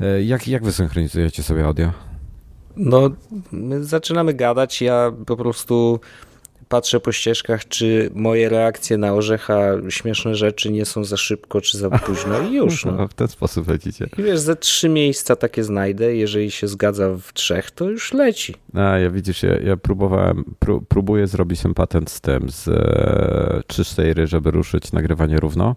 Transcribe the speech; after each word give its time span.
E, 0.00 0.22
jak, 0.22 0.48
jak 0.48 0.64
wy 0.64 0.72
synchronizujecie 0.72 1.42
sobie 1.42 1.64
audio? 1.64 1.92
No, 2.76 3.10
my 3.52 3.84
zaczynamy 3.84 4.34
gadać, 4.34 4.82
ja 4.82 5.12
po 5.26 5.36
prostu 5.36 6.00
patrzę 6.68 7.00
po 7.00 7.12
ścieżkach, 7.12 7.68
czy 7.68 8.10
moje 8.14 8.48
reakcje 8.48 8.98
na 8.98 9.14
orzecha, 9.14 9.60
śmieszne 9.88 10.34
rzeczy 10.34 10.72
nie 10.72 10.84
są 10.84 11.04
za 11.04 11.16
szybko, 11.16 11.60
czy 11.60 11.78
za 11.78 11.90
późno 11.90 12.40
i 12.40 12.54
już. 12.54 12.84
No. 12.84 13.08
w 13.08 13.14
ten 13.14 13.28
sposób 13.28 13.68
lecicie. 13.68 14.06
I 14.18 14.22
wiesz, 14.22 14.40
ze 14.40 14.56
trzy 14.56 14.88
miejsca 14.88 15.36
takie 15.36 15.64
znajdę, 15.64 16.16
jeżeli 16.16 16.50
się 16.50 16.68
zgadza 16.68 17.10
w 17.22 17.32
trzech, 17.32 17.70
to 17.70 17.90
już 17.90 18.12
leci. 18.12 18.54
A, 18.74 18.98
ja 18.98 19.10
widzisz, 19.10 19.42
ja, 19.42 19.58
ja 19.58 19.76
próbowałem, 19.76 20.44
pró 20.58 20.80
próbuję 20.88 21.26
zrobić 21.26 21.60
ten 21.60 21.74
patent 21.74 22.10
z 22.10 22.20
tym, 22.20 22.50
z 22.50 22.68
e, 22.68 23.62
3-4, 23.68 24.26
żeby 24.26 24.50
ruszyć 24.50 24.92
nagrywanie 24.92 25.36
równo, 25.36 25.76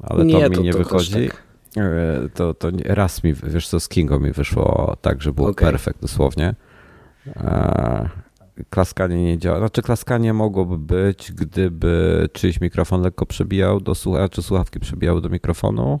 ale 0.00 0.24
nie, 0.24 0.32
to 0.32 0.50
mi 0.50 0.56
to, 0.56 0.62
nie 0.62 0.72
to 0.72 0.78
wychodzi. 0.78 1.28
Tak. 1.28 1.47
E, 1.82 2.28
to, 2.34 2.54
to 2.54 2.68
raz 2.84 3.24
mi, 3.24 3.34
wiesz 3.34 3.68
co, 3.68 3.80
z 3.80 3.88
Kingo 3.88 4.20
mi 4.20 4.32
wyszło 4.32 4.96
tak, 5.00 5.22
że 5.22 5.32
było 5.32 5.48
okay. 5.48 5.70
perfekt 5.70 6.00
dosłownie. 6.00 6.54
E, 7.26 8.08
klaskanie 8.70 9.24
nie 9.24 9.38
działa. 9.38 9.58
Znaczy 9.58 9.82
klaskanie 9.82 10.32
mogłoby 10.32 10.78
być, 10.78 11.32
gdyby 11.32 12.28
czyjś 12.32 12.60
mikrofon 12.60 13.02
lekko 13.02 13.26
przebijał 13.26 13.80
do 13.80 13.94
słuchawki, 13.94 14.34
czy 14.34 14.42
słuchawki 14.42 14.80
przebijały 14.80 15.20
do 15.20 15.28
mikrofonu, 15.28 16.00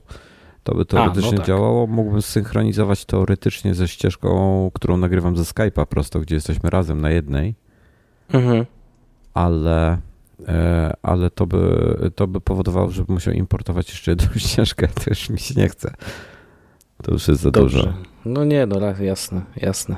to 0.64 0.74
by 0.74 0.84
teoretycznie 0.84 1.28
A, 1.28 1.32
no 1.32 1.38
tak. 1.38 1.46
działało. 1.46 1.86
Mógłbym 1.86 2.22
synchronizować 2.22 3.04
teoretycznie 3.04 3.74
ze 3.74 3.88
ścieżką, 3.88 4.70
którą 4.74 4.96
nagrywam 4.96 5.36
ze 5.36 5.42
Skype'a 5.42 5.86
prosto, 5.86 6.20
gdzie 6.20 6.34
jesteśmy 6.34 6.70
razem 6.70 7.00
na 7.00 7.10
jednej. 7.10 7.54
Mhm. 8.32 8.64
Ale 9.34 9.98
ale 11.02 11.30
to 11.30 11.46
by, 11.46 12.10
to 12.14 12.26
by 12.26 12.40
powodowało, 12.40 12.90
że 12.90 13.04
musiał 13.08 13.34
importować 13.34 13.88
jeszcze 13.88 14.10
jedną 14.10 14.28
ścieżkę, 14.36 14.88
to 14.88 15.02
już 15.06 15.30
mi 15.30 15.38
się 15.38 15.54
nie 15.60 15.68
chce. 15.68 15.94
To 17.02 17.12
już 17.12 17.28
jest 17.28 17.40
za 17.40 17.50
Dobrze. 17.50 17.78
dużo. 17.78 17.94
No 18.24 18.44
nie, 18.44 18.66
no 18.66 18.76
jasne, 19.00 19.42
jasne. 19.56 19.96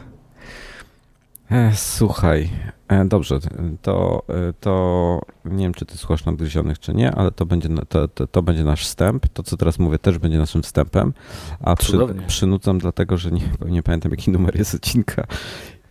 E, 1.50 1.72
słuchaj, 1.74 2.50
e, 2.88 3.04
dobrze, 3.04 3.38
to, 3.82 4.22
to 4.60 5.20
nie 5.44 5.64
wiem, 5.64 5.74
czy 5.74 5.86
ty 5.86 5.98
słuchasz 5.98 6.24
nadgryzionych, 6.24 6.78
czy 6.78 6.94
nie, 6.94 7.12
ale 7.12 7.30
to 7.30 7.46
będzie, 7.46 7.68
to, 7.88 8.08
to, 8.08 8.26
to, 8.26 8.42
będzie 8.42 8.64
nasz 8.64 8.84
wstęp. 8.84 9.28
To, 9.28 9.42
co 9.42 9.56
teraz 9.56 9.78
mówię, 9.78 9.98
też 9.98 10.18
będzie 10.18 10.38
naszym 10.38 10.62
wstępem. 10.62 11.12
A 11.60 11.76
przy, 11.76 11.98
przynucam 12.26 12.78
dlatego, 12.78 13.16
że 13.16 13.30
nie, 13.30 13.42
nie 13.66 13.82
pamiętam, 13.82 14.10
jaki 14.10 14.30
numer 14.30 14.58
jest 14.58 14.74
odcinka 14.74 15.26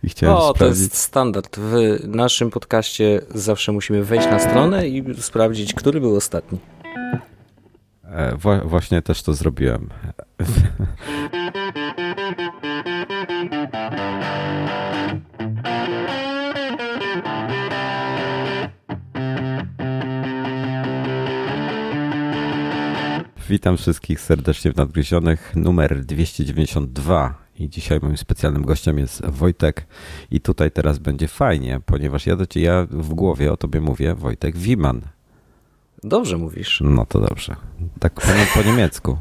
i 0.02 0.08
chciałem 0.08 0.36
o, 0.36 0.54
sprawdzić. 0.54 0.78
to 0.78 0.82
jest 0.82 0.96
standard. 0.96 1.56
W 1.58 1.74
naszym 2.08 2.50
podcaście 2.50 3.20
zawsze 3.34 3.72
musimy 3.72 4.04
wejść 4.04 4.26
na 4.26 4.38
stronę 4.38 4.88
i 4.88 5.22
sprawdzić, 5.22 5.74
który 5.74 6.00
był 6.00 6.16
ostatni. 6.16 6.58
E, 8.04 8.36
wła 8.36 8.60
właśnie 8.64 9.02
też 9.02 9.22
to 9.22 9.34
zrobiłem. 9.34 9.88
Witam 23.48 23.76
wszystkich 23.76 24.20
serdecznie 24.20 24.72
w 24.72 24.76
Nadgryzionych, 24.76 25.52
numer 25.56 26.04
292 26.04 27.49
i 27.60 27.68
dzisiaj 27.68 27.98
moim 28.02 28.16
specjalnym 28.16 28.64
gościem 28.64 28.98
jest 28.98 29.26
Wojtek 29.26 29.86
i 30.30 30.40
tutaj 30.40 30.70
teraz 30.70 30.98
będzie 30.98 31.28
fajnie, 31.28 31.80
ponieważ 31.86 32.26
ja 32.26 32.36
do 32.36 32.46
ciebie, 32.46 32.66
ja 32.66 32.86
w 32.90 33.14
głowie 33.14 33.52
o 33.52 33.56
tobie 33.56 33.80
mówię 33.80 34.14
Wojtek 34.14 34.56
Wiman. 34.56 35.00
Dobrze 36.04 36.36
mówisz. 36.36 36.82
No 36.84 37.06
to 37.06 37.20
dobrze. 37.20 37.56
Tak 37.98 38.12
po, 38.12 38.28
po 38.54 38.62
niemiecku. 38.62 39.18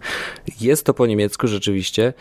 Jest 0.60 0.86
to 0.86 0.94
po 0.94 1.06
niemiecku 1.06 1.48
rzeczywiście. 1.48 2.12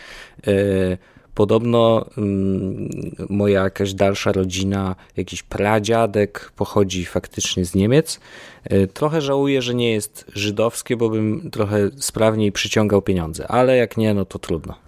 Podobno 1.39 2.05
mm, 2.17 2.89
moja 3.29 3.63
jakaś 3.63 3.93
dalsza 3.93 4.31
rodzina, 4.31 4.95
jakiś 5.17 5.43
pradziadek 5.43 6.51
pochodzi 6.55 7.05
faktycznie 7.05 7.65
z 7.65 7.75
Niemiec. 7.75 8.19
E, 8.63 8.87
trochę 8.87 9.21
żałuję, 9.21 9.61
że 9.61 9.75
nie 9.75 9.91
jest 9.91 10.25
żydowskie, 10.33 10.97
bo 10.97 11.09
bym 11.09 11.51
trochę 11.51 11.89
sprawniej 11.97 12.51
przyciągał 12.51 13.01
pieniądze, 13.01 13.47
ale 13.47 13.77
jak 13.77 13.97
nie, 13.97 14.13
no 14.13 14.25
to 14.25 14.39
trudno. 14.39 14.75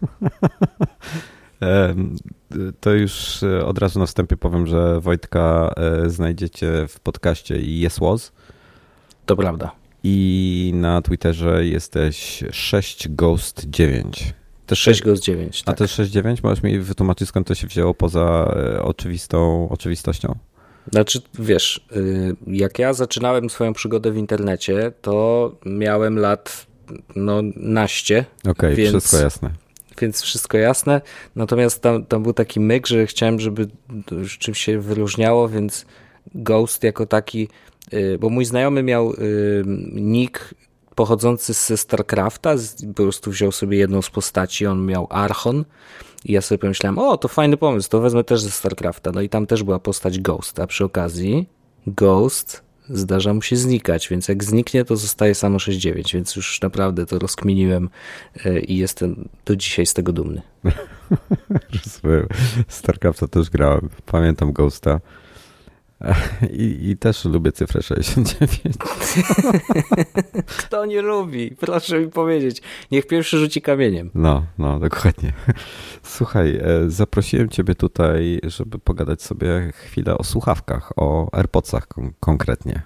To 2.80 2.94
już 2.94 3.44
e, 3.44 3.66
od 3.66 3.78
razu 3.78 4.00
na 4.00 4.06
wstępie 4.06 4.38
powiem, 4.38 4.68
że 4.68 5.02
Wojtka 5.02 5.74
e, 5.78 6.10
znajdziecie 6.10 6.86
w 6.88 7.00
podcaście 7.00 7.56
Yes 7.86 8.00
Was. 8.00 8.32
To 9.26 9.36
prawda. 9.36 9.72
I 10.04 10.72
na 10.76 11.02
Twitterze 11.02 11.66
jesteś 11.66 12.44
6ghost9. 12.44 14.34
To 14.72 14.76
6 14.76 15.02
Ghost 15.02 15.24
9. 15.24 15.64
Tak. 15.64 15.76
A 15.76 15.78
to 15.78 15.86
6.9? 15.86 16.44
Możesz 16.44 16.64
mi 16.64 16.80
wytłumaczyć, 16.80 17.28
skąd 17.28 17.48
to 17.48 17.56
się 17.56 17.68
wzięło 17.68 17.94
poza 17.94 18.56
e, 18.56 18.82
oczywistą 18.82 19.70
oczywistością? 19.70 20.36
Znaczy, 20.92 21.22
wiesz, 21.40 21.88
y, 21.96 22.36
jak 22.48 22.80
ja 22.80 22.94
zaczynałem 22.94 23.50
swoją 23.50 23.74
przygodę 23.74 24.12
w 24.12 24.18
internecie, 24.18 24.92
to 25.02 25.56
miałem 25.66 26.20
lat 26.20 26.68
no 27.16 27.42
naście. 27.56 28.26
Okej, 28.40 28.52
okay, 28.52 28.76
więc... 28.76 28.90
wszystko 28.90 29.18
jasne 29.18 29.50
więc 30.02 30.22
wszystko 30.22 30.58
jasne. 30.58 31.02
Natomiast 31.36 31.82
tam, 31.82 32.06
tam 32.06 32.24
był 32.24 32.34
taki 32.34 32.60
myk, 32.60 32.88
że 32.88 33.08
chciałem, 33.08 33.40
żeby 33.40 33.68
czymś 34.40 34.60
się 34.60 34.80
wyróżniało, 34.80 35.50
więc 35.50 35.86
Ghost 36.36 36.84
jako 36.84 37.06
taki, 37.06 37.48
y, 37.94 38.18
bo 38.20 38.30
mój 38.30 38.46
znajomy 38.46 38.84
miał 38.84 39.14
y, 39.14 39.64
nick 39.94 40.54
pochodzący 41.02 41.54
ze 41.54 41.78
StarCrafta, 41.78 42.56
po 42.96 43.04
prostu 43.04 43.32
wziął 43.32 43.52
sobie 43.52 43.78
jedną 43.78 44.02
z 44.02 44.10
postaci, 44.10 44.66
on 44.66 44.86
miał 44.86 45.08
Archon 45.10 45.66
i 46.26 46.34
ja 46.34 46.42
sobie 46.42 46.60
pomyślałem, 46.60 47.00
o 47.00 47.18
to 47.18 47.28
fajny 47.28 47.58
pomysł, 47.58 47.90
to 47.90 48.02
wezmę 48.02 48.24
też 48.24 48.42
ze 48.42 48.52
StarCrafta. 48.52 49.12
No 49.12 49.22
i 49.22 49.30
tam 49.30 49.46
też 49.48 49.64
była 49.64 49.80
postać 49.80 50.20
Ghost, 50.20 50.60
a 50.60 50.68
przy 50.68 50.86
okazji 50.86 51.50
Ghost 51.88 52.64
zdarza 52.90 53.34
mu 53.34 53.42
się 53.42 53.56
znikać, 53.56 54.10
więc 54.10 54.28
jak 54.28 54.44
zniknie, 54.44 54.86
to 54.86 54.96
zostaje 54.96 55.36
samo 55.36 55.58
6.9, 55.58 56.14
więc 56.14 56.36
już 56.36 56.62
naprawdę 56.62 57.06
to 57.06 57.20
rozkminiłem 57.20 57.90
e, 58.46 58.60
i 58.60 58.78
jestem 58.78 59.30
do 59.46 59.56
dzisiaj 59.56 59.86
z 59.86 59.94
tego 59.94 60.14
dumny. 60.14 60.42
StarCrafta 62.68 63.28
też 63.28 63.50
grałem, 63.50 63.90
pamiętam 64.06 64.52
Ghosta. 64.52 65.00
I, 66.64 66.90
I, 66.90 66.98
też 66.98 67.26
lubię 67.26 67.52
cyfrę 67.52 67.82
69. 67.82 68.78
Kto 70.60 70.86
nie 70.86 71.02
lubi? 71.02 71.56
Proszę 71.60 72.00
mi 72.00 72.08
powiedzieć. 72.08 72.62
Niech 72.92 73.08
pierwszy 73.08 73.38
rzuci 73.38 73.62
kamieniem. 73.62 74.10
No, 74.14 74.46
no, 74.58 74.80
dokładnie. 74.80 75.34
Słuchaj, 76.04 76.56
e, 76.56 76.90
zaprosiłem 76.90 77.50
ciebie 77.50 77.76
tutaj, 77.76 78.40
żeby 78.44 78.80
pogadać 78.80 79.22
sobie 79.22 79.72
chwilę 79.74 80.18
o 80.18 80.24
słuchawkach, 80.24 80.92
o 80.96 81.30
AirPodsach 81.32 81.88
kon 81.88 82.14
konkretnie. 82.20 82.82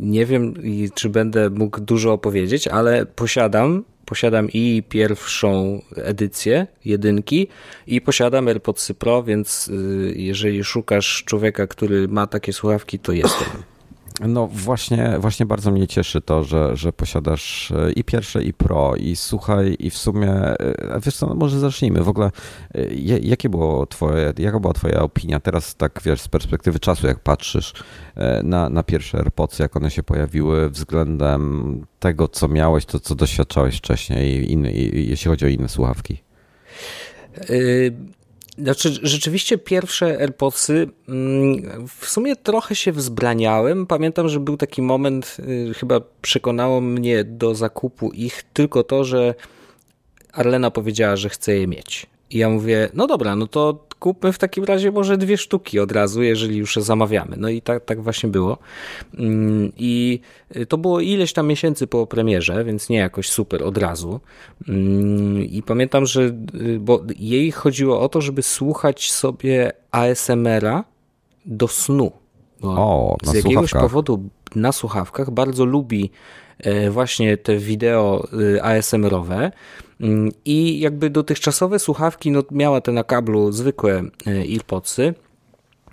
Nie 0.00 0.26
wiem, 0.26 0.54
czy 0.94 1.08
będę 1.08 1.50
mógł 1.50 1.80
dużo 1.80 2.12
opowiedzieć, 2.12 2.68
ale 2.68 3.06
posiadam 3.06 3.84
posiadam 4.06 4.48
i 4.52 4.82
pierwszą 4.88 5.80
edycję 5.96 6.66
jedynki 6.84 7.48
i 7.86 8.00
posiadam 8.00 8.48
AirPodsy 8.48 8.94
Pro, 8.94 9.22
więc 9.22 9.68
y, 9.68 10.14
jeżeli 10.16 10.64
szukasz 10.64 11.24
człowieka, 11.26 11.66
który 11.66 12.08
ma 12.08 12.26
takie 12.26 12.52
słuchawki, 12.52 12.98
to 12.98 13.12
jestem. 13.12 13.75
No 14.20 14.46
właśnie, 14.46 15.16
właśnie 15.18 15.46
bardzo 15.46 15.70
mnie 15.70 15.86
cieszy 15.86 16.20
to, 16.20 16.44
że, 16.44 16.76
że 16.76 16.92
posiadasz 16.92 17.70
e, 17.70 17.92
i 17.92 18.04
pierwsze, 18.04 18.42
i 18.42 18.52
pro, 18.52 18.96
i 18.96 19.16
słuchaj, 19.16 19.76
i 19.78 19.90
w 19.90 19.98
sumie, 19.98 20.30
e, 20.32 21.00
wiesz 21.04 21.16
co, 21.16 21.26
no 21.26 21.34
może 21.34 21.60
zacznijmy. 21.60 22.02
W 22.02 22.08
ogóle, 22.08 22.30
e, 22.74 22.94
jakie 23.20 23.48
było 23.48 23.86
twoje, 23.86 24.32
jaka 24.38 24.60
była 24.60 24.72
twoja 24.72 25.00
opinia 25.02 25.40
teraz, 25.40 25.74
tak 25.74 26.00
wiesz, 26.04 26.20
z 26.20 26.28
perspektywy 26.28 26.78
czasu, 26.78 27.06
jak 27.06 27.18
patrzysz 27.18 27.74
na, 28.42 28.68
na 28.68 28.82
pierwsze 28.82 29.18
AirPodsy, 29.18 29.62
jak 29.62 29.76
one 29.76 29.90
się 29.90 30.02
pojawiły 30.02 30.70
względem 30.70 31.86
tego, 31.98 32.28
co 32.28 32.48
miałeś, 32.48 32.84
to 32.84 33.00
co 33.00 33.14
doświadczałeś 33.14 33.78
wcześniej, 33.78 34.52
inny, 34.52 34.72
jeśli 34.92 35.28
chodzi 35.28 35.46
o 35.46 35.48
inne 35.48 35.68
słuchawki? 35.68 36.22
Znaczy, 38.58 38.98
rzeczywiście 39.02 39.58
pierwsze 39.58 40.06
AirPodsy 40.20 40.88
mm, 41.08 41.86
w 41.88 42.06
sumie 42.08 42.36
trochę 42.36 42.74
się 42.74 42.92
wzbraniałem. 42.92 43.86
Pamiętam, 43.86 44.28
że 44.28 44.40
był 44.40 44.56
taki 44.56 44.82
moment, 44.82 45.36
y, 45.70 45.74
chyba 45.74 46.00
przekonało 46.22 46.80
mnie 46.80 47.24
do 47.24 47.54
zakupu 47.54 48.12
ich 48.12 48.42
tylko 48.52 48.84
to, 48.84 49.04
że 49.04 49.34
Arlena 50.32 50.70
powiedziała, 50.70 51.16
że 51.16 51.28
chce 51.28 51.56
je 51.56 51.66
mieć. 51.66 52.06
I 52.30 52.38
ja 52.38 52.48
mówię, 52.48 52.88
no 52.94 53.06
dobra, 53.06 53.36
no 53.36 53.46
to 53.46 53.86
kupmy 53.98 54.32
w 54.32 54.38
takim 54.38 54.64
razie 54.64 54.92
może 54.92 55.18
dwie 55.18 55.38
sztuki 55.38 55.80
od 55.80 55.92
razu, 55.92 56.22
jeżeli 56.22 56.56
już 56.56 56.76
zamawiamy. 56.76 57.36
No 57.38 57.48
i 57.48 57.62
tak, 57.62 57.84
tak 57.84 58.02
właśnie 58.02 58.28
było. 58.28 58.58
Mm, 59.18 59.72
I 59.76 60.20
to 60.68 60.78
było 60.78 61.00
ileś 61.00 61.32
tam 61.32 61.46
miesięcy 61.46 61.86
po 61.86 62.06
premierze, 62.06 62.64
więc 62.64 62.88
nie 62.88 62.98
jakoś 62.98 63.28
super 63.28 63.62
od 63.62 63.78
razu. 63.78 64.20
Mm, 64.68 65.44
I 65.44 65.62
pamiętam, 65.62 66.06
że 66.06 66.22
y, 66.54 66.78
bo 66.80 67.02
jej 67.18 67.52
chodziło 67.52 68.00
o 68.00 68.08
to, 68.08 68.20
żeby 68.20 68.42
słuchać 68.42 69.12
sobie 69.12 69.72
ASMR-a 69.90 70.84
do 71.46 71.68
snu. 71.68 72.12
o, 72.62 73.16
z 73.22 73.34
jakiegoś 73.34 73.70
powodu 73.70 74.28
na 74.54 74.72
słuchawkach 74.72 75.30
bardzo 75.30 75.64
lubi 75.64 76.10
e, 76.58 76.90
właśnie 76.90 77.36
te 77.36 77.56
wideo 77.56 78.28
y, 78.32 78.62
ASMR-owe 78.62 79.52
I 80.44 80.80
jakby 80.80 81.10
dotychczasowe 81.10 81.78
słuchawki 81.78 82.30
no, 82.30 82.42
miała 82.50 82.80
te 82.80 82.92
na 82.92 83.04
kablu 83.04 83.52
zwykłe 83.52 84.02
AirPodsy, 84.26 85.14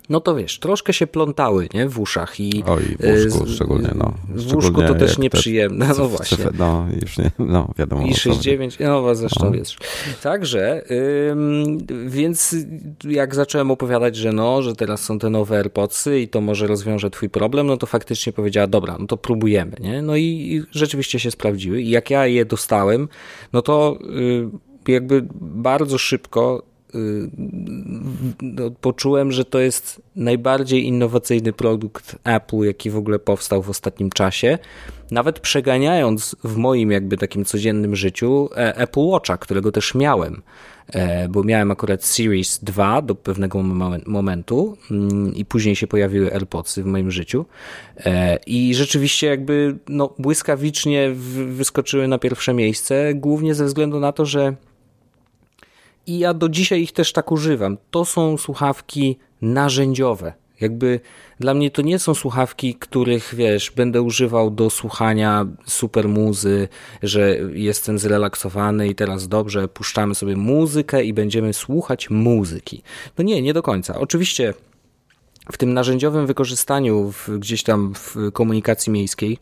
no 0.08 0.20
to 0.20 0.34
wiesz, 0.34 0.58
troszkę 0.58 0.92
się 0.92 1.06
plątały 1.06 1.68
nie, 1.74 1.88
w 1.88 2.00
uszach. 2.00 2.40
I, 2.40 2.64
Oj, 2.66 2.82
w 3.00 3.24
łóżku 3.24 3.46
szczególnie, 3.54 3.90
no. 3.94 4.14
W 4.28 4.54
łóżku 4.54 4.82
to 4.82 4.94
też 4.94 5.18
nieprzyjemne, 5.18 5.86
te, 5.86 5.94
no 5.98 6.08
właśnie. 6.08 6.38
No, 6.58 6.86
już 7.02 7.18
nie, 7.18 7.30
no 7.38 7.70
wiadomo. 7.78 8.06
I 8.06 8.12
6,9, 8.12 8.84
no 8.84 9.02
was 9.02 9.18
zresztą 9.18 9.44
no. 9.44 9.50
wiesz. 9.50 9.76
Także, 10.22 10.82
ym, 11.30 11.78
więc 12.06 12.56
jak 13.04 13.34
zacząłem 13.34 13.70
opowiadać, 13.70 14.16
że 14.16 14.32
no, 14.32 14.62
że 14.62 14.74
teraz 14.74 15.02
są 15.02 15.18
te 15.18 15.30
nowe 15.30 15.56
AirPodsy 15.56 16.20
i 16.20 16.28
to 16.28 16.40
może 16.40 16.66
rozwiąże 16.66 17.10
twój 17.10 17.30
problem, 17.30 17.66
no 17.66 17.76
to 17.76 17.86
faktycznie 17.86 18.32
powiedziała, 18.32 18.66
dobra, 18.66 18.96
no 19.00 19.06
to 19.06 19.16
próbujemy, 19.16 19.76
nie? 19.80 20.02
No 20.02 20.16
i, 20.16 20.22
i 20.22 20.62
rzeczywiście 20.70 21.20
się 21.20 21.30
sprawdziły. 21.30 21.82
I 21.82 21.90
jak 21.90 22.10
ja 22.10 22.26
je 22.26 22.44
dostałem, 22.44 23.08
no 23.52 23.62
to 23.62 23.98
y, 24.88 24.92
jakby 24.92 25.26
bardzo 25.40 25.98
szybko 25.98 26.62
Y, 26.62 26.73
no, 28.42 28.70
poczułem, 28.80 29.32
że 29.32 29.44
to 29.44 29.58
jest 29.58 30.02
najbardziej 30.16 30.86
innowacyjny 30.86 31.52
produkt 31.52 32.16
Apple, 32.24 32.62
jaki 32.62 32.90
w 32.90 32.96
ogóle 32.96 33.18
powstał 33.18 33.62
w 33.62 33.70
ostatnim 33.70 34.10
czasie. 34.10 34.58
Nawet 35.10 35.40
przeganiając 35.40 36.36
w 36.44 36.56
moim 36.56 36.90
jakby 36.90 37.16
takim 37.16 37.44
codziennym 37.44 37.96
życiu 37.96 38.48
e, 38.56 38.76
Apple 38.76 39.00
Watcha, 39.00 39.36
którego 39.36 39.72
też 39.72 39.94
miałem, 39.94 40.42
e, 40.88 41.28
bo 41.28 41.42
miałem 41.42 41.70
akurat 41.70 42.04
Series 42.04 42.64
2 42.64 43.02
do 43.02 43.14
pewnego 43.14 43.62
momentu 44.06 44.76
mm, 44.90 45.34
i 45.34 45.44
później 45.44 45.76
się 45.76 45.86
pojawiły 45.86 46.32
AirPodsy 46.32 46.82
w 46.82 46.86
moim 46.86 47.10
życiu 47.10 47.46
e, 47.96 48.38
i 48.46 48.74
rzeczywiście 48.74 49.26
jakby 49.26 49.76
no, 49.88 50.14
błyskawicznie 50.18 51.10
wyskoczyły 51.46 52.08
na 52.08 52.18
pierwsze 52.18 52.54
miejsce, 52.54 53.14
głównie 53.14 53.54
ze 53.54 53.64
względu 53.64 54.00
na 54.00 54.12
to, 54.12 54.26
że 54.26 54.54
i 56.06 56.18
ja 56.18 56.34
do 56.34 56.48
dzisiaj 56.48 56.82
ich 56.82 56.92
też 56.92 57.12
tak 57.12 57.32
używam. 57.32 57.76
To 57.90 58.04
są 58.04 58.36
słuchawki 58.36 59.18
narzędziowe. 59.42 60.32
Jakby 60.60 61.00
dla 61.40 61.54
mnie 61.54 61.70
to 61.70 61.82
nie 61.82 61.98
są 61.98 62.14
słuchawki, 62.14 62.74
których 62.74 63.34
wiesz, 63.34 63.70
będę 63.70 64.02
używał 64.02 64.50
do 64.50 64.70
słuchania 64.70 65.46
super 65.66 66.08
muzy, 66.08 66.68
że 67.02 67.36
jestem 67.52 67.98
zrelaksowany 67.98 68.88
i 68.88 68.94
teraz 68.94 69.28
dobrze, 69.28 69.68
puszczamy 69.68 70.14
sobie 70.14 70.36
muzykę 70.36 71.04
i 71.04 71.12
będziemy 71.12 71.52
słuchać 71.52 72.10
muzyki. 72.10 72.82
No 73.18 73.24
nie, 73.24 73.42
nie 73.42 73.54
do 73.54 73.62
końca. 73.62 73.98
Oczywiście 73.98 74.54
w 75.52 75.56
tym 75.56 75.74
narzędziowym 75.74 76.26
wykorzystaniu 76.26 77.12
w, 77.12 77.38
gdzieś 77.38 77.62
tam 77.62 77.94
w 77.94 78.16
komunikacji 78.32 78.92
miejskiej 78.92 79.38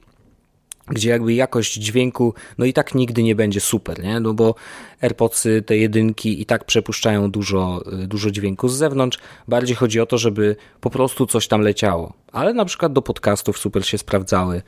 gdzie 0.87 1.11
jakby 1.11 1.35
jakość 1.35 1.75
dźwięku, 1.75 2.35
no 2.59 2.65
i 2.65 2.73
tak 2.73 2.95
nigdy 2.95 3.23
nie 3.23 3.35
będzie 3.35 3.61
super, 3.61 4.03
nie? 4.05 4.21
No 4.21 4.35
bo 4.35 4.55
AirPodsy, 5.01 5.63
te 5.63 5.77
jedynki 5.77 6.43
i 6.43 6.47
tak 6.47 6.65
przepuszczają 6.65 7.31
dużo, 7.31 7.83
dużo 8.07 8.31
dźwięku 8.31 8.69
z 8.69 8.77
zewnątrz. 8.77 9.19
Bardziej 9.49 9.77
chodzi 9.77 10.01
o 10.01 10.07
to, 10.07 10.19
żeby 10.19 10.57
po 10.81 10.91
prostu 10.91 11.27
coś 11.27 11.49
tam 11.49 11.61
leciało. 11.61 12.13
Ale 12.33 12.55
na 12.55 12.65
przykład 12.65 12.93
do 12.93 13.03
podcastów 13.03 13.59
super 13.59 13.87
się 13.87 13.99
sprawdzały. 13.99 14.63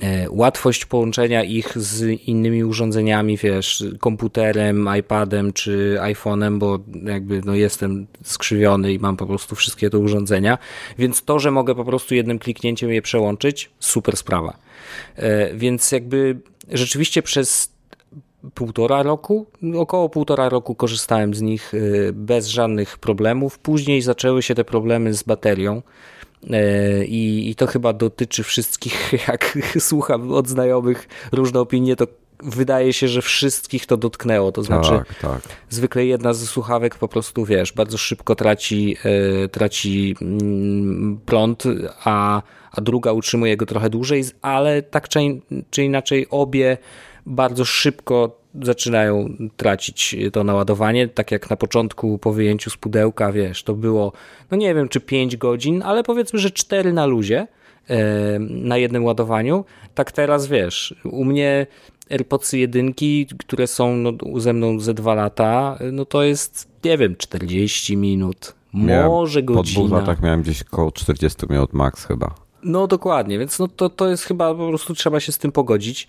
E, 0.00 0.30
łatwość 0.30 0.84
połączenia 0.84 1.44
ich 1.44 1.78
z 1.78 2.02
innymi 2.26 2.64
urządzeniami, 2.64 3.36
wiesz, 3.36 3.84
komputerem, 4.00 4.88
iPadem 4.98 5.52
czy 5.52 5.96
iPhone'em, 6.00 6.58
bo 6.58 6.78
jakby 7.04 7.40
no 7.44 7.54
jestem 7.54 8.06
skrzywiony 8.22 8.92
i 8.92 8.98
mam 8.98 9.16
po 9.16 9.26
prostu 9.26 9.54
wszystkie 9.54 9.90
te 9.90 9.98
urządzenia, 9.98 10.58
więc 10.98 11.22
to, 11.22 11.38
że 11.38 11.50
mogę 11.50 11.74
po 11.74 11.84
prostu 11.84 12.14
jednym 12.14 12.38
kliknięciem 12.38 12.92
je 12.92 13.02
przełączyć, 13.02 13.70
super 13.80 14.16
sprawa. 14.16 14.56
E, 15.16 15.54
więc 15.54 15.92
jakby 15.92 16.40
rzeczywiście 16.70 17.22
przez 17.22 17.72
półtora 18.54 19.02
roku, 19.02 19.46
około 19.76 20.08
półtora 20.08 20.48
roku 20.48 20.74
korzystałem 20.74 21.34
z 21.34 21.40
nich 21.40 21.72
e, 21.74 22.12
bez 22.12 22.46
żadnych 22.46 22.98
problemów. 22.98 23.58
Później 23.58 24.02
zaczęły 24.02 24.42
się 24.42 24.54
te 24.54 24.64
problemy 24.64 25.14
z 25.14 25.22
baterią. 25.22 25.82
E, 26.50 27.04
I, 27.04 27.50
I 27.50 27.54
to 27.54 27.66
chyba 27.66 27.92
dotyczy 27.92 28.42
wszystkich, 28.42 29.12
jak 29.28 29.58
słucham 29.78 30.32
od 30.32 30.48
znajomych 30.48 31.08
różne 31.32 31.60
opinie, 31.60 31.96
to 31.96 32.06
wydaje 32.42 32.92
się, 32.92 33.08
że 33.08 33.22
wszystkich 33.22 33.86
to 33.86 33.96
dotknęło. 33.96 34.52
To 34.52 34.62
znaczy, 34.62 34.90
tak, 34.90 35.14
tak. 35.20 35.40
zwykle 35.70 36.06
jedna 36.06 36.32
ze 36.34 36.46
słuchawek 36.46 36.94
po 36.94 37.08
prostu, 37.08 37.44
wiesz, 37.44 37.72
bardzo 37.72 37.98
szybko 37.98 38.34
traci, 38.34 38.96
e, 39.44 39.48
traci 39.48 40.16
mm, 40.22 41.20
prąd, 41.26 41.64
a, 42.04 42.42
a 42.72 42.80
druga 42.80 43.12
utrzymuje 43.12 43.56
go 43.56 43.66
trochę 43.66 43.90
dłużej, 43.90 44.24
ale 44.42 44.82
tak 44.82 45.08
czy, 45.08 45.20
czy 45.70 45.84
inaczej 45.84 46.26
obie 46.30 46.78
bardzo 47.26 47.64
szybko 47.64 48.41
zaczynają 48.62 49.36
tracić 49.56 50.16
to 50.32 50.44
naładowanie, 50.44 51.08
tak 51.08 51.30
jak 51.30 51.50
na 51.50 51.56
początku 51.56 52.18
po 52.18 52.32
wyjęciu 52.32 52.70
z 52.70 52.76
pudełka, 52.76 53.32
wiesz, 53.32 53.62
to 53.62 53.74
było, 53.74 54.12
no 54.50 54.56
nie 54.56 54.74
wiem, 54.74 54.88
czy 54.88 55.00
5 55.00 55.36
godzin, 55.36 55.82
ale 55.82 56.02
powiedzmy, 56.02 56.38
że 56.38 56.50
4 56.50 56.92
na 56.92 57.06
luzie 57.06 57.46
e, 57.88 58.38
na 58.38 58.76
jednym 58.76 59.04
ładowaniu. 59.04 59.64
Tak 59.94 60.12
teraz, 60.12 60.46
wiesz, 60.46 60.94
u 61.04 61.24
mnie 61.24 61.66
AirPodsy 62.10 62.58
jedynki, 62.58 63.26
które 63.38 63.66
są 63.66 63.96
no, 63.96 64.12
ze 64.36 64.52
mną 64.52 64.80
ze 64.80 64.94
2 64.94 65.14
lata, 65.14 65.78
no 65.92 66.04
to 66.04 66.22
jest, 66.22 66.68
nie 66.84 66.98
wiem, 66.98 67.16
40 67.16 67.96
minut, 67.96 68.54
miałem, 68.74 69.06
może 69.06 69.42
godzina. 69.42 69.80
Po 69.80 69.86
dwóch 69.86 70.00
latach 70.00 70.22
miałem 70.22 70.42
gdzieś 70.42 70.62
około 70.62 70.92
40 70.92 71.46
minut 71.50 71.72
max 71.72 72.04
chyba. 72.04 72.34
No 72.62 72.86
dokładnie, 72.86 73.38
więc 73.38 73.58
no 73.58 73.68
to, 73.68 73.90
to 73.90 74.08
jest 74.08 74.24
chyba 74.24 74.54
po 74.54 74.68
prostu 74.68 74.94
trzeba 74.94 75.20
się 75.20 75.32
z 75.32 75.38
tym 75.38 75.52
pogodzić. 75.52 76.06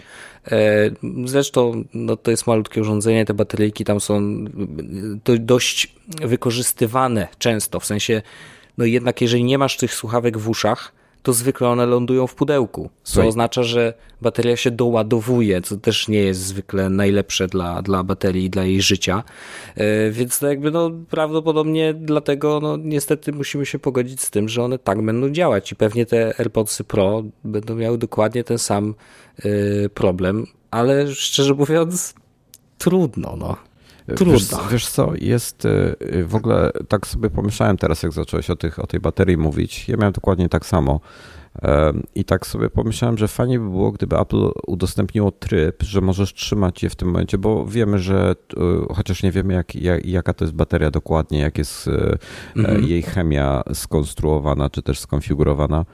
E, 0.47 0.89
zresztą 1.25 1.83
no 1.93 2.17
to 2.17 2.31
jest 2.31 2.47
malutkie 2.47 2.81
urządzenie, 2.81 3.25
te 3.25 3.33
bateryjki 3.33 3.85
tam 3.85 3.99
są 3.99 4.45
dość 5.39 5.95
wykorzystywane 6.21 7.27
często, 7.37 7.79
w 7.79 7.85
sensie 7.85 8.21
no 8.77 8.85
jednak 8.85 9.21
jeżeli 9.21 9.43
nie 9.43 9.57
masz 9.57 9.77
tych 9.77 9.93
słuchawek 9.93 10.37
w 10.37 10.49
uszach, 10.49 10.93
to 11.23 11.33
zwykle 11.33 11.69
one 11.69 11.85
lądują 11.85 12.27
w 12.27 12.35
pudełku, 12.35 12.89
co 13.03 13.13
Słuchaj. 13.13 13.29
oznacza, 13.29 13.63
że 13.63 13.93
bateria 14.21 14.57
się 14.57 14.71
doładowuje, 14.71 15.61
co 15.61 15.77
też 15.77 16.07
nie 16.07 16.19
jest 16.19 16.41
zwykle 16.41 16.89
najlepsze 16.89 17.47
dla, 17.47 17.81
dla 17.81 18.03
baterii, 18.03 18.49
dla 18.49 18.63
jej 18.63 18.81
życia. 18.81 19.23
E, 19.75 20.11
więc 20.11 20.39
to 20.39 20.47
jakby 20.47 20.71
no 20.71 20.91
prawdopodobnie 21.09 21.93
dlatego 21.93 22.59
no 22.59 22.77
niestety 22.77 23.31
musimy 23.31 23.65
się 23.65 23.79
pogodzić 23.79 24.21
z 24.21 24.31
tym, 24.31 24.49
że 24.49 24.63
one 24.63 24.79
tak 24.79 25.01
będą 25.01 25.29
działać 25.29 25.71
i 25.71 25.75
pewnie 25.75 26.05
te 26.05 26.33
AirPodsy 26.39 26.83
Pro 26.83 27.23
będą 27.43 27.75
miały 27.75 27.97
dokładnie 27.97 28.43
ten 28.43 28.57
sam 28.57 28.95
e, 29.37 29.89
problem, 29.89 30.45
ale 30.71 31.11
szczerze 31.11 31.53
mówiąc 31.53 32.13
trudno, 32.77 33.35
no. 33.37 33.72
Trudno. 34.07 34.33
Wiesz, 34.33 34.71
wiesz, 34.71 34.87
co, 34.87 35.11
jest 35.15 35.65
y, 35.65 36.25
w 36.25 36.35
ogóle, 36.35 36.71
tak 36.87 37.07
sobie 37.07 37.29
pomyślałem 37.29 37.77
teraz, 37.77 38.03
jak 38.03 38.11
zacząłeś 38.11 38.49
o, 38.49 38.55
tych, 38.55 38.79
o 38.79 38.87
tej 38.87 38.99
baterii 38.99 39.37
mówić. 39.37 39.89
Ja 39.89 39.97
miałem 39.97 40.13
dokładnie 40.13 40.49
tak 40.49 40.65
samo. 40.65 40.99
I 42.15 42.25
tak 42.25 42.47
sobie 42.47 42.69
pomyślałem, 42.69 43.17
że 43.17 43.27
fajnie 43.27 43.59
by 43.59 43.69
było, 43.69 43.91
gdyby 43.91 44.19
Apple 44.19 44.49
udostępniło 44.67 45.31
tryb, 45.31 45.83
że 45.83 46.01
możesz 46.01 46.33
trzymać 46.33 46.83
je 46.83 46.89
w 46.89 46.95
tym 46.95 47.07
momencie, 47.07 47.37
bo 47.37 47.65
wiemy, 47.65 47.99
że 47.99 48.35
y, 48.53 48.93
chociaż 48.95 49.23
nie 49.23 49.31
wiemy, 49.31 49.53
jak, 49.53 49.75
jak, 49.75 50.05
jaka 50.05 50.33
to 50.33 50.45
jest 50.45 50.55
bateria 50.55 50.91
dokładnie, 50.91 51.39
jak 51.39 51.57
jest 51.57 51.87
y, 51.87 52.17
mhm. 52.55 52.83
jej 52.83 53.01
chemia 53.01 53.63
skonstruowana 53.73 54.69
czy 54.69 54.81
też 54.81 54.99
skonfigurowana, 54.99 55.85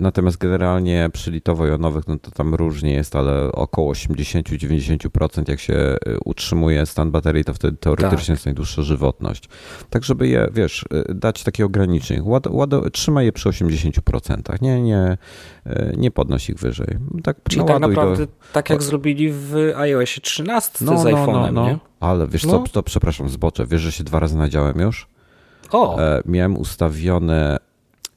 natomiast 0.00 0.38
generalnie 0.38 1.10
przy 1.12 1.30
litowo-jonowych, 1.30 2.02
no 2.08 2.18
to 2.18 2.30
tam 2.30 2.54
różnie 2.54 2.92
jest, 2.92 3.16
ale 3.16 3.52
około 3.52 3.92
80-90% 3.92 5.48
jak 5.48 5.60
się 5.60 5.74
e, 5.74 5.96
utrzymuje 6.24 6.86
stan 6.86 7.10
baterii, 7.10 7.44
to 7.44 7.54
wtedy 7.54 7.76
teoretycznie 7.76 8.18
tak. 8.18 8.28
jest 8.28 8.46
najdłuższa 8.46 8.82
żywotność. 8.82 9.48
Tak, 9.90 10.04
żeby 10.04 10.28
je, 10.28 10.48
wiesz, 10.52 10.84
e, 10.90 11.14
dać 11.14 11.44
taki 11.44 11.62
ogranicznik. 11.62 12.26
Ład, 12.26 12.46
ład, 12.46 12.70
trzymaj 12.92 13.24
je 13.24 13.32
przy 13.32 13.48
80%. 13.48 14.62
Nie, 14.62 14.80
nie, 14.82 15.18
nie 15.96 16.10
podnoś 16.10 16.50
ich 16.50 16.56
wyżej. 16.56 16.98
Tak, 17.24 17.36
Czyli 17.48 17.64
tak 17.64 17.80
naprawdę 17.80 18.26
do... 18.26 18.32
tak 18.52 18.70
jak 18.70 18.82
zrobili 18.82 19.32
w 19.32 19.72
iOSie 19.76 20.20
13 20.20 20.84
no, 20.84 20.98
z 20.98 21.04
no, 21.04 21.10
iPhone'em, 21.10 21.52
no, 21.52 21.52
no. 21.52 21.66
nie? 21.66 21.78
Ale 22.00 22.26
wiesz 22.26 22.44
no. 22.44 22.62
co, 22.62 22.72
to 22.72 22.82
przepraszam, 22.82 23.28
zboczę. 23.28 23.66
Wiesz, 23.66 23.80
że 23.80 23.92
się 23.92 24.04
dwa 24.04 24.20
razy 24.20 24.36
nadziałem 24.36 24.80
już? 24.80 25.06
O! 25.72 25.98
E, 26.00 26.22
miałem 26.26 26.56
ustawione 26.56 27.58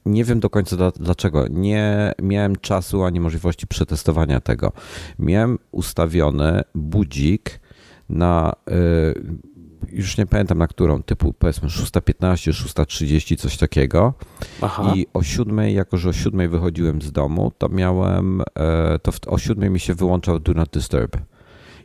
nie 0.06 0.24
wiem 0.24 0.40
do 0.40 0.50
końca 0.50 0.90
dlaczego. 0.90 1.48
Nie 1.48 2.12
miałem 2.22 2.56
czasu 2.56 3.04
ani 3.04 3.20
możliwości 3.20 3.66
przetestowania 3.66 4.40
tego. 4.40 4.72
Miałem 5.18 5.58
ustawiony 5.70 6.62
budzik 6.74 7.60
na. 8.08 8.52
Y, 8.70 9.60
już 9.92 10.18
nie 10.18 10.26
pamiętam 10.26 10.58
na 10.58 10.66
którą, 10.66 11.02
typu 11.02 11.32
powiedzmy 11.32 11.68
6.15, 11.68 12.52
6.30, 12.52 13.36
coś 13.36 13.56
takiego. 13.56 14.14
Aha. 14.60 14.92
I 14.96 15.06
o 15.14 15.22
7, 15.22 15.70
jako 15.70 15.96
że 15.96 16.08
o 16.08 16.12
7 16.12 16.50
wychodziłem 16.50 17.02
z 17.02 17.12
domu, 17.12 17.52
to 17.58 17.68
miałem, 17.68 18.40
e, 18.40 18.98
to 18.98 19.12
o 19.26 19.38
7 19.38 19.72
mi 19.72 19.80
się 19.80 19.94
wyłączał 19.94 20.40
Do 20.40 20.52
Not 20.52 20.70
Disturb. 20.70 21.16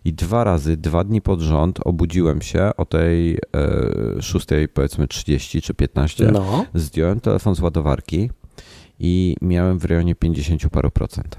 I 0.06 0.14
dwa 0.14 0.44
razy, 0.44 0.78
dwa 0.78 1.04
dni 1.04 1.22
pod 1.22 1.42
rząd 1.42 1.80
obudziłem 1.86 2.42
się 2.42 2.72
o 2.78 2.86
tej 2.86 3.38
e, 4.18 4.22
6 4.22 4.48
powiedzmy 4.74 5.08
30 5.08 5.62
czy 5.62 5.74
15. 5.74 6.32
No. 6.32 6.66
Zdjąłem 6.74 7.20
telefon 7.20 7.56
z 7.56 7.60
ładowarki 7.60 8.30
i 9.00 9.36
miałem 9.42 9.80
w 9.80 9.86
rejonie 9.86 10.16
50 10.16 10.70
paru 10.70 10.92
procent. 10.92 11.38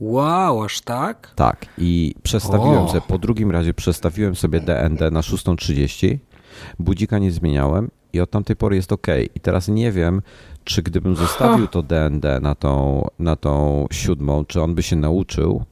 Wow, 0.00 0.64
aż 0.64 0.80
tak? 0.80 1.32
Tak. 1.34 1.66
I 1.78 2.14
przestawiłem 2.22 2.88
sobie, 2.88 3.00
po 3.08 3.18
drugim 3.18 3.50
razie 3.50 3.74
przestawiłem 3.74 4.36
sobie 4.36 4.60
DND 4.60 5.10
na 5.10 5.20
6.30, 5.20 6.18
budzika 6.78 7.18
nie 7.18 7.30
zmieniałem 7.30 7.90
i 8.12 8.20
od 8.20 8.30
tamtej 8.30 8.56
pory 8.56 8.76
jest 8.76 8.92
ok. 8.92 9.06
I 9.34 9.40
teraz 9.40 9.68
nie 9.68 9.92
wiem, 9.92 10.22
czy 10.64 10.82
gdybym 10.82 11.16
zostawił 11.16 11.66
to 11.66 11.82
DND 11.82 12.40
na 12.40 12.54
tą, 12.54 13.06
na 13.18 13.36
tą 13.36 13.86
siódmą, 13.92 14.44
czy 14.44 14.62
on 14.62 14.74
by 14.74 14.82
się 14.82 14.96
nauczył 14.96 15.64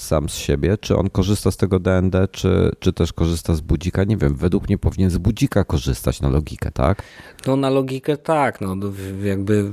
sam 0.00 0.28
z 0.28 0.34
siebie, 0.34 0.78
czy 0.78 0.96
on 0.96 1.10
korzysta 1.10 1.50
z 1.50 1.56
tego 1.56 1.78
DND, 1.78 2.28
czy, 2.32 2.70
czy 2.78 2.92
też 2.92 3.12
korzysta 3.12 3.54
z 3.54 3.60
budzika. 3.60 4.04
Nie 4.04 4.16
wiem, 4.16 4.34
według 4.34 4.68
mnie 4.68 4.78
powinien 4.78 5.10
z 5.10 5.18
budzika 5.18 5.64
korzystać 5.64 6.20
na 6.20 6.28
logikę, 6.28 6.70
tak? 6.70 7.02
No 7.46 7.56
na 7.56 7.70
logikę 7.70 8.16
tak, 8.16 8.60
no 8.60 8.76
jakby 9.22 9.72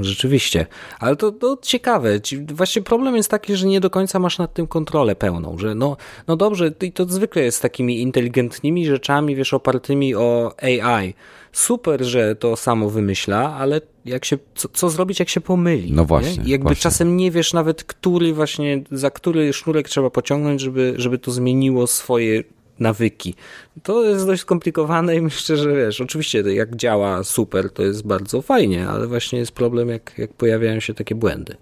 rzeczywiście. 0.00 0.66
Ale 1.00 1.16
to, 1.16 1.32
to 1.32 1.58
ciekawe. 1.62 2.20
Właśnie 2.54 2.82
problem 2.82 3.16
jest 3.16 3.30
taki, 3.30 3.56
że 3.56 3.66
nie 3.66 3.80
do 3.80 3.90
końca 3.90 4.18
masz 4.18 4.38
nad 4.38 4.54
tym 4.54 4.66
kontrolę 4.66 5.16
pełną, 5.16 5.58
że 5.58 5.74
no, 5.74 5.96
no 6.28 6.36
dobrze, 6.36 6.72
i 6.82 6.92
to 6.92 7.04
zwykle 7.04 7.42
jest 7.42 7.58
z 7.58 7.60
takimi 7.60 8.00
inteligentnymi 8.00 8.86
rzeczami, 8.86 9.36
wiesz, 9.36 9.54
opartymi 9.54 10.14
o 10.14 10.54
AI 10.62 11.14
super, 11.56 12.04
że 12.04 12.36
to 12.36 12.56
samo 12.56 12.90
wymyśla, 12.90 13.54
ale 13.54 13.80
jak 14.04 14.24
się, 14.24 14.38
co, 14.54 14.68
co 14.68 14.90
zrobić, 14.90 15.20
jak 15.20 15.28
się 15.28 15.40
pomyli? 15.40 15.92
No 15.92 16.04
właśnie. 16.04 16.44
Nie? 16.44 16.50
jakby 16.50 16.64
właśnie. 16.64 16.82
czasem 16.82 17.16
nie 17.16 17.30
wiesz 17.30 17.52
nawet, 17.52 17.84
który 17.84 18.32
właśnie, 18.32 18.82
za 18.92 19.10
który 19.10 19.52
sznurek 19.52 19.88
trzeba 19.88 20.10
pociągnąć, 20.10 20.60
żeby, 20.60 20.94
żeby 20.96 21.18
to 21.18 21.30
zmieniło 21.30 21.86
swoje 21.86 22.44
nawyki. 22.78 23.34
To 23.82 24.04
jest 24.04 24.26
dość 24.26 24.42
skomplikowane 24.42 25.16
i 25.16 25.20
myślę, 25.30 25.56
że 25.56 25.76
wiesz, 25.76 26.00
oczywiście 26.00 26.40
jak 26.40 26.76
działa 26.76 27.24
super, 27.24 27.72
to 27.72 27.82
jest 27.82 28.06
bardzo 28.06 28.42
fajnie, 28.42 28.88
ale 28.88 29.06
właśnie 29.06 29.38
jest 29.38 29.52
problem, 29.52 29.88
jak, 29.88 30.14
jak 30.18 30.32
pojawiają 30.32 30.80
się 30.80 30.94
takie 30.94 31.14
błędy. 31.14 31.56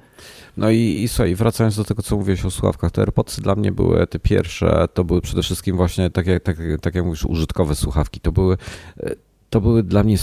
No 0.57 0.71
i, 0.71 1.03
i 1.03 1.09
słuchaj, 1.09 1.35
wracając 1.35 1.77
do 1.77 1.85
tego, 1.85 2.03
co 2.03 2.17
mówiłeś 2.17 2.45
o 2.45 2.51
słuchawkach, 2.51 2.91
te 2.91 3.01
AirPodsy 3.01 3.43
dla 3.43 3.55
mnie 3.55 3.73
były 3.73 4.07
te 4.07 4.19
pierwsze, 4.19 4.89
to 4.95 5.05
były 5.05 5.21
przede 5.21 5.43
wszystkim 5.43 5.77
właśnie, 5.77 6.11
tak 6.11 6.27
jak, 6.27 6.43
tak, 6.43 6.57
tak 6.81 6.95
jak 6.95 7.05
mówisz, 7.05 7.25
użytkowe 7.25 7.75
słuchawki. 7.75 8.21
To 8.21 8.33
były 8.33 8.57
e, 9.01 9.15
to 9.55 9.61
były 9.61 9.83
dla 9.83 10.03
mnie 10.03 10.17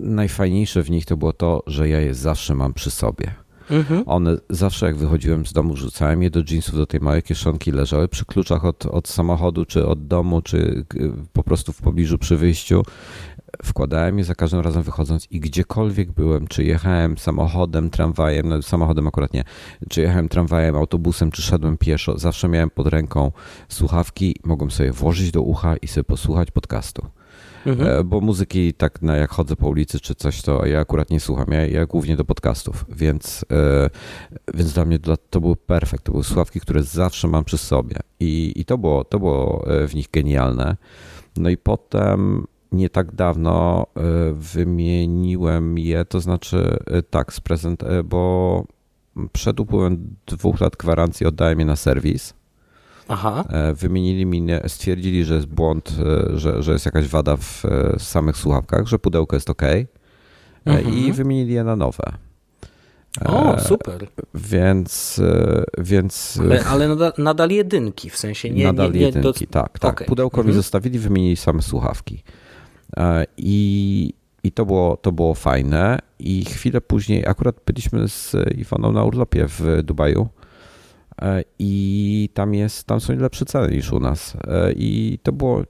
najfajniejsze 0.00 0.82
w 0.82 0.90
nich 0.90 1.06
to 1.06 1.16
było 1.16 1.32
to, 1.32 1.62
że 1.66 1.88
ja 1.88 2.00
je 2.00 2.14
zawsze 2.14 2.54
mam 2.54 2.74
przy 2.74 2.90
sobie. 2.90 3.34
Mhm. 3.70 4.02
One 4.06 4.36
zawsze 4.50 4.86
jak 4.86 4.96
wychodziłem 4.96 5.46
z 5.46 5.52
domu, 5.52 5.76
rzucałem 5.76 6.22
je 6.22 6.30
do 6.30 6.42
jeansów, 6.50 6.76
do 6.76 6.86
tej 6.86 7.00
małej 7.00 7.22
kieszonki, 7.22 7.72
leżały 7.72 8.08
przy 8.08 8.24
kluczach 8.24 8.64
od, 8.64 8.86
od 8.86 9.08
samochodu, 9.08 9.64
czy 9.64 9.86
od 9.86 10.06
domu, 10.06 10.42
czy 10.42 10.84
po 11.32 11.42
prostu 11.42 11.72
w 11.72 11.80
pobliżu 11.80 12.18
przy 12.18 12.36
wyjściu. 12.36 12.82
Wkładałem 13.64 14.18
je 14.18 14.24
za 14.24 14.34
każdym 14.34 14.60
razem 14.60 14.82
wychodząc 14.82 15.26
i 15.30 15.40
gdziekolwiek 15.40 16.12
byłem, 16.12 16.46
czy 16.46 16.64
jechałem 16.64 17.18
samochodem, 17.18 17.90
tramwajem, 17.90 18.48
no 18.48 18.62
samochodem 18.62 19.06
akurat 19.06 19.34
nie, 19.34 19.44
czy 19.88 20.00
jechałem 20.00 20.28
tramwajem, 20.28 20.76
autobusem, 20.76 21.30
czy 21.30 21.42
szedłem 21.42 21.76
pieszo, 21.78 22.18
zawsze 22.18 22.48
miałem 22.48 22.70
pod 22.70 22.86
ręką 22.86 23.32
słuchawki, 23.68 24.36
mogłem 24.44 24.70
sobie 24.70 24.92
włożyć 24.92 25.30
do 25.30 25.42
ucha 25.42 25.76
i 25.76 25.88
sobie 25.88 26.04
posłuchać 26.04 26.50
podcastu. 26.50 27.06
Mhm. 27.66 27.88
E, 27.88 28.04
bo 28.04 28.20
muzyki 28.20 28.74
tak 28.74 29.02
na 29.02 29.16
jak 29.16 29.30
chodzę 29.30 29.56
po 29.56 29.68
ulicy 29.68 30.00
czy 30.00 30.14
coś, 30.14 30.42
to 30.42 30.66
ja 30.66 30.80
akurat 30.80 31.10
nie 31.10 31.20
słucham, 31.20 31.46
ja, 31.50 31.66
ja 31.66 31.86
głównie 31.86 32.16
do 32.16 32.24
podcastów, 32.24 32.84
więc, 32.88 33.44
e, 33.52 33.90
więc 34.54 34.72
dla 34.72 34.84
mnie 34.84 34.98
to 35.30 35.40
był 35.40 35.56
perfekt, 35.56 36.04
to 36.04 36.12
były 36.12 36.24
słuchawki, 36.24 36.60
które 36.60 36.82
zawsze 36.82 37.28
mam 37.28 37.44
przy 37.44 37.58
sobie 37.58 37.96
i, 38.20 38.52
i 38.56 38.64
to, 38.64 38.78
było, 38.78 39.04
to 39.04 39.18
było 39.18 39.66
e, 39.66 39.88
w 39.88 39.94
nich 39.94 40.10
genialne. 40.10 40.76
No 41.36 41.50
i 41.50 41.56
potem 41.56 42.46
nie 42.72 42.90
tak 42.90 43.14
dawno 43.14 43.86
wymieniłem 44.32 45.78
je, 45.78 46.04
to 46.04 46.20
znaczy 46.20 46.78
tak, 47.10 47.32
z 47.32 47.40
prezent, 47.40 47.84
bo 48.04 48.64
przed 49.32 49.60
upływem 49.60 50.16
dwóch 50.26 50.60
lat 50.60 50.76
gwarancji 50.76 51.26
oddałem 51.26 51.60
je 51.60 51.64
na 51.64 51.76
serwis 51.76 52.34
Aha. 53.10 53.44
E, 53.48 53.74
wymienili 53.74 54.26
mi, 54.26 54.46
stwierdzili, 54.66 55.24
że 55.24 55.34
jest 55.34 55.46
błąd, 55.46 55.92
e, 56.32 56.38
że, 56.38 56.62
że 56.62 56.72
jest 56.72 56.86
jakaś 56.86 57.08
wada 57.08 57.36
w 57.36 57.64
e, 57.64 57.98
samych 57.98 58.36
słuchawkach, 58.36 58.86
że 58.86 58.98
pudełko 58.98 59.36
jest 59.36 59.50
ok 59.50 59.62
mhm. 60.64 60.94
i 60.94 61.12
wymienili 61.12 61.54
je 61.54 61.64
na 61.64 61.76
nowe. 61.76 62.12
O, 63.24 63.60
super. 63.60 64.06
Więc. 64.34 65.20
więc 65.78 66.38
ale, 66.40 66.64
ale 66.64 66.88
nadal, 66.88 67.12
nadal, 67.18 67.50
jedynki, 67.50 68.10
w 68.10 68.16
sensie 68.16 68.50
nie. 68.50 68.64
Nadal 68.64 68.92
nie, 68.92 69.00
nie 69.00 69.06
jedynki, 69.06 69.46
do... 69.46 69.52
tak. 69.52 69.78
tak. 69.78 69.94
Okay. 69.94 70.06
Pudełko 70.06 70.36
mhm. 70.36 70.48
mi 70.48 70.54
zostawili, 70.54 70.98
wymienili 70.98 71.36
same 71.36 71.62
słuchawki. 71.62 72.22
I, 73.36 74.14
i 74.42 74.52
to, 74.52 74.66
było, 74.66 74.96
to 74.96 75.12
było 75.12 75.34
fajne. 75.34 75.98
I 76.18 76.44
chwilę 76.44 76.80
później, 76.80 77.26
akurat 77.26 77.56
byliśmy 77.66 78.08
z 78.08 78.36
Iwoną 78.58 78.92
na 78.92 79.04
urlopie 79.04 79.46
w 79.48 79.82
Dubaju. 79.82 80.28
E, 81.20 81.42
i 81.58 82.28
tam 82.34 82.54
jest, 82.54 82.86
tam 82.86 83.00
są 83.00 83.16
lepsze 83.16 83.44
ceny 83.44 83.76
niż 83.76 83.92
u 83.92 84.00
nas. 84.00 84.36
E, 84.46 84.72
I 84.72 85.18
to 85.22 85.32
było, 85.32 85.62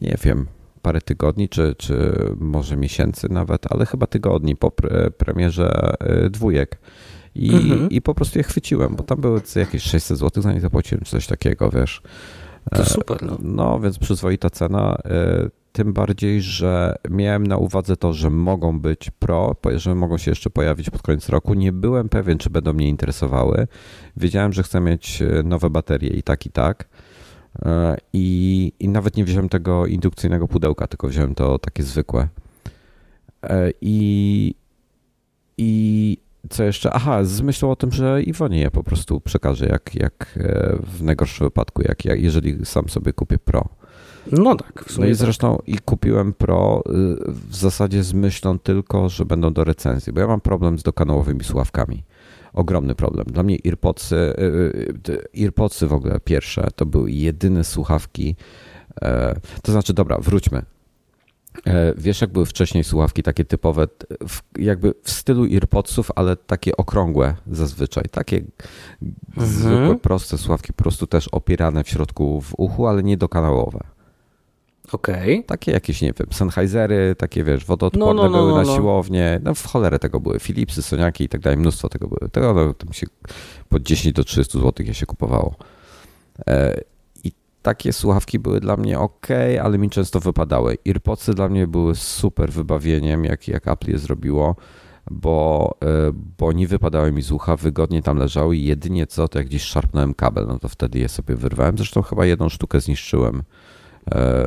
nie 0.00 0.16
wiem, 0.24 0.46
parę 0.82 1.00
tygodni, 1.00 1.48
czy, 1.48 1.74
czy 1.78 2.14
może 2.36 2.76
miesięcy 2.76 3.28
nawet, 3.28 3.72
ale 3.72 3.86
chyba 3.86 4.06
tygodni 4.06 4.56
po 4.56 4.70
premierze 5.18 5.94
e, 6.00 6.30
dwójek. 6.30 6.78
I, 7.34 7.54
mhm. 7.54 7.90
I 7.90 8.02
po 8.02 8.14
prostu 8.14 8.38
je 8.38 8.42
chwyciłem, 8.42 8.96
bo 8.96 9.02
tam 9.02 9.20
były 9.20 9.40
jakieś 9.56 9.82
600 9.82 10.18
zł, 10.18 10.42
za 10.42 10.52
nie 10.52 10.60
zapłaciłem, 10.60 11.04
czy 11.04 11.10
coś 11.10 11.26
takiego, 11.26 11.70
wiesz. 11.70 12.02
To 12.74 12.84
super. 12.84 13.22
No. 13.22 13.38
no, 13.42 13.80
więc 13.80 13.98
przyzwoita 13.98 14.50
cena. 14.50 14.98
Tym 15.72 15.92
bardziej, 15.92 16.42
że 16.42 16.94
miałem 17.10 17.46
na 17.46 17.56
uwadze 17.56 17.96
to, 17.96 18.12
że 18.12 18.30
mogą 18.30 18.80
być 18.80 19.10
pro, 19.10 19.56
że 19.76 19.94
mogą 19.94 20.18
się 20.18 20.30
jeszcze 20.30 20.50
pojawić 20.50 20.90
pod 20.90 21.02
koniec 21.02 21.28
roku. 21.28 21.54
Nie 21.54 21.72
byłem 21.72 22.08
pewien, 22.08 22.38
czy 22.38 22.50
będą 22.50 22.72
mnie 22.72 22.88
interesowały. 22.88 23.66
Wiedziałem, 24.16 24.52
że 24.52 24.62
chcę 24.62 24.80
mieć 24.80 25.22
e, 25.22 25.42
nowe 25.42 25.70
baterie 25.70 26.10
i 26.10 26.22
tak, 26.22 26.46
i 26.46 26.50
tak. 26.50 26.88
E, 27.62 27.96
I, 28.12 28.72
I 28.80 28.88
nawet 28.88 29.16
nie 29.16 29.24
wziąłem 29.24 29.48
tego 29.48 29.86
indukcyjnego 29.86 30.48
pudełka, 30.48 30.86
tylko 30.86 31.08
wziąłem 31.08 31.34
to 31.34 31.58
takie 31.58 31.82
zwykłe. 31.82 32.28
E, 33.42 33.70
I, 33.80 34.54
i 35.58 36.16
co 36.50 36.64
jeszcze? 36.64 36.92
Aha, 36.92 37.24
z 37.24 37.40
myślą 37.40 37.70
o 37.70 37.76
tym, 37.76 37.92
że 37.92 38.22
Iwonie 38.22 38.60
je 38.60 38.70
po 38.70 38.84
prostu 38.84 39.20
przekażę, 39.20 39.66
jak, 39.66 39.94
jak 39.94 40.38
w 40.82 41.02
najgorszym 41.02 41.46
wypadku, 41.46 41.82
jak, 41.82 42.04
jak 42.04 42.20
jeżeli 42.20 42.66
sam 42.66 42.88
sobie 42.88 43.12
kupię 43.12 43.38
Pro. 43.38 43.68
No 44.32 44.56
tak. 44.56 44.84
no 44.98 45.04
i 45.04 45.08
tak. 45.08 45.16
zresztą 45.16 45.56
tak. 45.56 45.68
i 45.68 45.78
kupiłem 45.78 46.32
Pro 46.32 46.82
y, 46.86 46.92
w 47.32 47.56
zasadzie 47.56 48.02
z 48.02 48.12
myślą 48.12 48.58
tylko, 48.58 49.08
że 49.08 49.24
będą 49.24 49.52
do 49.52 49.64
recenzji, 49.64 50.12
bo 50.12 50.20
ja 50.20 50.26
mam 50.26 50.40
problem 50.40 50.78
z 50.78 50.82
dokanałowymi 50.82 51.44
słuchawkami. 51.44 52.02
Ogromny 52.52 52.94
problem. 52.94 53.26
Dla 53.26 53.42
mnie 53.42 53.58
AirPodsy, 53.64 54.16
y, 54.16 55.12
y, 55.12 55.42
AirPodsy 55.42 55.86
w 55.86 55.92
ogóle 55.92 56.20
pierwsze, 56.20 56.68
to 56.76 56.86
były 56.86 57.10
jedyne 57.10 57.64
słuchawki. 57.64 58.36
E, 59.02 59.40
to 59.62 59.72
znaczy, 59.72 59.94
dobra, 59.94 60.18
wróćmy. 60.18 60.62
E, 61.66 61.94
wiesz, 61.96 62.20
jak 62.20 62.32
były 62.32 62.46
wcześniej 62.46 62.84
słuchawki 62.84 63.22
takie 63.22 63.44
typowe, 63.44 63.86
jakby 64.58 64.94
w 65.02 65.10
stylu 65.10 65.44
AirPodsów, 65.44 66.10
ale 66.16 66.36
takie 66.36 66.76
okrągłe 66.76 67.34
zazwyczaj. 67.46 68.04
Takie 68.10 68.36
mhm. 69.36 69.52
zwykłe, 69.52 69.98
proste 69.98 70.38
słuchawki, 70.38 70.72
po 70.72 70.82
prostu 70.82 71.06
też 71.06 71.28
opierane 71.28 71.84
w 71.84 71.88
środku 71.88 72.40
w 72.40 72.54
uchu, 72.56 72.86
ale 72.86 73.02
nie 73.02 73.16
dokanałowe. 73.16 73.80
Okej. 74.92 75.34
Okay. 75.34 75.42
Takie 75.42 75.72
jakieś, 75.72 76.02
nie 76.02 76.12
wiem, 76.18 76.26
Sennheisery, 76.30 77.14
takie 77.18 77.44
wiesz, 77.44 77.64
wodoodporne 77.64 78.22
no, 78.22 78.28
no, 78.28 78.36
no, 78.36 78.38
były 78.38 78.52
na 78.52 78.62
no, 78.62 78.68
no. 78.68 78.76
siłownię, 78.76 79.40
no 79.42 79.54
w 79.54 79.66
cholerę 79.66 79.98
tego 79.98 80.20
były, 80.20 80.38
Philipsy, 80.38 80.82
Soniaki 80.82 81.24
i 81.24 81.28
tak 81.28 81.40
dalej, 81.40 81.58
mnóstwo 81.58 81.88
tego 81.88 82.08
były. 82.08 82.30
Tego 82.30 82.54
no, 82.54 82.74
tam 82.74 82.92
się 82.92 83.06
po 83.68 83.80
10 83.80 84.14
do 84.14 84.24
30 84.24 84.58
zł 84.58 84.86
je 84.86 84.94
się 84.94 85.06
kupowało. 85.06 85.54
E, 86.46 86.80
I 87.24 87.32
takie 87.62 87.92
słuchawki 87.92 88.38
były 88.38 88.60
dla 88.60 88.76
mnie 88.76 88.98
ok, 88.98 89.26
ale 89.62 89.78
mi 89.78 89.90
często 89.90 90.20
wypadały. 90.20 90.78
AirPodsy 90.86 91.34
dla 91.34 91.48
mnie 91.48 91.66
były 91.66 91.94
super 91.94 92.52
wybawieniem, 92.52 93.24
jak, 93.24 93.48
jak 93.48 93.68
Apple 93.68 93.90
je 93.90 93.98
zrobiło, 93.98 94.56
bo, 95.10 95.70
e, 95.82 96.12
bo 96.38 96.52
nie 96.52 96.68
wypadały 96.68 97.12
mi 97.12 97.22
z 97.22 97.32
ucha, 97.32 97.56
wygodnie 97.56 98.02
tam 98.02 98.18
leżały 98.18 98.56
i 98.56 98.64
jedynie 98.64 99.06
co, 99.06 99.28
to 99.28 99.38
jak 99.38 99.48
gdzieś 99.48 99.62
szarpnąłem 99.62 100.14
kabel, 100.14 100.46
no 100.46 100.58
to 100.58 100.68
wtedy 100.68 100.98
je 100.98 101.08
sobie 101.08 101.36
wyrwałem. 101.36 101.76
Zresztą 101.76 102.02
chyba 102.02 102.26
jedną 102.26 102.48
sztukę 102.48 102.80
zniszczyłem 102.80 103.42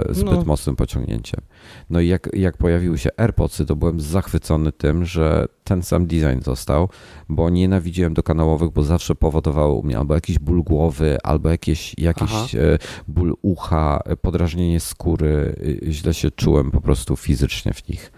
zbyt 0.10 0.34
no. 0.34 0.44
mocnym 0.46 0.76
pociągnięciem. 0.76 1.42
No 1.90 2.00
i 2.00 2.08
jak, 2.08 2.30
jak 2.34 2.58
pojawiły 2.58 2.98
się 2.98 3.10
AirPodsy, 3.18 3.66
to 3.66 3.76
byłem 3.76 4.00
zachwycony 4.00 4.72
tym, 4.72 5.06
że 5.06 5.46
ten 5.64 5.84
sam 5.84 6.08
design 6.08 6.42
został, 6.42 6.90
bo 7.30 7.50
nienawidziłem 7.50 8.14
do 8.14 8.24
kanałowych, 8.24 8.70
bo 8.70 8.84
zawsze 8.84 9.16
powodowały 9.16 9.74
u 9.74 9.84
mnie 9.84 9.98
albo 9.98 10.16
jakiś 10.16 10.40
ból 10.40 10.64
głowy, 10.64 11.18
albo 11.24 11.50
jakieś, 11.50 11.96
jakiś 11.98 12.56
e, 12.56 12.78
ból 13.08 13.36
ucha, 13.42 14.00
podrażnienie 14.22 14.80
skóry. 14.80 15.56
Źle 15.90 16.14
się 16.14 16.32
czułem 16.32 16.72
po 16.72 16.82
prostu 16.82 17.16
fizycznie 17.16 17.74
w 17.74 17.90
nich. 17.90 18.12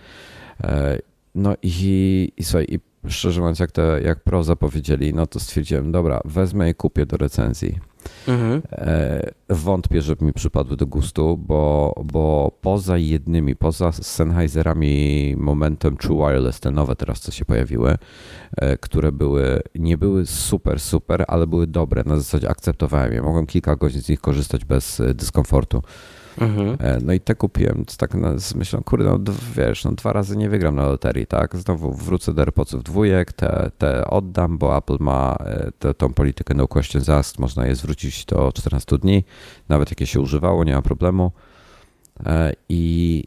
E, 0.64 0.98
no 1.36 1.56
i, 1.64 2.32
i 2.38 2.44
słuchaj, 2.44 2.66
i 2.70 2.80
szczerze 3.10 3.42
mówiąc, 3.42 3.60
jak, 3.60 3.72
te, 3.72 4.02
jak 4.04 4.24
Pro 4.24 4.44
zapowiedzieli, 4.44 5.14
no 5.14 5.28
to 5.28 5.40
stwierdziłem, 5.40 5.92
dobra, 5.92 6.22
wezmę 6.26 6.70
i 6.70 6.76
kupię 6.76 7.06
do 7.06 7.18
recenzji. 7.18 7.80
Mhm. 8.28 8.62
E, 8.72 9.32
wątpię, 9.50 10.02
żeby 10.02 10.26
mi 10.26 10.34
przypadły 10.34 10.78
do 10.78 10.88
gustu, 10.88 11.38
bo, 11.38 11.94
bo 12.06 12.52
poza 12.62 12.98
jednymi, 12.98 13.56
poza 13.56 13.92
Sennheiserami 13.92 15.36
Momentem 15.38 15.98
True 15.98 16.28
Wireless, 16.28 16.60
te 16.60 16.72
nowe 16.72 16.96
teraz, 16.96 17.20
co 17.20 17.32
się 17.32 17.46
pojawiły, 17.46 17.98
e, 18.58 18.78
które 18.78 19.12
były, 19.12 19.62
nie 19.76 19.98
były 19.98 20.26
super, 20.26 20.80
super, 20.80 21.26
ale 21.28 21.48
były 21.48 21.68
dobre, 21.68 22.04
na 22.06 22.18
zasadzie 22.18 22.50
akceptowałem 22.50 23.14
je. 23.14 23.22
Mogłem 23.22 23.46
kilka 23.46 23.76
godzin 23.76 24.02
z 24.02 24.10
nich 24.10 24.22
korzystać 24.22 24.66
bez 24.66 25.02
dyskomfortu. 25.14 25.82
Mhm. 26.42 26.78
E, 26.80 27.00
no 27.04 27.14
i 27.14 27.20
te 27.20 27.36
kupiłem, 27.36 27.86
tak 27.98 28.14
myślę, 28.56 28.82
kurde, 28.86 29.06
no 29.06 29.20
wiesz, 29.56 29.86
no 29.86 29.92
dwa 29.92 30.14
razy 30.14 30.38
nie 30.38 30.50
wygram 30.50 30.76
na 30.76 30.86
loterii, 30.86 31.28
tak? 31.28 31.56
Znowu 31.56 31.94
wrócę 31.94 32.34
do 32.34 32.42
AirPodsów 32.42 32.84
dwójek, 32.84 33.34
te, 33.34 33.72
te 33.78 34.08
oddam, 34.08 34.58
bo 34.58 34.78
Apple 34.78 34.98
ma 35.00 35.36
e, 35.40 35.72
te, 35.80 35.94
tą 35.94 36.14
politykę 36.14 36.54
no 36.54 36.68
questions 36.68 37.10
asked, 37.10 37.40
można 37.40 37.68
je 37.68 37.76
zwrócić 37.76 38.26
do 38.26 38.52
14 38.56 38.98
dni, 38.98 39.24
nawet 39.70 39.90
jak 39.90 40.02
je 40.02 40.08
się 40.08 40.22
używało, 40.22 40.64
nie 40.64 40.74
ma 40.74 40.82
problemu. 40.82 41.32
E, 42.26 42.54
I, 42.70 43.24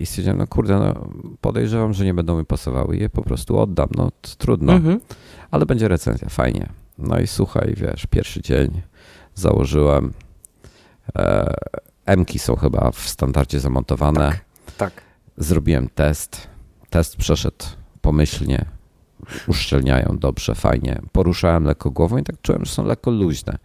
i 0.00 0.06
stwierdziłem, 0.06 0.38
no 0.38 0.46
kurde, 0.46 0.78
no 0.78 1.08
podejrzewam, 1.40 1.92
że 1.92 2.04
nie 2.04 2.14
będą 2.14 2.38
mi 2.38 2.44
pasowały 2.44 2.96
je 2.96 3.10
po 3.10 3.22
prostu 3.22 3.58
oddam, 3.58 3.88
no 3.96 4.10
trudno, 4.38 4.72
mhm. 4.72 5.00
ale 5.50 5.66
będzie 5.66 5.88
recenzja, 5.88 6.28
fajnie. 6.28 6.68
No 6.98 7.20
i 7.20 7.26
słuchaj, 7.26 7.74
wiesz, 7.76 8.06
pierwszy 8.06 8.42
dzień 8.42 8.82
założyłem 9.34 10.12
M-ki 12.06 12.38
są 12.38 12.56
chyba 12.56 12.90
w 12.90 13.08
standardzie 13.08 13.60
zamontowane. 13.60 14.30
Tak, 14.30 14.42
tak. 14.76 15.02
Zrobiłem 15.36 15.88
test. 15.94 16.46
Test 16.90 17.16
przeszedł 17.16 17.64
pomyślnie. 18.00 18.64
Uszczelniają 19.46 20.16
dobrze, 20.20 20.54
fajnie. 20.54 21.00
Poruszałem 21.12 21.64
lekko 21.64 21.90
głową 21.90 22.16
i 22.16 22.22
tak 22.22 22.36
czułem, 22.42 22.64
że 22.64 22.72
są 22.72 22.84
lekko 22.84 23.10
luźne. 23.10 23.58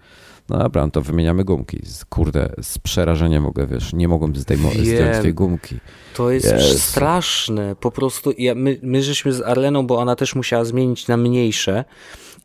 No 0.49 0.57
dobra, 0.57 0.85
no 0.85 0.91
to 0.91 1.01
wymieniamy 1.01 1.43
gumki. 1.43 1.81
Kurde, 2.09 2.49
z 2.61 2.77
przerażeniem 2.77 3.43
mogę, 3.43 3.67
wiesz, 3.67 3.93
nie 3.93 4.07
mogłem 4.07 4.35
zdejmować 4.35 4.77
zdjąć 4.77 5.17
tej 5.21 5.33
gumki. 5.33 5.79
To 6.15 6.31
jest 6.31 6.79
straszne. 6.79 7.75
Po 7.75 7.91
prostu 7.91 8.33
ja, 8.37 8.55
my, 8.55 8.79
my 8.83 9.03
żeśmy 9.03 9.33
z 9.33 9.41
Arleną, 9.41 9.87
bo 9.87 9.97
ona 9.97 10.15
też 10.15 10.35
musiała 10.35 10.65
zmienić 10.65 11.07
na 11.07 11.17
mniejsze 11.17 11.85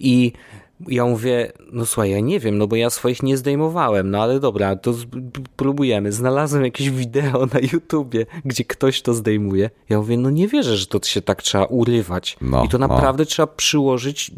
i 0.00 0.32
ja 0.88 1.04
mówię, 1.04 1.52
no 1.72 1.86
słuchaj, 1.86 2.10
ja 2.10 2.20
nie 2.20 2.40
wiem, 2.40 2.58
no 2.58 2.66
bo 2.66 2.76
ja 2.76 2.90
swoich 2.90 3.22
nie 3.22 3.36
zdejmowałem, 3.36 4.10
no 4.10 4.22
ale 4.22 4.40
dobra, 4.40 4.76
to 4.76 4.94
próbujemy. 5.56 6.12
Znalazłem 6.12 6.64
jakieś 6.64 6.90
wideo 6.90 7.46
na 7.54 7.60
YouTubie, 7.72 8.26
gdzie 8.44 8.64
ktoś 8.64 9.02
to 9.02 9.14
zdejmuje. 9.14 9.70
Ja 9.88 9.98
mówię, 9.98 10.16
no 10.16 10.30
nie 10.30 10.48
wierzę, 10.48 10.76
że 10.76 10.86
to 10.86 11.00
się 11.02 11.22
tak 11.22 11.42
trzeba 11.42 11.64
urywać. 11.64 12.36
No, 12.40 12.64
I 12.64 12.68
to 12.68 12.78
no. 12.78 12.88
naprawdę 12.88 13.22
no. 13.22 13.26
trzeba 13.26 13.46
przyłożyć 13.46 14.30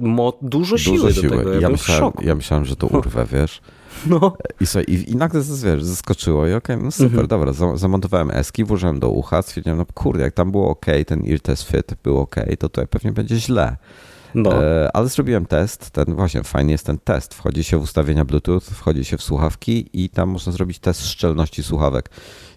dużo 0.42 0.78
siły 0.78 0.96
dużo 0.96 1.06
do 1.08 1.12
siły. 1.12 1.36
tego. 1.36 1.52
Ja, 1.52 1.60
ja 1.60 1.68
myślałem, 1.68 2.12
ja 2.22 2.34
myślałem, 2.34 2.64
że 2.64 2.76
to 2.76 2.86
urwę, 2.86 3.26
wiesz. 3.32 3.60
No. 4.06 4.36
I, 4.60 4.66
so, 4.66 4.80
i, 4.80 5.10
i 5.10 5.16
nagle 5.16 5.42
wiesz, 5.64 5.84
zaskoczyło 5.84 6.46
i 6.46 6.52
okej, 6.54 6.76
okay, 6.76 6.84
no 6.84 6.90
super, 6.90 7.20
mhm. 7.20 7.26
dobra, 7.26 7.52
zamontowałem 7.74 8.30
eski, 8.30 8.64
włożyłem 8.64 9.00
do 9.00 9.08
ucha, 9.08 9.42
stwierdziłem, 9.42 9.78
no 9.78 9.86
kurde, 9.94 10.22
jak 10.22 10.34
tam 10.34 10.50
było 10.50 10.70
ok, 10.70 10.86
ten 11.06 11.22
ear 11.30 11.40
test 11.40 11.70
fit 11.70 11.94
był 12.02 12.18
ok, 12.18 12.36
to 12.58 12.68
tutaj 12.68 12.86
pewnie 12.86 13.12
będzie 13.12 13.36
źle. 13.36 13.76
No. 14.34 14.64
E, 14.64 14.96
ale 14.96 15.08
zrobiłem 15.08 15.46
test, 15.46 15.90
ten 15.90 16.04
właśnie 16.14 16.42
fajny 16.42 16.72
jest 16.72 16.86
ten 16.86 16.98
test. 16.98 17.34
Wchodzi 17.34 17.64
się 17.64 17.78
w 17.78 17.82
ustawienia 17.82 18.24
Bluetooth, 18.24 18.60
wchodzi 18.60 19.04
się 19.04 19.16
w 19.16 19.22
słuchawki 19.22 19.90
i 19.92 20.08
tam 20.08 20.28
można 20.28 20.52
zrobić 20.52 20.78
test 20.78 21.06
szczelności 21.06 21.62
słuchawek. 21.62 22.10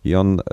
I 0.05 0.15
on 0.15 0.39
e, 0.39 0.43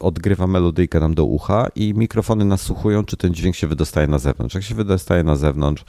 odgrywa 0.00 0.46
melodyjkę 0.46 1.00
nam 1.00 1.14
do 1.14 1.24
ucha 1.24 1.68
i 1.74 1.94
mikrofony 1.94 2.44
nasłuchują, 2.44 3.04
czy 3.04 3.16
ten 3.16 3.34
dźwięk 3.34 3.56
się 3.56 3.66
wydostaje 3.66 4.06
na 4.06 4.18
zewnątrz. 4.18 4.54
Jak 4.54 4.64
się 4.64 4.74
wydostaje 4.74 5.24
na 5.24 5.36
zewnątrz, 5.36 5.84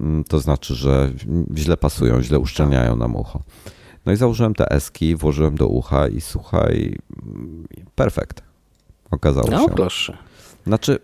mm, 0.00 0.24
to 0.24 0.40
znaczy, 0.40 0.74
że 0.74 1.10
źle 1.54 1.76
pasują, 1.76 2.22
źle 2.22 2.38
uszczelniają 2.38 2.96
nam 2.96 3.16
ucho. 3.16 3.42
No 4.06 4.12
i 4.12 4.16
założyłem 4.16 4.54
te 4.54 4.70
eski, 4.70 5.16
włożyłem 5.16 5.56
do 5.56 5.66
ucha 5.66 6.08
i 6.08 6.20
słuchaj, 6.20 6.98
mm, 7.26 7.66
perfekt. 7.94 8.42
Okazało 9.10 9.48
no, 9.50 9.58
się. 9.58 9.66
No 9.68 9.74
proszę. 9.74 10.16
Znaczy, 10.66 10.98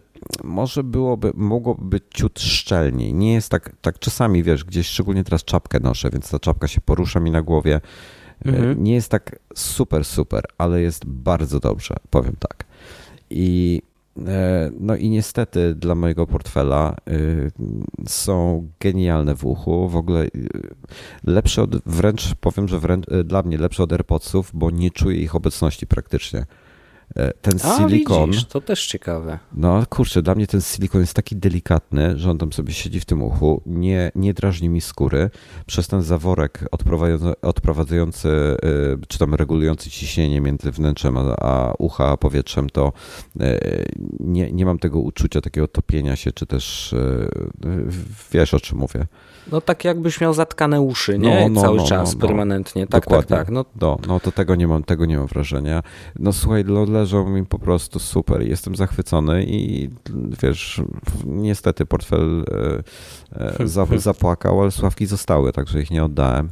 może 0.44 0.84
byłoby, 0.84 1.32
mogłoby 1.34 1.84
być 1.84 2.02
ciut 2.10 2.40
szczelniej. 2.40 3.14
Nie 3.14 3.32
jest 3.32 3.48
tak, 3.48 3.76
tak 3.80 3.98
czasami, 3.98 4.42
wiesz, 4.42 4.64
gdzieś 4.64 4.86
szczególnie 4.86 5.24
teraz 5.24 5.44
czapkę 5.44 5.80
noszę, 5.80 6.10
więc 6.10 6.30
ta 6.30 6.38
czapka 6.38 6.68
się 6.68 6.80
porusza 6.80 7.20
mi 7.20 7.30
na 7.30 7.42
głowie. 7.42 7.80
E, 8.46 8.48
mhm. 8.48 8.84
Nie 8.84 8.94
jest 8.94 9.08
tak 9.08 9.38
super, 9.54 10.04
super, 10.04 10.44
ale 10.58 10.80
jest 10.80 11.04
bardzo 11.06 11.60
dobrze, 11.60 11.96
powiem 12.10 12.36
tak. 12.38 12.64
I 13.30 13.82
e, 14.26 14.70
no 14.80 14.96
i 14.96 15.10
niestety 15.10 15.74
dla 15.74 15.94
mojego 15.94 16.26
portfela 16.26 16.96
e, 17.06 17.14
są 18.08 18.68
genialne 18.80 19.35
w 19.35 19.44
uchu. 19.44 19.88
W 19.88 19.96
ogóle 19.96 20.26
lepsze 21.24 21.62
od, 21.62 21.76
wręcz 21.87 22.35
powiem, 22.35 22.68
że 22.68 22.78
wręcz 22.78 23.06
dla 23.24 23.42
mnie 23.42 23.58
lepsze 23.58 23.82
od 23.82 23.92
AirPodsów, 23.92 24.50
bo 24.54 24.70
nie 24.70 24.90
czuję 24.90 25.16
ich 25.16 25.35
obecności 25.35 25.87
praktycznie. 25.87 26.46
E, 27.16 27.33
ten 27.42 27.59
A, 27.64 27.79
silikon. 27.79 28.31
Widzisz, 28.31 28.44
to 28.44 28.61
też 28.61 28.87
ciekawe. 28.87 29.38
No 29.55 29.83
kurczę, 29.90 30.22
dla 30.22 30.35
mnie 30.35 30.46
ten 30.46 30.61
silikon 30.61 31.01
jest 31.01 31.14
taki 31.14 31.37
delikatny, 31.37 32.18
że 32.18 32.31
on 32.31 32.38
tam 32.38 32.53
sobie 32.53 32.72
siedzi 32.72 33.01
w 33.01 33.05
tym 33.05 33.22
uchu, 33.22 33.62
nie, 33.66 34.12
nie 34.14 34.35
drażni 34.35 34.68
mi 34.68 34.81
skóry. 34.81 35.31
Przez 35.66 35.88
ten 35.88 36.03
zaworek 36.03 36.64
odprowadzający, 37.42 38.29
e, 38.29 38.57
czy 39.09 39.18
tam 39.18 39.35
regulujący 39.35 39.90
ciśnienie 39.90 40.40
między 40.40 40.70
wnętrzem 40.70 41.16
a, 41.16 41.37
a 41.38 41.75
ucha 41.79 42.09
a 42.09 42.16
powietrzem, 42.16 42.70
to 42.70 42.92
e, 43.40 43.59
nie, 44.20 44.53
nie 44.53 44.66
mam 44.66 44.79
tego 44.79 45.01
uczucia 45.01 45.40
takiego 45.40 45.68
topienia 45.68 46.16
się, 46.16 46.33
czy 46.33 46.46
też 46.46 46.94
wiesz 48.33 48.55
o 48.55 48.61
czym 48.61 48.79
mówię. 48.79 49.07
No 49.53 49.61
tak 49.61 49.85
jakbyś 49.85 50.20
miał 50.20 50.35
zatkane 50.35 50.81
uszy, 50.81 51.18
nie? 51.18 51.40
No, 51.40 51.48
no, 51.48 51.61
Cały 51.61 51.77
no, 51.77 51.87
czas, 51.87 52.14
no, 52.14 52.18
no. 52.20 52.27
permanentnie. 52.27 52.83
Tak, 52.83 52.90
tak 52.90 53.03
Dokładnie. 53.05 53.37
tak, 53.37 53.38
tak. 53.38 53.51
No. 53.51 53.64
No, 53.81 53.98
no 54.07 54.20
to 54.20 54.33
tego 54.33 54.55
nie 54.55 54.68
mam, 54.68 54.85
tego 54.85 55.07
nie 55.07 55.18
mam 55.18 55.27
wrażenia. 55.27 55.83
No 56.18 56.33
słuchaj, 56.33 56.64
leżą 57.02 57.28
mi 57.28 57.46
po 57.46 57.58
prostu 57.58 57.98
super. 57.98 58.42
Jestem 58.42 58.76
zachwycony 58.76 59.44
i 59.44 59.90
wiesz, 60.42 60.82
niestety 61.26 61.86
portfel 61.86 62.44
e, 63.30 63.60
e, 63.60 63.98
zapłakał, 64.08 64.62
ale 64.62 64.70
sławki 64.70 65.06
zostały, 65.06 65.52
także 65.52 65.82
ich 65.82 65.90
nie 65.90 66.04
oddałem. 66.04 66.50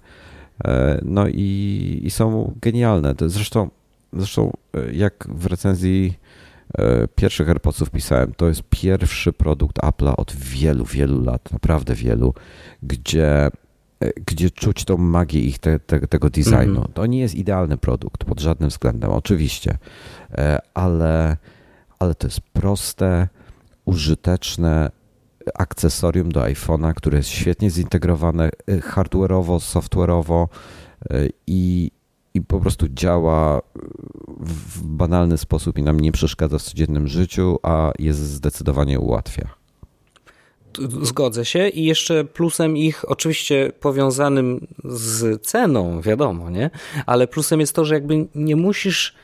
E, 0.64 1.00
no 1.04 1.28
i, 1.28 2.00
i 2.04 2.10
są 2.10 2.54
genialne. 2.62 3.14
Zresztą, 3.26 3.70
zresztą 4.12 4.52
jak 4.92 5.28
w 5.28 5.46
recenzji 5.46 6.14
pierwszych 7.14 7.48
AirPodsów 7.48 7.90
pisałem, 7.90 8.32
to 8.36 8.48
jest 8.48 8.62
pierwszy 8.70 9.32
produkt 9.32 9.78
Apple'a 9.78 10.14
od 10.16 10.32
wielu, 10.36 10.84
wielu 10.84 11.24
lat, 11.24 11.52
naprawdę 11.52 11.94
wielu, 11.94 12.34
gdzie, 12.82 13.48
gdzie 14.26 14.50
czuć 14.50 14.84
tą 14.84 14.96
magię 14.96 15.40
ich 15.40 15.58
te, 15.58 15.78
te, 15.78 16.00
tego 16.00 16.30
designu. 16.30 16.80
-hmm. 16.80 16.92
To 16.92 17.06
nie 17.06 17.20
jest 17.20 17.34
idealny 17.34 17.76
produkt 17.76 18.24
pod 18.24 18.40
żadnym 18.40 18.70
względem, 18.70 19.10
oczywiście, 19.10 19.78
e, 20.32 20.58
ale, 20.74 21.36
ale 21.98 22.14
to 22.14 22.26
jest 22.26 22.40
proste, 22.40 23.28
użyteczne 23.84 24.90
akcesorium 25.54 26.32
do 26.32 26.40
iPhone'a, 26.40 26.94
które 26.94 27.18
jest 27.18 27.28
świetnie 27.28 27.70
zintegrowane 27.70 28.50
hardware'owo, 28.68 29.58
software'owo 29.58 30.46
i, 31.46 31.90
i 32.34 32.40
po 32.40 32.60
prostu 32.60 32.88
działa 32.88 33.62
w 34.40 34.82
banalny 34.82 35.38
sposób 35.38 35.78
i 35.78 35.82
nam 35.82 36.00
nie 36.00 36.12
przeszkadza 36.12 36.58
w 36.58 36.62
codziennym 36.62 37.08
życiu, 37.08 37.58
a 37.62 37.92
jest 37.98 38.20
zdecydowanie 38.20 39.00
ułatwia. 39.00 39.59
Zgodzę 41.02 41.44
się 41.44 41.68
i 41.68 41.84
jeszcze 41.84 42.24
plusem 42.24 42.76
ich, 42.76 43.10
oczywiście 43.10 43.72
powiązanym 43.80 44.66
z 44.84 45.42
ceną, 45.42 46.00
wiadomo, 46.00 46.50
nie? 46.50 46.70
Ale 47.06 47.26
plusem 47.26 47.60
jest 47.60 47.72
to, 47.72 47.84
że 47.84 47.94
jakby 47.94 48.26
nie 48.34 48.56
musisz, 48.56 49.14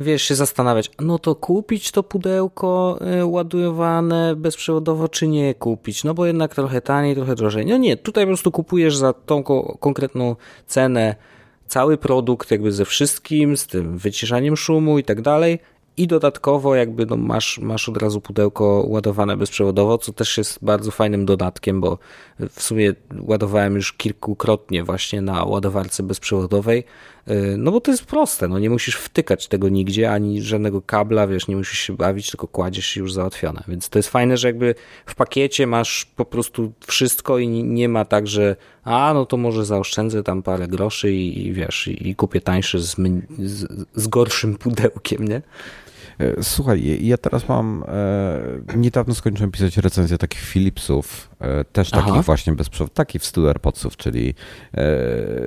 wiesz, 0.00 0.22
się 0.22 0.34
zastanawiać, 0.34 0.90
no 1.00 1.18
to 1.18 1.34
kupić 1.34 1.90
to 1.90 2.02
pudełko 2.02 2.98
e, 3.00 3.26
ładowane 3.26 4.36
bezprzewodowo, 4.36 5.08
czy 5.08 5.28
nie 5.28 5.54
kupić, 5.54 6.04
no 6.04 6.14
bo 6.14 6.26
jednak 6.26 6.54
trochę 6.54 6.80
taniej, 6.80 7.14
trochę 7.14 7.34
drożej. 7.34 7.66
No 7.66 7.76
nie, 7.76 7.96
tutaj 7.96 8.24
po 8.24 8.28
prostu 8.28 8.50
kupujesz 8.50 8.96
za 8.96 9.12
tą 9.12 9.42
konkretną 9.80 10.36
cenę 10.66 11.14
cały 11.66 11.98
produkt 11.98 12.50
jakby 12.50 12.72
ze 12.72 12.84
wszystkim, 12.84 13.56
z 13.56 13.66
tym 13.66 13.98
wyciszaniem 13.98 14.56
szumu 14.56 14.98
i 14.98 15.04
tak 15.04 15.22
dalej. 15.22 15.58
I 15.98 16.06
dodatkowo 16.06 16.74
jakby 16.74 17.06
no 17.06 17.16
masz, 17.16 17.58
masz 17.58 17.88
od 17.88 17.96
razu 17.96 18.20
pudełko 18.20 18.84
ładowane 18.88 19.36
bezprzewodowo, 19.36 19.98
co 19.98 20.12
też 20.12 20.38
jest 20.38 20.58
bardzo 20.62 20.90
fajnym 20.90 21.26
dodatkiem, 21.26 21.80
bo 21.80 21.98
w 22.50 22.62
sumie 22.62 22.94
ładowałem 23.20 23.74
już 23.74 23.92
kilkukrotnie 23.92 24.84
właśnie 24.84 25.22
na 25.22 25.44
ładowarce 25.44 26.02
bezprzewodowej, 26.02 26.84
y, 27.30 27.54
no 27.58 27.70
bo 27.72 27.80
to 27.80 27.90
jest 27.90 28.04
proste, 28.04 28.48
no 28.48 28.58
nie 28.58 28.70
musisz 28.70 28.96
wtykać 28.96 29.48
tego 29.48 29.68
nigdzie, 29.68 30.12
ani 30.12 30.42
żadnego 30.42 30.82
kabla, 30.82 31.26
wiesz, 31.26 31.48
nie 31.48 31.56
musisz 31.56 31.78
się 31.78 31.96
bawić, 31.96 32.30
tylko 32.30 32.48
kładziesz 32.48 32.96
już 32.96 33.12
załatwione. 33.12 33.62
Więc 33.68 33.88
to 33.88 33.98
jest 33.98 34.08
fajne, 34.08 34.36
że 34.36 34.48
jakby 34.48 34.74
w 35.06 35.14
pakiecie 35.14 35.66
masz 35.66 36.04
po 36.16 36.24
prostu 36.24 36.72
wszystko 36.86 37.38
i 37.38 37.48
nie 37.48 37.88
ma 37.88 38.04
tak, 38.04 38.26
że 38.26 38.56
a 38.84 39.14
no 39.14 39.26
to 39.26 39.36
może 39.36 39.64
zaoszczędzę 39.64 40.22
tam 40.22 40.42
parę 40.42 40.68
groszy 40.68 41.12
i, 41.12 41.46
i 41.46 41.52
wiesz, 41.52 41.88
i, 41.88 42.08
i 42.08 42.14
kupię 42.14 42.40
tańsze 42.40 42.78
z, 42.78 42.96
z, 43.38 43.86
z 43.94 44.08
gorszym 44.08 44.56
pudełkiem, 44.56 45.28
nie? 45.28 45.42
E, 46.18 46.42
słuchaj, 46.42 47.06
ja 47.06 47.16
teraz 47.16 47.48
mam, 47.48 47.84
e, 47.88 48.76
niedawno 48.76 49.14
skończyłem 49.14 49.50
pisać 49.50 49.76
recenzję 49.76 50.18
takich 50.18 50.40
Philipsów, 50.40 51.30
e, 51.40 51.64
też 51.64 51.90
takich 51.90 52.12
Aha. 52.12 52.22
właśnie 52.22 52.52
bezprzewodowych, 52.52 52.94
takich 52.94 53.22
w 53.22 53.26
stylu 53.26 53.48
AirPodsów, 53.48 53.96
czyli 53.96 54.34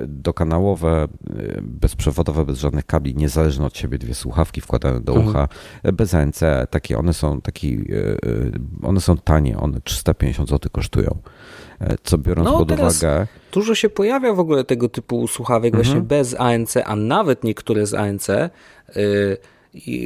dokanałowe, 0.06 1.08
bezprzewodowe, 1.62 2.44
bez 2.44 2.58
żadnych 2.58 2.86
kabli, 2.86 3.14
niezależne 3.14 3.66
od 3.66 3.76
siebie, 3.76 3.98
dwie 3.98 4.14
słuchawki 4.14 4.60
wkładane 4.60 5.00
do 5.00 5.12
mhm. 5.12 5.28
ucha, 5.28 5.48
mhm. 5.76 5.96
bez 5.96 6.14
ANC, 6.14 6.40
takie, 6.70 6.98
one 6.98 7.14
są 7.14 7.40
taki, 7.40 7.84
one 8.82 9.00
są 9.00 9.16
tanie, 9.16 9.58
one 9.58 9.80
350 9.80 10.48
zł 10.48 10.70
kosztują. 10.72 11.18
Co 12.02 12.18
biorąc 12.18 12.48
no, 12.48 12.58
pod 12.58 12.72
uwagę. 12.72 13.26
Dużo 13.52 13.74
się 13.74 13.88
pojawia 13.88 14.32
w 14.32 14.40
ogóle 14.40 14.64
tego 14.64 14.88
typu 14.88 15.28
słuchawek 15.28 15.74
mhm. 15.74 15.84
właśnie 15.84 16.00
bez 16.00 16.40
ANC, 16.40 16.76
a 16.84 16.96
nawet 16.96 17.44
niektóre 17.44 17.86
z 17.86 17.94
ANC. 17.94 18.28
Yy, 18.28 19.36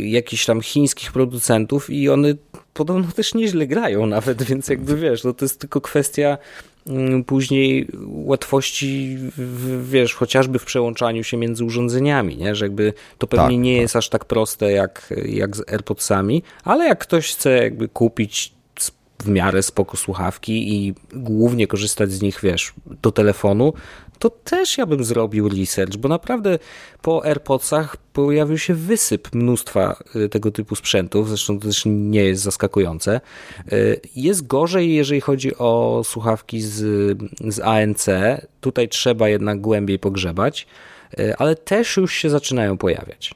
jakichś 0.04 0.46
tam 0.46 0.60
chińskich 0.60 1.12
producentów 1.12 1.90
i 1.90 2.08
one 2.08 2.34
podobno 2.74 3.12
też 3.12 3.34
nieźle 3.34 3.66
grają 3.66 4.06
nawet, 4.06 4.42
więc 4.48 4.68
jakby 4.68 4.96
wiesz, 4.96 5.24
no 5.24 5.32
to 5.32 5.44
jest 5.44 5.60
tylko 5.60 5.80
kwestia 5.80 6.38
mm, 6.86 7.24
później 7.24 7.88
łatwości, 8.06 9.16
w, 9.36 9.90
wiesz, 9.90 10.14
chociażby 10.14 10.58
w 10.58 10.64
przełączaniu 10.64 11.24
się 11.24 11.36
między 11.36 11.64
urządzeniami, 11.64 12.36
nie? 12.36 12.54
że 12.54 12.64
jakby 12.64 12.92
to 13.18 13.26
pewnie 13.26 13.56
tak, 13.56 13.64
nie 13.64 13.74
tak. 13.74 13.82
jest 13.82 13.96
aż 13.96 14.08
tak 14.08 14.24
proste 14.24 14.72
jak, 14.72 15.14
jak 15.26 15.56
z 15.56 15.68
AirPodsami, 15.68 16.42
ale 16.64 16.84
jak 16.86 16.98
ktoś 16.98 17.32
chce 17.32 17.50
jakby 17.50 17.88
kupić 17.88 18.54
w 19.24 19.28
miarę 19.28 19.62
spoko 19.62 19.96
słuchawki 19.96 20.74
i 20.74 20.94
głównie 21.12 21.66
korzystać 21.66 22.12
z 22.12 22.22
nich, 22.22 22.40
wiesz, 22.42 22.72
do 23.02 23.12
telefonu, 23.12 23.72
to 24.24 24.30
też 24.30 24.78
ja 24.78 24.86
bym 24.86 25.04
zrobił 25.04 25.48
research, 25.48 25.96
bo 25.96 26.08
naprawdę 26.08 26.58
po 27.02 27.26
AirPodsach 27.26 27.96
pojawił 27.96 28.58
się 28.58 28.74
wysyp 28.74 29.34
mnóstwa 29.34 29.96
y, 30.16 30.28
tego 30.28 30.50
typu 30.50 30.76
sprzętów, 30.76 31.28
zresztą 31.28 31.60
to 31.60 31.66
też 31.66 31.82
nie 31.86 32.24
jest 32.24 32.42
zaskakujące. 32.42 33.20
Y, 33.72 34.00
jest 34.16 34.46
gorzej, 34.46 34.94
jeżeli 34.94 35.20
chodzi 35.20 35.56
o 35.56 36.02
słuchawki 36.04 36.60
z, 36.60 36.76
z 37.48 37.60
ANC. 37.60 38.06
Tutaj 38.60 38.88
trzeba 38.88 39.28
jednak 39.28 39.60
głębiej 39.60 39.98
pogrzebać, 39.98 40.66
y, 41.18 41.36
ale 41.36 41.56
też 41.56 41.96
już 41.96 42.14
się 42.14 42.30
zaczynają 42.30 42.78
pojawiać. 42.78 43.34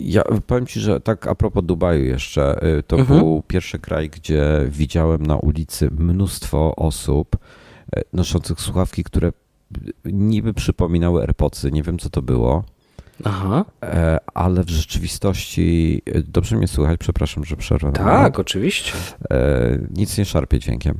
Ja 0.00 0.22
powiem 0.46 0.66
Ci, 0.66 0.80
że 0.80 1.00
tak 1.00 1.26
a 1.26 1.34
propos 1.34 1.64
Dubaju 1.64 2.04
jeszcze, 2.04 2.60
to 2.86 2.98
mhm. 2.98 3.18
był 3.18 3.42
pierwszy 3.46 3.78
kraj, 3.78 4.10
gdzie 4.10 4.44
widziałem 4.68 5.26
na 5.26 5.36
ulicy 5.36 5.90
mnóstwo 5.98 6.76
osób, 6.76 7.36
noszących 8.12 8.60
słuchawki, 8.60 9.04
które 9.04 9.32
niby 10.04 10.54
przypominały 10.54 11.20
AirPodsy. 11.20 11.70
Nie 11.70 11.82
wiem, 11.82 11.98
co 11.98 12.10
to 12.10 12.22
było. 12.22 12.64
Aha. 13.24 13.64
E, 13.82 14.18
ale 14.34 14.64
w 14.64 14.70
rzeczywistości 14.70 16.02
e, 16.06 16.22
dobrze 16.22 16.56
mnie 16.56 16.68
słychać, 16.68 17.00
przepraszam, 17.00 17.44
że 17.44 17.56
przerwę. 17.56 17.92
Tak, 17.92 18.38
oczywiście. 18.38 18.92
Nic 19.96 20.18
nie 20.18 20.24
szarpie 20.24 20.58
dźwiękiem. 20.58 20.94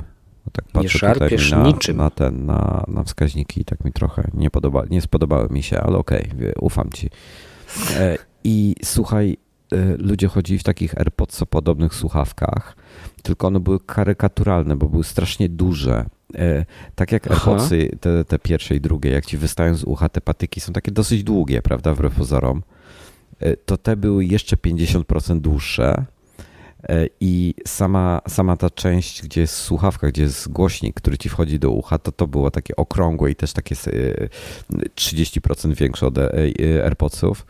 Tak 0.51 0.65
nie 0.83 0.89
szarpiesz 0.89 1.51
na, 1.51 1.63
niczym. 1.63 1.97
Na, 1.97 2.09
ten, 2.09 2.45
na, 2.45 2.83
na 2.87 3.03
wskaźniki 3.03 3.61
i 3.61 3.65
tak 3.65 3.85
mi 3.85 3.91
trochę 3.91 4.31
nie, 4.33 4.49
podoba, 4.49 4.83
nie 4.89 5.01
spodobały 5.01 5.49
mi 5.49 5.63
się, 5.63 5.79
ale 5.81 5.97
okej, 5.97 6.31
okay, 6.35 6.53
ufam 6.59 6.89
ci. 6.89 7.09
I 8.43 8.75
słuchaj, 8.83 9.37
ludzie 9.97 10.27
chodzili 10.27 10.59
w 10.59 10.63
takich 10.63 10.97
AirPods 10.97 11.43
podobnych 11.49 11.95
słuchawkach, 11.95 12.75
tylko 13.23 13.47
one 13.47 13.59
były 13.59 13.79
karykaturalne, 13.79 14.75
bo 14.75 14.89
były 14.89 15.03
strasznie 15.03 15.49
duże 15.49 16.05
E, 16.05 16.18
tak 16.95 17.11
jak 17.11 17.31
AirPodsy, 17.31 17.89
te, 18.01 18.25
te 18.25 18.39
pierwsze 18.39 18.75
i 18.75 18.81
drugie, 18.81 19.11
jak 19.11 19.25
ci 19.25 19.37
wystają 19.37 19.75
z 19.75 19.83
ucha, 19.83 20.09
te 20.09 20.21
patyki 20.21 20.59
są 20.59 20.73
takie 20.73 20.91
dosyć 20.91 21.23
długie, 21.23 21.61
prawda, 21.61 21.93
wbrew 21.93 22.15
pozorom, 22.15 22.63
e, 23.39 23.57
to 23.57 23.77
te 23.77 23.97
były 23.97 24.25
jeszcze 24.25 24.55
50% 24.55 25.39
dłuższe 25.39 26.05
e, 26.89 27.07
i 27.19 27.53
sama, 27.67 28.21
sama 28.27 28.57
ta 28.57 28.69
część, 28.69 29.23
gdzie 29.23 29.41
jest 29.41 29.55
słuchawka, 29.55 30.07
gdzie 30.07 30.21
jest 30.21 30.51
głośnik, 30.51 30.95
który 30.95 31.17
ci 31.17 31.29
wchodzi 31.29 31.59
do 31.59 31.71
ucha, 31.71 31.97
to 31.97 32.11
to 32.11 32.27
było 32.27 32.51
takie 32.51 32.75
okrągłe 32.75 33.31
i 33.31 33.35
też 33.35 33.53
takie 33.53 33.75
30% 33.75 35.75
większe 35.75 36.07
od 36.07 36.17
AirPodsów. 36.83 37.45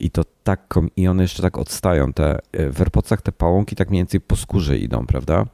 I 0.00 0.10
to 0.10 0.22
tak, 0.44 0.74
i 0.96 1.08
one 1.08 1.22
jeszcze 1.22 1.42
tak 1.42 1.58
odstają. 1.58 2.12
Te, 2.12 2.38
w 2.52 2.80
AirPodsach 2.80 3.22
te 3.22 3.32
pałąki 3.32 3.76
tak 3.76 3.90
mniej 3.90 4.00
więcej 4.00 4.20
po 4.20 4.36
skórze 4.36 4.78
idą, 4.78 5.06
prawda? 5.06 5.46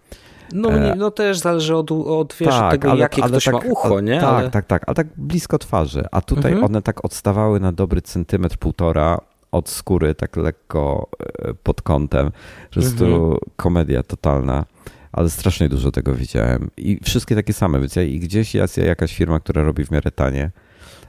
No, 0.53 0.79
nie, 0.79 0.95
no 0.95 1.11
też 1.11 1.39
zależy 1.39 1.77
od, 1.77 1.93
od 1.93 2.35
wiesz, 2.41 2.49
tak, 2.49 2.71
tego, 2.71 2.91
ale, 2.91 3.01
jakie 3.01 3.23
ale 3.23 3.31
ktoś 3.31 3.45
tak, 3.45 3.55
ma 3.55 3.61
ucho, 3.61 4.01
nie? 4.01 4.21
Tak, 4.21 4.35
ale... 4.35 4.51
tak, 4.51 4.67
tak, 4.67 4.83
ale 4.87 4.95
tak 4.95 5.07
blisko 5.17 5.59
twarzy. 5.59 6.05
A 6.13 6.21
tutaj 6.21 6.53
mhm. 6.53 6.71
one 6.71 6.83
tak 6.83 7.05
odstawały 7.05 7.61
na 7.61 7.73
dobry 7.73 8.03
centymetr, 8.03 8.57
półtora 8.57 9.19
od 9.53 9.69
skóry, 9.69 10.15
tak 10.15 10.37
lekko 10.37 11.09
e, 11.39 11.55
pod 11.55 11.83
kątem, 11.83 12.31
że 12.71 12.81
jest 12.81 13.01
mhm. 13.01 13.37
komedia 13.57 14.03
totalna. 14.03 14.65
Ale 15.13 15.31
strasznie 15.31 15.69
dużo 15.69 15.91
tego 15.91 16.15
widziałem. 16.15 16.71
I 16.77 17.01
wszystkie 17.05 17.35
takie 17.35 17.53
same. 17.53 17.81
Więc 17.81 17.97
ja, 17.97 18.03
I 18.03 18.19
gdzieś 18.19 18.55
jest 18.55 18.79
jakaś 18.79 19.15
firma, 19.15 19.41
która 19.41 19.63
robi 19.63 19.85
w 19.85 19.91
miarę 19.91 20.11
tanie, 20.11 20.51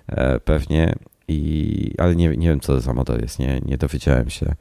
e, 0.08 0.40
pewnie. 0.40 0.96
I, 1.28 1.94
ale 1.98 2.16
nie, 2.16 2.30
nie 2.30 2.48
wiem, 2.48 2.60
co 2.60 2.74
to 2.74 2.82
za 2.82 2.94
model 2.94 3.22
jest. 3.22 3.40
Nie, 3.40 3.62
nie 3.66 3.78
dowiedziałem 3.78 4.30
się. 4.30 4.56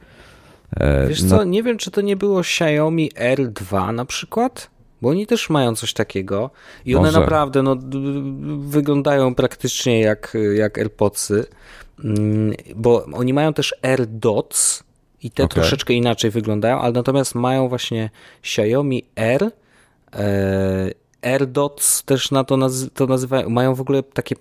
E, 0.76 1.07
Wiesz 1.09 1.22
no... 1.22 1.28
co, 1.28 1.44
nie 1.44 1.62
wiem, 1.62 1.78
czy 1.78 1.90
to 1.90 2.00
nie 2.00 2.16
było 2.16 2.40
Xiaomi 2.40 3.11
R2 3.11 3.94
na 3.94 4.04
przykład? 4.04 4.70
Bo 5.02 5.09
oni 5.09 5.26
też 5.26 5.50
mają 5.50 5.76
coś 5.76 5.92
takiego 5.92 6.50
i 6.85 6.94
one 6.94 7.09
Może. 7.09 7.20
naprawdę 7.20 7.62
no, 7.62 7.76
wyglądają 8.59 9.35
praktycznie 9.35 10.00
jak, 10.00 10.37
jak 10.54 10.78
AirPodsy, 10.78 11.46
mm, 12.04 12.54
bo 12.76 13.04
oni 13.04 13.33
mają 13.33 13.52
też 13.52 13.74
AirDots 13.83 14.85
i 15.22 15.31
te 15.31 15.44
okay. 15.44 15.54
troszeczkę 15.54 15.94
inaczej 15.94 16.31
wyglądają, 16.31 16.81
ale 16.81 16.92
natomiast 16.92 17.35
mają 17.35 17.68
właśnie 17.68 18.11
Xiaomi 18.40 19.04
R, 19.16 19.50
e, 20.12 20.90
AirDots 21.22 22.02
też 22.02 22.31
na 22.31 22.44
to, 22.44 22.57
naz 22.57 22.87
to 22.94 23.07
nazywają, 23.07 23.48
mają 23.48 23.74
w 23.74 23.81
ogóle 23.81 24.02
takie 24.02 24.37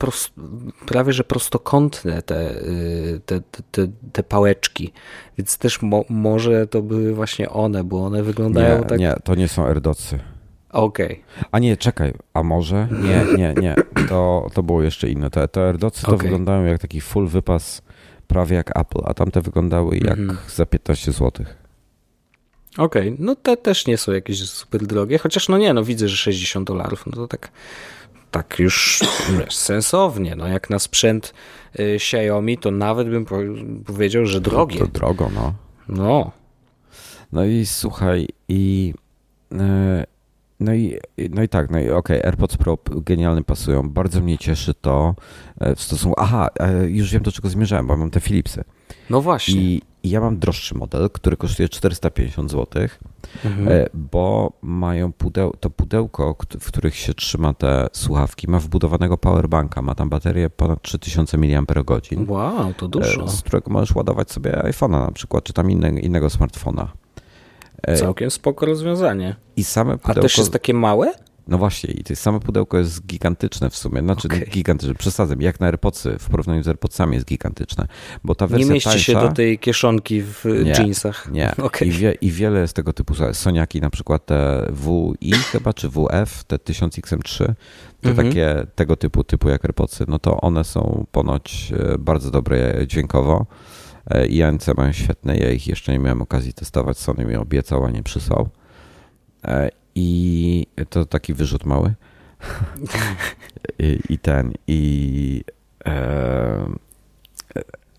prawie 0.85 1.13
że 1.13 1.23
prostokątne 1.23 2.21
te, 2.21 2.61
y, 2.61 3.21
te, 3.25 3.41
te, 3.71 3.87
te, 4.11 4.23
pałeczki, 4.23 4.93
więc 5.37 5.57
też 5.57 5.81
mo 5.81 6.03
może 6.09 6.67
to 6.67 6.81
były 6.81 7.13
właśnie 7.13 7.49
one, 7.49 7.83
bo 7.83 8.05
one 8.05 8.23
wyglądają 8.23 8.79
nie, 8.79 8.85
tak... 8.85 8.99
Nie, 8.99 9.15
to 9.23 9.35
nie 9.35 9.47
są 9.47 9.65
AirDotsy. 9.65 10.19
Okej. 10.69 11.05
Okay. 11.05 11.49
A 11.51 11.59
nie, 11.59 11.77
czekaj, 11.77 12.13
a 12.33 12.43
może? 12.43 12.87
Nie, 12.91 13.37
nie, 13.37 13.53
nie, 13.61 13.75
to, 14.09 14.47
to 14.53 14.63
było 14.63 14.81
jeszcze 14.81 15.09
inne. 15.09 15.29
Te, 15.29 15.47
te 15.47 15.61
AirDotsy 15.61 16.05
to 16.05 16.07
okay. 16.07 16.23
wyglądają 16.23 16.65
jak 16.65 16.81
taki 16.81 17.01
full 17.01 17.27
wypas 17.27 17.81
prawie 18.27 18.55
jak 18.55 18.79
Apple, 18.79 19.01
a 19.05 19.13
tamte 19.13 19.41
wyglądały 19.41 19.97
jak 19.97 20.17
mm 20.17 20.35
-hmm. 20.35 20.55
za 20.55 20.65
15 20.65 21.11
złotych. 21.11 21.66
Okej, 22.77 23.13
okay. 23.13 23.25
no 23.25 23.35
te 23.35 23.57
też 23.57 23.87
nie 23.87 23.97
są 23.97 24.11
jakieś 24.11 24.49
super 24.49 24.87
drogie, 24.87 25.17
chociaż 25.17 25.49
no 25.49 25.57
nie, 25.57 25.73
no 25.73 25.83
widzę, 25.83 26.07
że 26.07 26.17
60 26.17 26.67
dolarów, 26.67 27.05
no 27.05 27.11
to 27.11 27.27
tak, 27.27 27.51
tak 28.31 28.59
już 28.59 28.99
wiesz, 29.39 29.55
sensownie, 29.55 30.35
no 30.35 30.47
jak 30.47 30.69
na 30.69 30.79
sprzęt 30.79 31.33
y, 31.79 31.83
Xiaomi, 31.95 32.57
to 32.57 32.71
nawet 32.71 33.09
bym 33.09 33.25
powiedział, 33.85 34.25
że 34.25 34.41
drogie. 34.41 34.79
To 34.79 34.87
drogo, 34.87 35.29
no. 35.35 35.53
No. 35.89 36.31
No 37.31 37.45
i 37.45 37.65
słuchaj, 37.65 38.27
i 38.47 38.93
y, 39.51 39.57
no 40.59 40.73
i, 40.73 40.97
no 41.29 41.43
i 41.43 41.49
tak, 41.49 41.69
no 41.69 41.79
i 41.79 41.89
okej, 41.89 42.17
okay, 42.17 42.25
AirPods 42.25 42.57
Pro 42.57 42.77
genialnie 42.87 43.43
pasują. 43.43 43.89
Bardzo 43.89 44.21
mnie 44.21 44.37
cieszy 44.37 44.73
to 44.73 45.15
e, 45.59 45.75
w 45.75 45.81
stosunku. 45.81 46.21
Aha, 46.21 46.47
e, 46.59 46.89
już 46.89 47.11
wiem 47.11 47.23
do 47.23 47.31
czego 47.31 47.49
zmierzałem, 47.49 47.87
bo 47.87 47.97
mam 47.97 48.11
te 48.11 48.19
Philipsy. 48.19 48.63
No 49.09 49.21
właśnie. 49.21 49.61
I, 49.61 49.81
i 50.08 50.10
ja 50.10 50.22
mam 50.22 50.39
droższy 50.39 50.76
model, 50.76 51.10
który 51.10 51.38
kosztuje 51.38 51.70
450 51.70 52.52
zł, 52.52 52.88
mhm. 53.46 53.67
E, 53.67 53.89
bo 53.93 54.52
mają 54.62 55.13
pudeł, 55.13 55.54
to 55.60 55.70
pudełko, 55.70 56.36
w 56.60 56.67
których 56.67 56.96
się 56.96 57.13
trzyma 57.13 57.54
te 57.54 57.88
słuchawki, 57.91 58.50
ma 58.50 58.60
wbudowanego 58.60 59.17
powerbanka, 59.17 59.82
ma 59.82 59.96
tam 59.96 60.10
baterię 60.10 60.50
ponad 60.50 60.82
3000 60.82 61.38
mAh. 61.38 61.65
Wow, 62.28 62.74
to 62.74 62.88
dużo. 62.88 63.28
Z 63.28 63.41
którego 63.41 63.72
możesz 63.72 63.96
ładować 63.96 64.32
sobie 64.32 64.52
iPhone'a 64.52 65.06
na 65.06 65.12
przykład, 65.12 65.43
czy 65.43 65.54
tam 65.54 65.72
inne, 65.72 65.89
innego 65.89 66.30
smartfona. 66.30 66.91
Całkiem 67.96 68.32
spoko 68.32 68.65
rozwiązanie. 68.65 69.36
I 69.56 69.63
same 69.63 69.98
pudełko... 69.98 70.20
A 70.20 70.24
też 70.24 70.38
jest 70.38 70.54
takie 70.54 70.74
małe? 70.74 71.13
No 71.47 71.57
właśnie, 71.57 71.93
i 71.93 72.03
to 72.03 72.15
samo 72.15 72.39
pudełko 72.39 72.77
jest 72.77 73.05
gigantyczne 73.05 73.69
w 73.69 73.77
sumie. 73.77 74.01
Znaczy 74.01 74.27
okay. 74.27 74.39
gigantyczne, 74.39 74.95
przesadzam, 74.95 75.41
jak 75.41 75.60
na 75.60 75.65
AirPodsy, 75.65 76.15
w 76.19 76.29
porównaniu 76.29 76.63
z 76.63 76.67
AirPodsami 76.67 77.13
jest 77.15 77.27
gigantyczne. 77.27 77.88
Bo 78.23 78.36
ta 78.36 78.47
wersja 78.47 78.67
Nie 78.67 78.73
mieści 78.73 78.89
tańsza, 78.89 79.03
się 79.03 79.13
do 79.13 79.29
tej 79.29 79.60
kieszonki 79.60 80.21
w 80.21 80.45
nie, 80.45 80.71
jeansach. 80.71 81.31
Nie, 81.31 81.55
okay. 81.67 81.88
I, 81.88 81.91
wie, 81.91 82.12
i 82.12 82.31
wiele 82.31 82.67
z 82.67 82.73
tego 82.73 82.93
typu 82.93 83.13
Soniaki, 83.33 83.81
na 83.81 83.89
przykład 83.89 84.25
te 84.25 84.71
WI 84.71 85.31
chyba, 85.31 85.73
czy 85.73 85.89
WF, 85.89 86.43
te 86.43 86.55
1000XM3, 86.55 87.45
te 88.01 88.10
mhm. 88.10 88.27
takie 88.27 88.65
tego 88.75 88.95
typu, 88.95 89.23
typu 89.23 89.49
jak 89.49 89.65
AirPodsy, 89.65 90.05
no 90.07 90.19
to 90.19 90.41
one 90.41 90.63
są 90.63 91.05
ponoć 91.12 91.73
e, 91.93 91.97
bardzo 91.97 92.31
dobre 92.31 92.88
dźwiękowo. 92.88 93.45
E, 94.10 94.27
I 94.27 94.43
ANC 94.43 94.67
mają 94.77 94.91
świetne, 94.91 95.38
ja 95.38 95.51
ich 95.51 95.67
jeszcze 95.67 95.91
nie 95.91 95.99
miałem 95.99 96.21
okazji 96.21 96.53
testować, 96.53 96.97
Sony 96.97 97.25
mi 97.25 97.36
obiecał, 97.36 97.86
a 97.86 97.91
nie 97.91 98.03
przysłał. 98.03 98.49
E, 99.97 99.99
I 99.99 100.65
to 100.89 101.05
taki 101.05 101.33
wyrzut 101.33 101.65
mały. 101.65 101.93
I, 103.79 103.99
I, 104.10 104.17
ten, 104.17 104.53
i... 104.67 105.43
E, 105.86 106.65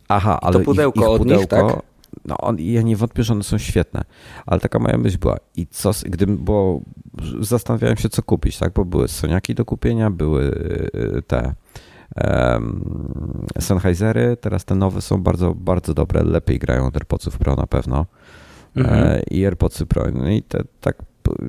aha, 0.08 0.38
ale 0.42 0.58
to 0.58 0.64
pudełko 0.64 1.00
ich, 1.00 1.12
ich 1.12 1.18
pudełko, 1.18 1.56
od 1.56 1.62
nich, 1.64 1.74
tak? 1.74 1.82
no 2.24 2.36
on, 2.38 2.56
ja 2.60 2.82
nie 2.82 2.96
wątpię, 2.96 3.22
że 3.22 3.32
one 3.32 3.42
są 3.42 3.58
świetne, 3.58 4.04
ale 4.46 4.60
taka 4.60 4.78
moja 4.78 4.98
myśl 4.98 5.18
była 5.18 5.36
i 5.56 5.66
co, 5.66 5.90
gdybym, 6.04 6.36
bo 6.44 6.80
zastanawiałem 7.40 7.96
się 7.96 8.08
co 8.08 8.22
kupić, 8.22 8.58
tak, 8.58 8.72
bo 8.72 8.84
były 8.84 9.08
Soniaki 9.08 9.54
do 9.54 9.64
kupienia, 9.64 10.10
były 10.10 10.42
y, 10.94 11.22
te 11.26 11.54
um, 12.24 13.46
Sennheisery, 13.60 14.36
teraz 14.36 14.64
te 14.64 14.74
nowe 14.74 15.00
są 15.00 15.22
bardzo, 15.22 15.54
bardzo 15.54 15.94
dobre, 15.94 16.22
lepiej 16.22 16.58
grają 16.58 16.86
od 16.86 16.96
AirPodsów 16.96 17.38
Pro 17.38 17.56
na 17.56 17.66
pewno 17.66 18.06
mhm. 18.76 19.08
e, 19.08 19.22
i 19.30 19.44
AirPodsy 19.44 19.86
Pro, 19.86 20.04
no 20.12 20.30
i 20.30 20.42
te, 20.42 20.62
tak 20.80 20.96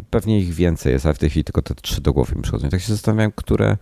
pewnie 0.10 0.40
ich 0.40 0.54
więcej 0.54 0.94
jest, 0.94 1.06
ale 1.06 1.16
w 1.16 1.20
tej 1.20 1.30
chwili 1.30 1.44
tylko 1.44 1.62
te 1.62 1.76
trzy 1.76 2.02
do 2.02 2.14
głowy 2.14 2.36
mi 2.36 2.42
przychodzą. 2.42 2.70
tak 2.70 2.82
się 2.82 2.94
zastanawiałem, 2.94 3.32
które 3.36 3.78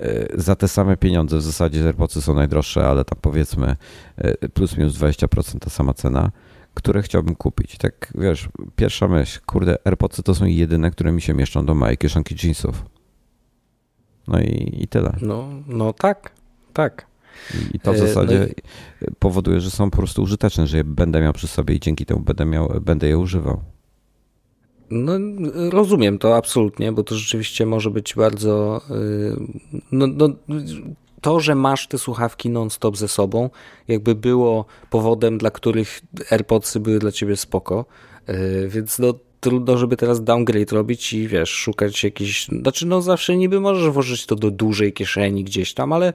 e, 0.00 0.40
za 0.40 0.56
te 0.56 0.68
same 0.68 0.96
pieniądze, 0.96 1.36
w 1.36 1.42
zasadzie 1.42 1.86
AirPodsy 1.86 2.22
są 2.22 2.34
najdroższe, 2.34 2.88
ale 2.88 3.04
tam 3.04 3.18
powiedzmy 3.20 3.76
e, 4.16 4.48
plus 4.48 4.76
minus 4.76 4.98
20% 4.98 5.58
ta 5.58 5.70
sama 5.70 5.94
cena, 5.94 6.30
które 6.74 7.02
chciałbym 7.02 7.34
kupić. 7.34 7.78
Tak 7.78 8.12
wiesz, 8.14 8.48
pierwsza 8.76 9.08
myśl, 9.08 9.40
kurde, 9.46 9.76
AirPodsy 9.84 10.22
to 10.22 10.34
są 10.34 10.44
jedyne, 10.44 10.90
które 10.90 11.12
mi 11.12 11.22
się 11.22 11.34
mieszczą 11.34 11.66
do 11.66 11.74
mojej 11.74 11.98
kieszonki 11.98 12.46
jeansów. 12.46 12.84
No 14.28 14.40
i, 14.40 14.78
i 14.82 14.88
tyle. 14.88 15.16
No, 15.20 15.48
no 15.66 15.92
tak, 15.92 16.32
tak. 16.72 17.06
I 17.74 17.80
to 17.80 17.92
w 17.92 17.94
e, 17.94 17.98
zasadzie 17.98 18.38
no 18.38 18.46
i... 18.46 19.14
powoduje, 19.18 19.60
że 19.60 19.70
są 19.70 19.90
po 19.90 19.96
prostu 19.96 20.22
użyteczne, 20.22 20.66
że 20.66 20.76
je 20.76 20.84
będę 20.84 21.20
miał 21.20 21.32
przy 21.32 21.48
sobie 21.48 21.74
i 21.74 21.80
dzięki 21.80 22.06
temu 22.06 22.20
będę, 22.20 22.44
miał, 22.44 22.68
będę 22.80 23.08
je 23.08 23.18
używał. 23.18 23.60
No, 24.90 25.12
rozumiem 25.70 26.18
to 26.18 26.36
absolutnie, 26.36 26.92
bo 26.92 27.02
to 27.02 27.14
rzeczywiście 27.14 27.66
może 27.66 27.90
być 27.90 28.14
bardzo. 28.14 28.80
Y, 28.90 29.36
no, 29.92 30.06
no, 30.06 30.28
to, 31.20 31.40
że 31.40 31.54
masz 31.54 31.88
te 31.88 31.98
słuchawki 31.98 32.50
non-stop 32.50 32.96
ze 32.96 33.08
sobą, 33.08 33.50
jakby 33.88 34.14
było 34.14 34.64
powodem, 34.90 35.38
dla 35.38 35.50
których 35.50 36.00
AirPodsy 36.30 36.80
były 36.80 36.98
dla 36.98 37.12
ciebie 37.12 37.36
spoko. 37.36 37.84
Y, 38.28 38.68
więc 38.68 38.98
no, 38.98 39.14
trudno, 39.40 39.78
żeby 39.78 39.96
teraz 39.96 40.24
downgrade 40.24 40.72
robić 40.72 41.12
i 41.12 41.28
wiesz, 41.28 41.50
szukać 41.50 42.04
jakiś. 42.04 42.46
Znaczy, 42.46 42.86
no 42.86 43.02
zawsze 43.02 43.36
niby 43.36 43.60
możesz 43.60 43.90
włożyć 43.90 44.26
to 44.26 44.36
do 44.36 44.50
dużej 44.50 44.92
kieszeni 44.92 45.44
gdzieś 45.44 45.74
tam, 45.74 45.92
ale 45.92 46.12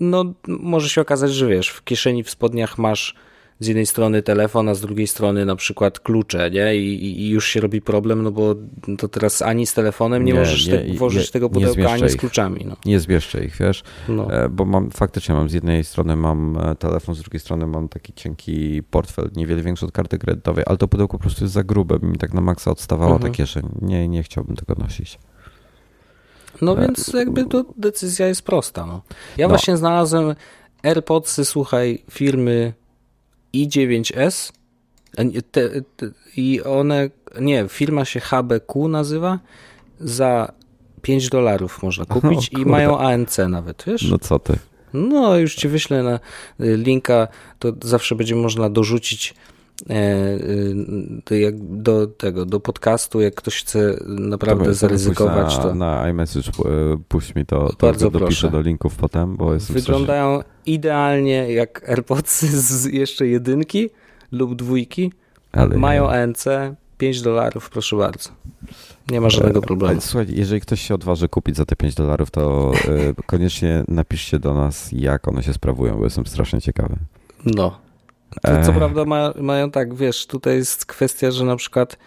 no 0.00 0.24
może 0.48 0.88
się 0.88 1.00
okazać, 1.00 1.32
że 1.32 1.46
wiesz, 1.46 1.68
w 1.68 1.84
kieszeni 1.84 2.24
w 2.24 2.30
spodniach 2.30 2.78
masz 2.78 3.14
z 3.60 3.66
jednej 3.66 3.86
strony 3.86 4.22
telefon, 4.22 4.68
a 4.68 4.74
z 4.74 4.80
drugiej 4.80 5.06
strony 5.06 5.46
na 5.46 5.56
przykład 5.56 6.00
klucze, 6.00 6.50
nie? 6.50 6.76
I, 6.76 7.20
i 7.20 7.28
już 7.28 7.46
się 7.46 7.60
robi 7.60 7.80
problem, 7.80 8.22
no 8.22 8.30
bo 8.30 8.54
to 8.98 9.08
teraz 9.08 9.42
ani 9.42 9.66
z 9.66 9.74
telefonem 9.74 10.24
nie, 10.24 10.32
nie 10.32 10.38
możesz 10.38 10.66
nie, 10.66 10.78
te, 10.78 10.94
włożyć 10.94 11.26
nie, 11.26 11.32
tego 11.32 11.50
pudełka, 11.50 11.90
ani 11.90 12.08
z 12.08 12.16
kluczami. 12.16 12.64
No. 12.66 12.76
Nie 12.84 13.00
zmieszczę 13.00 13.44
ich, 13.44 13.56
wiesz? 13.56 13.82
No. 14.08 14.32
E, 14.32 14.48
bo 14.48 14.64
mam, 14.64 14.90
faktycznie 14.90 15.34
mam 15.34 15.48
z 15.48 15.52
jednej 15.52 15.84
strony 15.84 16.16
mam 16.16 16.58
e, 16.58 16.74
telefon, 16.74 17.14
z 17.14 17.20
drugiej 17.20 17.40
strony 17.40 17.66
mam 17.66 17.88
taki 17.88 18.12
cienki 18.12 18.82
portfel, 18.90 19.30
niewiele 19.36 19.62
większy 19.62 19.86
od 19.86 19.92
karty 19.92 20.18
kredytowej, 20.18 20.64
ale 20.66 20.76
to 20.76 20.88
pudełko 20.88 21.18
po 21.18 21.22
prostu 21.22 21.44
jest 21.44 21.54
za 21.54 21.64
grube, 21.64 21.98
mi 22.02 22.18
tak 22.18 22.34
na 22.34 22.40
maksa 22.40 22.70
odstawała 22.70 23.12
mhm. 23.12 23.32
ta 23.32 23.36
kieszeń. 23.36 23.68
Nie, 23.82 24.08
nie 24.08 24.22
chciałbym 24.22 24.56
tego 24.56 24.74
nosić. 24.74 25.18
No 26.62 26.78
e, 26.78 26.80
więc 26.80 27.12
jakby 27.14 27.44
to 27.44 27.64
decyzja 27.76 28.26
jest 28.26 28.42
prosta. 28.42 28.86
No. 28.86 29.02
Ja 29.36 29.46
no. 29.46 29.48
właśnie 29.48 29.76
znalazłem 29.76 30.34
AirPodsy, 30.82 31.44
słuchaj, 31.44 32.04
firmy 32.10 32.72
i9S 33.54 34.52
te, 35.50 35.82
te, 35.96 36.10
i 36.36 36.62
one, 36.62 37.10
nie, 37.40 37.64
firma 37.68 38.04
się 38.04 38.20
HBQ 38.20 38.88
nazywa, 38.88 39.38
za 40.00 40.52
5 41.02 41.28
dolarów 41.28 41.82
można 41.82 42.04
kupić 42.04 42.50
i 42.52 42.66
mają 42.66 42.98
ANC 42.98 43.38
nawet, 43.48 43.84
wiesz? 43.86 44.10
No 44.10 44.18
co 44.18 44.38
ty? 44.38 44.58
No, 44.94 45.36
już 45.36 45.54
ci 45.54 45.68
wyślę 45.68 46.02
na 46.02 46.14
y, 46.60 46.76
linka, 46.76 47.28
to 47.58 47.72
zawsze 47.82 48.14
będzie 48.14 48.34
można 48.34 48.70
dorzucić 48.70 49.34
do 51.60 52.06
tego, 52.06 52.46
do 52.46 52.60
podcastu, 52.60 53.20
jak 53.20 53.34
ktoś 53.34 53.60
chce 53.60 53.98
naprawdę 54.06 54.64
Dobra, 54.64 54.74
zaryzykować 54.74 55.56
na, 55.56 55.62
to. 55.62 55.74
Na 55.74 56.08
iMessage 56.08 56.48
e, 56.48 56.52
puść 57.08 57.34
mi 57.34 57.46
to, 57.46 57.68
to 57.68 57.86
Bardzo 57.86 58.10
dopiszę 58.10 58.40
proszę. 58.40 58.50
do 58.50 58.60
linków 58.60 58.96
potem, 58.96 59.36
bo 59.36 59.54
jest 59.54 59.72
Wyglądają 59.72 60.42
idealnie 60.66 61.52
jak 61.52 61.88
AirPodsy 61.88 62.46
z 62.62 62.84
jeszcze 62.84 63.26
jedynki 63.26 63.90
lub 64.32 64.54
dwójki. 64.54 65.12
Ale 65.52 65.76
Mają. 65.76 66.08
ANC, 66.08 66.44
5 66.98 67.22
dolarów, 67.22 67.70
proszę 67.70 67.96
bardzo. 67.96 68.30
Nie 69.10 69.20
ma 69.20 69.30
żadnego 69.30 69.60
problemu. 69.60 70.00
Słuchaj, 70.00 70.26
jeżeli 70.30 70.60
ktoś 70.60 70.80
się 70.80 70.94
odważy 70.94 71.28
kupić 71.28 71.56
za 71.56 71.64
te 71.64 71.76
5 71.76 71.94
dolarów, 71.94 72.30
to 72.30 72.72
koniecznie 73.26 73.84
napiszcie 73.88 74.38
do 74.38 74.54
nas, 74.54 74.88
jak 74.92 75.28
one 75.28 75.42
się 75.42 75.52
sprawują, 75.52 75.96
bo 75.98 76.04
jestem 76.04 76.26
strasznie 76.26 76.60
ciekawy. 76.60 76.96
No. 77.44 77.87
To, 78.42 78.62
co 78.66 78.72
prawda 78.72 79.04
ma, 79.04 79.32
mają 79.40 79.70
tak, 79.70 79.94
wiesz, 79.94 80.26
tutaj 80.26 80.56
jest 80.56 80.86
kwestia, 80.86 81.30
że 81.30 81.44
na 81.44 81.56
przykład 81.56 81.98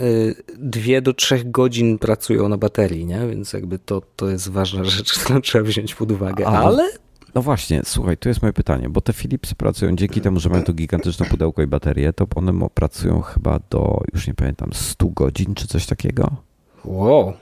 y, 0.00 0.34
dwie 0.58 1.02
do 1.02 1.14
trzech 1.14 1.50
godzin 1.50 1.98
pracują 1.98 2.48
na 2.48 2.56
baterii, 2.56 3.06
nie? 3.06 3.26
Więc 3.28 3.52
jakby 3.52 3.78
to, 3.78 4.02
to 4.16 4.28
jest 4.28 4.48
ważna 4.48 4.84
rzecz, 4.94 5.18
którą 5.18 5.40
trzeba 5.40 5.64
wziąć 5.64 5.94
pod 5.94 6.12
uwagę. 6.12 6.46
Ale 6.46 6.90
no 7.34 7.42
właśnie, 7.42 7.80
słuchaj, 7.84 8.16
tu 8.16 8.28
jest 8.28 8.42
moje 8.42 8.52
pytanie, 8.52 8.88
bo 8.88 9.00
te 9.00 9.12
Philipsy 9.12 9.54
pracują 9.54 9.96
dzięki 9.96 10.20
temu, 10.20 10.40
że 10.40 10.48
mają 10.48 10.64
to 10.64 10.72
gigantyczne 10.72 11.26
pudełko 11.26 11.62
i 11.62 11.66
baterię, 11.66 12.12
to 12.12 12.26
one 12.34 12.68
pracują 12.74 13.20
chyba 13.20 13.60
do, 13.70 14.00
już 14.14 14.26
nie 14.26 14.34
pamiętam, 14.34 14.70
100 14.72 15.06
godzin 15.06 15.54
czy 15.54 15.66
coś 15.66 15.86
takiego? 15.86 16.30
Wow. 16.84 17.32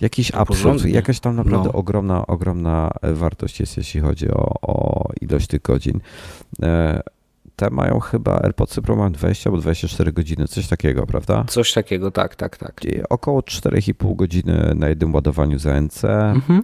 Jakiś 0.00 0.30
absurd, 0.30 0.84
jakaś 0.84 1.20
tam 1.20 1.36
naprawdę 1.36 1.68
no. 1.68 1.72
ogromna, 1.72 2.26
ogromna 2.26 2.90
wartość 3.02 3.60
jest, 3.60 3.76
jeśli 3.76 4.00
chodzi 4.00 4.30
o, 4.30 4.54
o 4.62 5.08
ilość 5.20 5.46
tych 5.46 5.62
godzin. 5.62 6.00
E, 6.62 7.00
te 7.60 7.70
mają 7.70 8.00
chyba 8.00 8.40
AirPodsy 8.40 8.82
Pro 8.82 8.96
mają 8.96 9.12
20 9.12 9.50
albo 9.50 9.62
24 9.62 10.12
godziny, 10.12 10.48
coś 10.48 10.68
takiego, 10.68 11.06
prawda? 11.06 11.44
Coś 11.48 11.72
takiego, 11.72 12.10
tak, 12.10 12.36
tak, 12.36 12.56
tak. 12.56 12.80
Około 13.08 13.40
4,5 13.40 14.16
godziny 14.16 14.72
na 14.74 14.88
jednym 14.88 15.14
ładowaniu 15.14 15.58
za 15.58 15.80
NC. 15.80 16.04
Mhm 16.04 16.62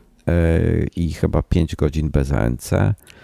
i 0.96 1.12
chyba 1.12 1.42
5 1.42 1.76
godzin 1.76 2.10
bez 2.10 2.32
ANC. 2.32 2.70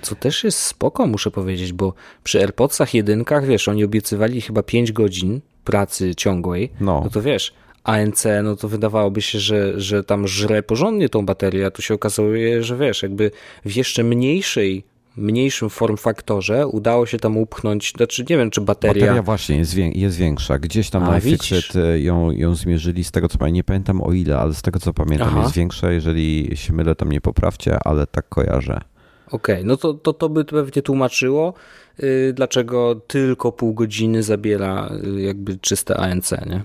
Co 0.02 0.14
też 0.14 0.44
jest 0.44 0.58
spoko, 0.58 1.06
muszę 1.06 1.30
powiedzieć, 1.30 1.72
bo 1.72 1.94
przy 2.24 2.40
AirPodsach 2.40 2.94
jedynkach, 2.94 3.46
wiesz, 3.46 3.68
oni 3.68 3.84
obiecywali 3.84 4.40
chyba 4.40 4.62
5 4.62 4.92
godzin 4.92 5.40
pracy 5.64 6.14
ciągłej, 6.14 6.72
no, 6.80 7.00
no 7.04 7.10
to 7.10 7.22
wiesz, 7.22 7.52
ANC, 7.84 8.24
no 8.42 8.56
to 8.56 8.68
wydawałoby 8.68 9.22
się, 9.22 9.38
że, 9.38 9.80
że 9.80 10.04
tam 10.04 10.28
żre 10.28 10.62
porządnie 10.62 11.08
tą 11.08 11.26
baterię, 11.26 11.66
a 11.66 11.70
tu 11.70 11.82
się 11.82 11.94
okazuje, 11.94 12.62
że 12.62 12.76
wiesz, 12.76 13.02
jakby 13.02 13.30
w 13.64 13.76
jeszcze 13.76 14.04
mniejszej 14.04 14.84
mniejszym 15.16 15.70
form 15.70 15.96
faktorze 15.96 16.66
udało 16.66 17.06
się 17.06 17.18
tam 17.18 17.36
upchnąć, 17.36 17.92
znaczy 17.96 18.24
nie 18.30 18.36
wiem, 18.36 18.50
czy 18.50 18.60
bateria... 18.60 19.02
Bateria 19.02 19.22
właśnie 19.22 19.56
jest, 19.56 19.76
jest 19.76 20.16
większa. 20.16 20.58
Gdzieś 20.58 20.90
tam 20.90 21.02
na 21.02 21.18
iFixit 21.18 21.76
e, 21.76 22.00
ją, 22.00 22.30
ją 22.30 22.54
zmierzyli 22.54 23.04
z 23.04 23.10
tego, 23.10 23.28
co 23.28 23.38
pamiętam, 23.38 23.54
nie 23.54 23.64
pamiętam 23.64 24.02
o 24.02 24.12
ile, 24.12 24.38
ale 24.38 24.54
z 24.54 24.62
tego, 24.62 24.80
co 24.80 24.92
pamiętam 24.92 25.28
Aha. 25.28 25.42
jest 25.42 25.54
większa. 25.54 25.92
Jeżeli 25.92 26.50
się 26.54 26.72
mylę, 26.72 26.94
to 26.94 27.04
mnie 27.04 27.20
poprawcie, 27.20 27.78
ale 27.84 28.06
tak 28.06 28.28
kojarzę. 28.28 28.80
Okej, 29.26 29.54
okay, 29.54 29.64
no 29.64 29.76
to, 29.76 29.94
to 29.94 30.12
to 30.12 30.28
by 30.28 30.44
pewnie 30.44 30.82
tłumaczyło, 30.82 31.54
yy, 31.98 32.32
dlaczego 32.32 32.94
tylko 32.94 33.52
pół 33.52 33.74
godziny 33.74 34.22
zabiera 34.22 34.92
yy, 35.02 35.22
jakby 35.22 35.58
czyste 35.58 35.96
ANC, 35.96 36.30
nie? 36.46 36.62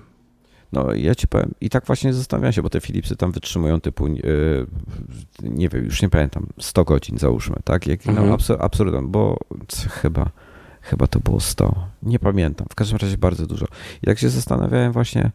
No 0.72 0.94
ja 0.94 1.14
ci 1.14 1.28
powiem, 1.28 1.54
i 1.60 1.70
tak 1.70 1.86
właśnie 1.86 2.12
zastanawiam 2.12 2.52
się, 2.52 2.62
bo 2.62 2.70
te 2.70 2.80
Philipsy 2.80 3.16
tam 3.16 3.32
wytrzymują 3.32 3.80
typu, 3.80 4.06
yy, 4.06 4.66
nie 5.42 5.68
wiem, 5.68 5.84
już 5.84 6.02
nie 6.02 6.08
pamiętam, 6.08 6.46
100 6.60 6.84
godzin 6.84 7.18
załóżmy, 7.18 7.56
tak? 7.64 7.86
Jak, 7.86 8.06
no, 8.06 8.12
mhm. 8.12 8.32
absur 8.32 8.56
absurdem, 8.60 9.10
bo 9.10 9.38
chyba, 9.90 10.30
chyba 10.80 11.06
to 11.06 11.20
było 11.20 11.40
100, 11.40 11.74
nie 12.02 12.18
pamiętam, 12.18 12.66
w 12.70 12.74
każdym 12.74 12.98
razie 12.98 13.18
bardzo 13.18 13.46
dużo. 13.46 13.66
I 14.02 14.06
tak 14.06 14.18
się 14.18 14.28
zastanawiałem 14.28 14.92
właśnie, 14.92 15.30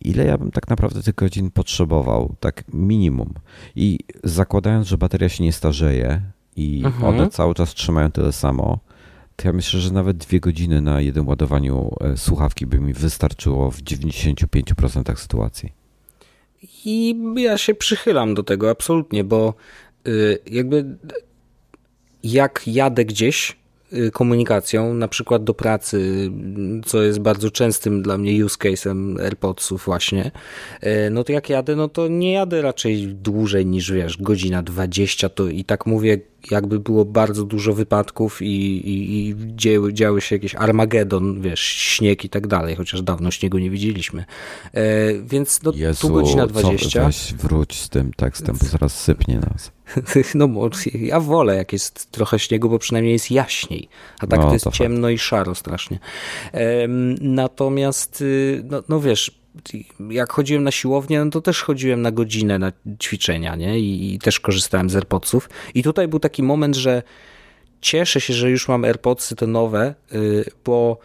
ile 0.00 0.24
ja 0.24 0.38
bym 0.38 0.50
tak 0.50 0.68
naprawdę 0.68 1.02
tych 1.02 1.14
godzin 1.14 1.50
potrzebował, 1.50 2.34
tak 2.40 2.64
minimum. 2.72 3.34
I 3.76 3.98
zakładając, 4.24 4.86
że 4.86 4.98
bateria 4.98 5.28
się 5.28 5.44
nie 5.44 5.52
starzeje 5.52 6.20
i 6.56 6.82
mhm. 6.84 7.04
one 7.04 7.30
cały 7.30 7.54
czas 7.54 7.74
trzymają 7.74 8.10
tyle 8.10 8.32
samo, 8.32 8.78
to 9.38 9.48
ja 9.48 9.52
myślę, 9.52 9.80
że 9.80 9.90
nawet 9.90 10.16
dwie 10.16 10.40
godziny 10.40 10.80
na 10.80 11.00
jednym 11.00 11.28
ładowaniu 11.28 11.94
e, 12.00 12.16
słuchawki 12.16 12.66
by 12.66 12.80
mi 12.80 12.92
wystarczyło 12.92 13.70
w 13.70 13.82
95% 13.82 15.16
sytuacji. 15.16 15.72
I 16.84 17.16
ja 17.36 17.58
się 17.58 17.74
przychylam 17.74 18.34
do 18.34 18.42
tego 18.42 18.70
absolutnie, 18.70 19.24
bo 19.24 19.54
y, 20.08 20.38
jakby 20.46 20.96
jak 22.22 22.62
jadę 22.66 23.04
gdzieś 23.04 23.56
komunikacją, 24.12 24.94
na 24.94 25.08
przykład 25.08 25.44
do 25.44 25.54
pracy, 25.54 26.30
co 26.86 27.02
jest 27.02 27.18
bardzo 27.18 27.50
częstym 27.50 28.02
dla 28.02 28.18
mnie 28.18 28.44
use 28.44 28.56
case'em 28.56 29.20
AirPodsów 29.20 29.84
właśnie, 29.84 30.30
y, 30.82 31.10
no 31.10 31.24
to 31.24 31.32
jak 31.32 31.50
jadę, 31.50 31.76
no 31.76 31.88
to 31.88 32.08
nie 32.08 32.32
jadę 32.32 32.62
raczej 32.62 33.06
dłużej 33.06 33.66
niż 33.66 33.92
wiesz, 33.92 34.16
godzina 34.16 34.62
20, 34.62 35.28
to 35.28 35.48
i 35.48 35.64
tak 35.64 35.86
mówię 35.86 36.18
jakby 36.50 36.80
było 36.80 37.04
bardzo 37.04 37.44
dużo 37.44 37.74
wypadków 37.74 38.42
i, 38.42 38.46
i, 38.46 39.28
i 39.28 39.34
dzieły, 39.38 39.92
działy 39.92 40.20
się 40.20 40.36
jakieś 40.36 40.54
Armagedon, 40.54 41.40
wiesz, 41.40 41.60
śnieg 41.60 42.24
i 42.24 42.28
tak 42.28 42.46
dalej, 42.46 42.76
chociaż 42.76 43.02
dawno 43.02 43.30
śniegu 43.30 43.58
nie 43.58 43.70
widzieliśmy. 43.70 44.24
E, 44.74 45.12
więc 45.22 45.62
no, 45.62 45.72
Jezu, 45.74 46.08
tu 46.08 46.14
godzina 46.14 46.46
20. 46.46 47.00
Co, 47.00 47.06
weź 47.06 47.34
wróć 47.34 47.80
z 47.80 47.88
tym 47.88 48.12
tekstem, 48.12 48.56
bo 48.60 48.66
zaraz 48.66 49.00
sypnie 49.00 49.40
nas. 49.52 49.77
No 50.34 50.48
ja 50.94 51.20
wolę, 51.20 51.56
jak 51.56 51.72
jest 51.72 52.10
trochę 52.10 52.38
śniegu, 52.38 52.68
bo 52.68 52.78
przynajmniej 52.78 53.12
jest 53.12 53.30
jaśniej, 53.30 53.88
a 54.20 54.26
tak 54.26 54.40
no, 54.40 54.46
to 54.46 54.52
jest 54.52 54.64
to 54.64 54.70
ciemno 54.70 55.08
fakt. 55.08 55.14
i 55.14 55.18
szaro 55.18 55.54
strasznie. 55.54 55.98
Natomiast, 57.20 58.20
y, 58.20 58.62
no, 58.64 58.82
no 58.88 59.00
wiesz, 59.00 59.40
jak 60.10 60.32
chodziłem 60.32 60.64
na 60.64 60.70
siłownię, 60.70 61.24
no 61.24 61.30
to 61.30 61.40
też 61.40 61.62
chodziłem 61.62 62.02
na 62.02 62.10
godzinę 62.10 62.58
na 62.58 62.72
ćwiczenia, 63.02 63.56
nie? 63.56 63.80
I, 63.80 64.14
i 64.14 64.18
też 64.18 64.40
korzystałem 64.40 64.90
z 64.90 64.96
AirPodsów. 64.96 65.50
I 65.74 65.82
tutaj 65.82 66.08
był 66.08 66.20
taki 66.20 66.42
moment, 66.42 66.76
że 66.76 67.02
cieszę 67.80 68.20
się, 68.20 68.34
że 68.34 68.50
już 68.50 68.68
mam 68.68 68.84
AirPodsy 68.84 69.36
te 69.36 69.46
nowe, 69.46 69.94
yy, 70.12 70.44
bo 70.64 70.98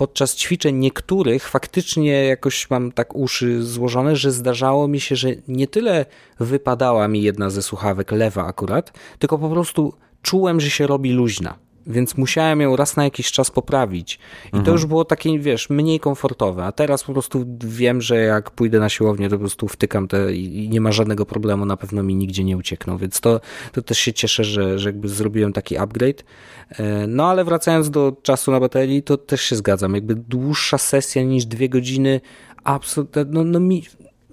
podczas 0.00 0.36
ćwiczeń 0.36 0.76
niektórych 0.76 1.48
faktycznie 1.48 2.24
jakoś 2.24 2.70
mam 2.70 2.92
tak 2.92 3.14
uszy 3.14 3.62
złożone, 3.62 4.16
że 4.16 4.32
zdarzało 4.32 4.88
mi 4.88 5.00
się, 5.00 5.16
że 5.16 5.28
nie 5.48 5.66
tyle 5.66 6.06
wypadała 6.38 7.08
mi 7.08 7.22
jedna 7.22 7.50
ze 7.50 7.62
słuchawek, 7.62 8.12
lewa 8.12 8.46
akurat, 8.46 8.92
tylko 9.18 9.38
po 9.38 9.48
prostu 9.48 9.94
czułem, 10.22 10.60
że 10.60 10.70
się 10.70 10.86
robi 10.86 11.12
luźna 11.12 11.58
więc 11.86 12.16
musiałem 12.16 12.60
ją 12.60 12.76
raz 12.76 12.96
na 12.96 13.04
jakiś 13.04 13.32
czas 13.32 13.50
poprawić. 13.50 14.18
I 14.44 14.46
mhm. 14.46 14.64
to 14.64 14.70
już 14.70 14.86
było 14.86 15.04
takie, 15.04 15.38
wiesz, 15.38 15.70
mniej 15.70 16.00
komfortowe. 16.00 16.64
A 16.64 16.72
teraz 16.72 17.04
po 17.04 17.12
prostu 17.12 17.44
wiem, 17.64 18.02
że 18.02 18.16
jak 18.16 18.50
pójdę 18.50 18.80
na 18.80 18.88
siłownię, 18.88 19.28
to 19.28 19.36
po 19.36 19.40
prostu 19.40 19.68
wtykam 19.68 20.08
te 20.08 20.34
i 20.34 20.68
nie 20.68 20.80
ma 20.80 20.92
żadnego 20.92 21.26
problemu, 21.26 21.66
na 21.66 21.76
pewno 21.76 22.02
mi 22.02 22.14
nigdzie 22.14 22.44
nie 22.44 22.56
uciekną. 22.56 22.96
Więc 22.96 23.20
to, 23.20 23.40
to 23.72 23.82
też 23.82 23.98
się 23.98 24.12
cieszę, 24.12 24.44
że, 24.44 24.78
że 24.78 24.88
jakby 24.88 25.08
zrobiłem 25.08 25.52
taki 25.52 25.76
upgrade. 25.76 26.24
E, 26.70 27.06
no 27.06 27.30
ale 27.30 27.44
wracając 27.44 27.90
do 27.90 28.16
czasu 28.22 28.50
na 28.50 28.60
baterii, 28.60 29.02
to 29.02 29.16
też 29.16 29.42
się 29.42 29.56
zgadzam. 29.56 29.94
Jakby 29.94 30.14
dłuższa 30.14 30.78
sesja 30.78 31.22
niż 31.22 31.46
dwie 31.46 31.68
godziny, 31.68 32.20
absolutnie, 32.64 33.24
no, 33.28 33.44
no 33.44 33.60
mi, 33.60 33.82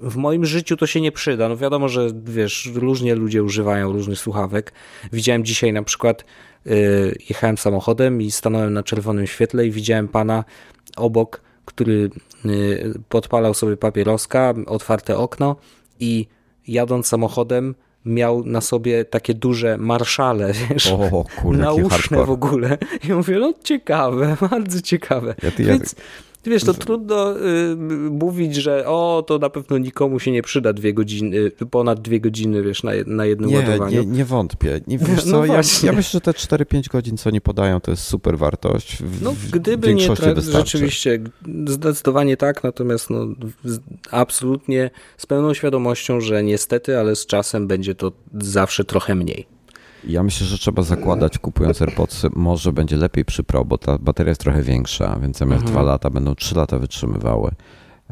w 0.02 0.16
moim 0.16 0.46
życiu 0.46 0.78
to 0.78 0.88
się 0.88 1.02
nie 1.02 1.12
przyda. 1.12 1.50
No 1.50 1.58
wiadomo, 1.58 1.90
że 1.90 2.08
wiesz, 2.26 2.72
różnie 2.76 3.16
ludzie 3.16 3.44
używają 3.44 3.92
różnych 3.92 4.20
słuchawek. 4.20 4.74
Widziałem 5.14 5.46
dzisiaj 5.46 5.74
na 5.74 5.84
przykład 5.84 6.26
jechałem 7.30 7.58
samochodem 7.58 8.22
i 8.22 8.32
stanąłem 8.32 8.74
na 8.74 8.84
czerwonym 8.84 9.28
świetle 9.28 9.68
i 9.68 9.72
widziałem 9.72 10.08
pana 10.08 10.44
obok, 10.98 11.42
który 11.66 12.10
y, 12.46 12.94
podpalał 13.10 13.54
sobie 13.54 13.78
papieroska, 13.78 14.54
otwarte 14.66 15.18
okno 15.18 15.56
i 16.00 16.28
jadąc 16.68 17.08
samochodem 17.08 17.76
miał 18.06 18.46
na 18.46 18.62
sobie 18.62 19.06
takie 19.06 19.34
duże 19.34 19.78
marszale, 19.78 20.54
wiesz, 20.70 20.88
o, 20.88 21.26
kurde, 21.42 21.62
nauszne 21.62 22.26
w 22.26 22.30
ogóle. 22.30 22.78
I 23.10 23.14
mówię, 23.14 23.40
no 23.40 23.54
ciekawe, 23.64 24.38
bardzo 24.52 24.82
ciekawe. 24.82 25.36
Ja, 25.44 25.52
ty, 25.52 25.64
Więc 25.64 25.96
Wiesz, 26.46 26.64
to 26.64 26.74
trudno 26.74 27.40
y, 27.40 27.76
mówić, 28.12 28.56
że 28.56 28.88
o, 28.88 29.24
to 29.28 29.38
na 29.38 29.50
pewno 29.50 29.78
nikomu 29.78 30.20
się 30.20 30.32
nie 30.32 30.42
przyda 30.42 30.74
dwie 30.74 30.94
godziny, 30.94 31.38
y, 31.38 31.52
ponad 31.72 32.02
dwie 32.02 32.20
godziny, 32.20 32.64
wiesz, 32.64 32.84
na, 32.84 32.92
na 33.06 33.26
jednym 33.26 33.50
nie, 33.50 33.56
ładowaniu. 33.56 34.04
Nie, 34.04 34.06
nie 34.06 34.26
wątpię. 34.26 34.82
Nie, 34.88 34.98
wiesz 35.08 35.26
no 35.26 35.32
co, 35.32 35.46
ja, 35.46 35.62
ja, 35.84 35.92
myślę, 35.92 36.12
że 36.12 36.22
te 36.22 36.32
4-5 36.32 36.88
godzin, 36.88 37.18
co 37.18 37.30
oni 37.30 37.42
podają, 37.42 37.82
to 37.82 37.92
jest 37.92 38.04
super 38.04 38.38
wartość. 38.38 39.04
W, 39.04 39.22
no, 39.22 39.36
gdyby 39.54 39.96
nie, 39.96 40.08
rzeczywiście, 40.52 41.20
zdecydowanie 41.68 42.38
tak, 42.38 42.64
natomiast 42.64 43.10
no, 43.10 43.28
absolutnie 44.12 44.90
z 45.18 45.26
pełną 45.26 45.54
świadomością, 45.54 46.22
że 46.22 46.44
niestety, 46.44 47.00
ale 47.00 47.16
z 47.16 47.26
czasem 47.26 47.68
będzie 47.68 47.96
to 47.96 48.12
zawsze 48.34 48.84
trochę 48.84 49.16
mniej. 49.16 49.57
Ja 50.08 50.24
myślę, 50.24 50.48
że 50.48 50.58
trzeba 50.58 50.82
zakładać 50.82 51.38
kupując 51.38 51.82
AirPods, 51.82 52.26
może 52.36 52.74
będzie 52.74 52.98
lepiej 52.98 53.26
przy 53.26 53.44
Pro, 53.44 53.66
bo 53.66 53.78
ta 53.78 53.98
bateria 53.98 54.30
jest 54.30 54.42
trochę 54.42 54.64
większa, 54.64 55.20
więc 55.22 55.38
zamiast 55.38 55.62
mhm. 55.62 55.74
2 55.74 55.92
lata 55.92 56.10
będą 56.10 56.36
3 56.36 56.56
lata 56.56 56.80
wytrzymywały. 56.80 57.52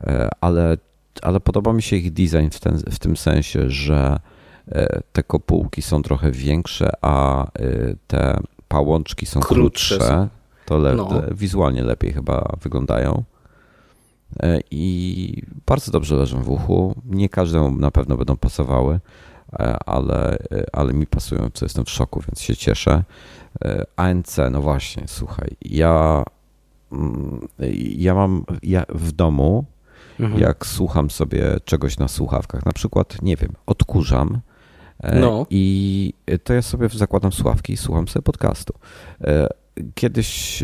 E, 0.04 0.30
ale, 0.42 0.78
ale 1.22 1.40
podoba 1.40 1.74
mi 1.74 1.82
się 1.82 1.96
ich 1.96 2.14
design 2.14 2.50
w, 2.52 2.60
ten, 2.60 2.78
w 2.78 3.00
tym 3.00 3.18
sensie, 3.18 3.70
że 3.70 4.20
e, 4.72 5.02
te 5.14 5.24
kopułki 5.24 5.82
są 5.82 6.02
trochę 6.02 6.32
większe, 6.32 6.90
a 7.02 7.44
e, 7.44 7.50
te 8.08 8.40
pałączki 8.68 9.26
są 9.26 9.40
krótsze. 9.40 9.98
krótsze. 9.98 10.28
To 10.66 10.78
le, 10.78 10.96
no. 10.96 11.22
wizualnie 11.32 11.84
lepiej 11.84 12.14
chyba 12.14 12.56
wyglądają. 12.62 13.24
I 14.72 15.42
bardzo 15.66 15.92
dobrze 15.92 16.16
leżą 16.16 16.44
w 16.44 16.50
uchu. 16.50 16.96
Nie 17.06 17.30
każdemu 17.30 17.72
na 17.72 17.92
pewno 17.92 18.18
będą 18.18 18.38
pasowały. 18.38 19.00
E, 19.54 19.78
ale, 19.86 20.38
e, 20.52 20.66
ale 20.74 20.94
mi 20.94 21.08
pasują, 21.08 21.50
co 21.54 21.66
jestem 21.66 21.86
w 21.86 21.90
szoku, 21.90 22.22
więc 22.28 22.42
się 22.42 22.56
cieszę. 22.56 23.04
E, 23.66 23.86
ANC, 23.96 24.38
no 24.52 24.62
właśnie, 24.62 25.04
słuchaj, 25.08 25.50
ja, 25.62 26.24
mm, 26.92 27.48
ja 27.98 28.16
mam 28.16 28.46
ja 28.64 28.84
w 28.90 29.12
domu, 29.12 29.66
mhm. 30.20 30.42
jak 30.42 30.66
słucham 30.66 31.10
sobie 31.10 31.58
czegoś 31.66 31.98
na 31.98 32.08
słuchawkach, 32.08 32.66
na 32.66 32.74
przykład, 32.74 33.22
nie 33.22 33.36
wiem, 33.36 33.54
odkurzam, 33.66 34.40
no. 35.22 35.46
I 35.50 36.14
to 36.44 36.54
ja 36.54 36.62
sobie 36.62 36.90
zakładam 36.90 37.32
słuchawki 37.32 37.74
i 37.74 37.78
słucham 37.78 38.08
sobie 38.08 38.24
podcastu. 38.24 38.74
Kiedyś 39.96 40.64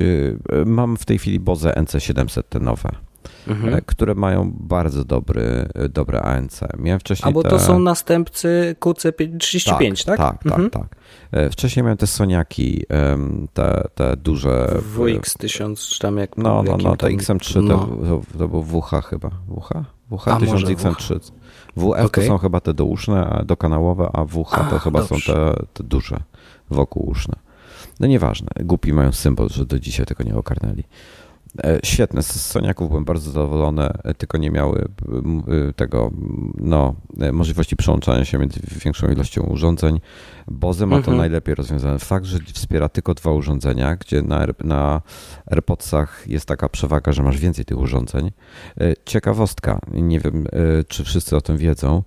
mam 0.65 0.97
w 0.97 1.05
tej 1.05 1.17
chwili 1.17 1.39
Boze 1.39 1.71
NC700 1.71 2.43
te 2.49 2.59
nowe 2.59 2.89
mhm. 3.47 3.73
E, 3.73 3.81
które 3.81 4.15
mają 4.15 4.51
bardzo 4.59 5.05
dobry, 5.05 5.69
e, 5.75 5.89
dobre 5.89 6.21
ANC. 6.21 6.59
Miałem 6.77 6.99
wcześniej. 6.99 7.29
A 7.29 7.33
bo 7.33 7.43
te... 7.43 7.49
to 7.49 7.59
są 7.59 7.79
następcy 7.79 8.75
QC35, 8.79 10.05
tak? 10.05 10.17
Tak, 10.17 10.43
tak, 10.43 10.45
mhm. 10.45 10.69
tak, 10.69 10.81
tak. 10.81 11.51
Wcześniej 11.51 11.83
miałem 11.83 11.97
te 11.97 12.07
Soniaki, 12.07 12.85
te, 13.53 13.83
te 13.95 14.17
duże. 14.17 14.67
WX1000, 14.95 15.89
czy 15.89 15.99
tam 15.99 16.17
jak. 16.17 16.37
No, 16.37 16.63
no, 16.63 16.77
no, 16.77 16.97
te 16.97 17.07
XM3 17.07 17.63
no. 17.63 17.77
to, 17.77 18.37
to 18.37 18.47
był 18.47 18.63
WH 18.63 19.05
chyba. 19.09 19.29
WH? 19.29 19.69
WH 20.11 20.39
1000 20.39 20.63
XM3. 20.63 21.31
WF 21.77 22.05
okay. 22.05 22.09
to 22.09 22.21
są 22.21 22.37
chyba 22.37 22.59
te 22.59 22.73
douszne, 22.73 23.43
dokanałowe, 23.45 24.09
a 24.13 24.25
WH 24.25 24.69
to 24.69 24.79
chyba 24.79 24.99
dobrze. 24.99 25.15
są 25.15 25.33
te, 25.33 25.65
te 25.73 25.83
duże 25.83 26.23
wokółuszne. 26.69 27.35
No 27.99 28.07
nieważne, 28.07 28.47
głupi 28.59 28.93
mają 28.93 29.11
symbol, 29.11 29.49
że 29.49 29.65
do 29.65 29.79
dzisiaj 29.79 30.05
tego 30.05 30.23
nie 30.23 30.35
okarnęli. 30.35 30.83
E, 31.63 31.79
świetne, 31.83 32.23
z 32.23 32.45
Soniaków 32.45 32.89
byłem 32.89 33.05
bardzo 33.05 33.31
zadowolony, 33.31 33.89
e, 34.03 34.13
tylko 34.13 34.37
nie 34.37 34.51
miały 34.51 34.79
e, 34.79 35.73
tego, 35.73 36.11
no, 36.57 36.95
możliwości 37.33 37.75
przełączania 37.75 38.25
się 38.25 38.37
między 38.37 38.59
większą 38.85 39.07
ilością 39.07 39.43
urządzeń. 39.43 39.99
Boze 40.47 40.85
ma 40.85 40.95
to 40.95 40.97
mhm. 40.97 41.17
najlepiej 41.17 41.55
rozwiązane. 41.55 41.99
Fakt, 41.99 42.25
że 42.25 42.39
wspiera 42.53 42.89
tylko 42.89 43.13
dwa 43.13 43.31
urządzenia, 43.31 43.95
gdzie 43.95 44.21
na, 44.21 44.47
na 44.63 45.01
AirPodsach 45.45 46.23
jest 46.27 46.45
taka 46.45 46.69
przewaga, 46.69 47.11
że 47.11 47.23
masz 47.23 47.37
więcej 47.37 47.65
tych 47.65 47.77
urządzeń. 47.77 48.31
Ciekawostka, 49.05 49.79
nie 49.93 50.19
wiem, 50.19 50.47
czy 50.87 51.03
wszyscy 51.03 51.35
o 51.35 51.41
tym 51.41 51.57
wiedzą, 51.57 52.03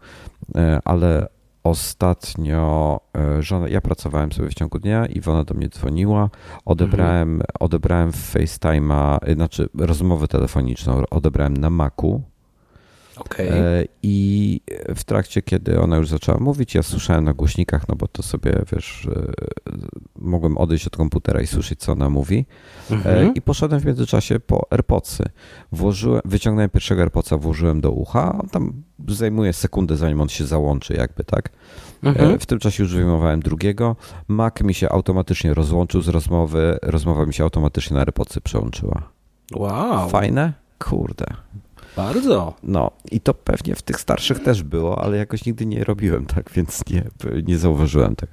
ale 0.85 1.27
Ostatnio 1.65 3.01
e, 3.17 3.43
żona, 3.43 3.69
ja 3.69 3.81
pracowałem 3.81 4.33
sobie 4.33 4.49
w 4.49 4.55
ciągu 4.55 4.79
dnia, 4.79 5.07
Iwona 5.07 5.45
do 5.45 5.55
mnie 5.55 5.69
dzwoniła, 5.69 6.31
odebrałem, 6.65 7.29
mhm. 7.29 7.47
odebrałem 7.61 8.11
FaceTime'a, 8.11 9.35
znaczy 9.35 9.69
rozmowę 9.79 10.29
telefoniczną 10.29 11.03
odebrałem 11.11 11.57
na 11.57 11.71
Macu. 11.71 12.23
Okay. 13.17 13.53
E, 13.53 13.85
I 14.03 14.61
w 14.97 15.05
trakcie, 15.05 15.43
kiedy 15.43 15.81
ona 15.81 15.97
już 15.97 16.09
zaczęła 16.09 16.39
mówić, 16.39 16.75
ja 16.75 16.83
słyszałem 16.83 17.25
na 17.25 17.33
głośnikach, 17.33 17.89
no 17.89 17.95
bo 17.97 18.09
to 18.09 18.23
sobie, 18.23 18.63
wiesz, 18.73 19.09
mogłem 20.17 20.59
odejść 20.59 20.87
od 20.87 20.97
komputera 20.97 21.41
i 21.41 21.47
słyszeć, 21.47 21.81
co 21.81 21.93
ona 21.93 22.11
mówi. 22.11 22.47
Mhm. 22.91 23.35
I 23.35 23.43
poszedłem 23.43 23.81
w 23.81 23.85
międzyczasie 23.85 24.41
po 24.41 24.67
AirPodsy. 24.71 25.25
Włożyłem, 25.73 26.21
wyciągnąłem 26.25 26.71
pierwszego 26.71 27.03
AirPodsa, 27.03 27.37
włożyłem 27.37 27.81
do 27.81 27.91
ucha, 27.91 28.39
on 28.43 28.49
tam 28.49 28.83
zajmuje 29.09 29.53
sekundę, 29.53 29.97
zanim 29.97 30.21
on 30.21 30.29
się 30.29 30.47
załączy, 30.47 30.95
jakby, 30.95 31.25
tak? 31.25 31.51
Mhm. 32.03 32.35
E, 32.35 32.39
w 32.39 32.47
tym 32.47 32.59
czasie 32.59 32.83
już 32.83 32.95
wyjmowałem 32.95 33.41
drugiego. 33.41 33.97
Mac 34.29 34.61
mi 34.61 34.75
się 34.75 34.89
automatycznie 34.89 35.55
rozłączył 35.55 36.03
z 36.03 36.09
rozmowy, 36.09 36.79
rozmowa 36.83 37.27
mi 37.27 37.35
się 37.35 37.45
automatycznie 37.45 37.95
na 37.95 38.01
AirPodsy 38.01 38.41
przełączyła. 38.41 39.03
Wow. 39.57 40.09
Fajne? 40.09 40.53
Kurde. 40.79 41.27
Bardzo. 41.97 42.55
No 42.63 42.91
i 43.11 43.21
to 43.21 43.35
pewnie 43.35 43.75
w 43.75 43.83
tych 43.83 44.01
starszych 44.01 44.43
też 44.43 44.63
było, 44.63 45.03
ale 45.03 45.17
jakoś 45.17 45.47
nigdy 45.47 45.67
nie 45.67 45.85
robiłem 45.85 46.27
tak, 46.27 46.51
więc 46.51 46.83
nie, 46.91 47.05
nie 47.47 47.59
zauważyłem 47.59 48.17
tego. 48.17 48.33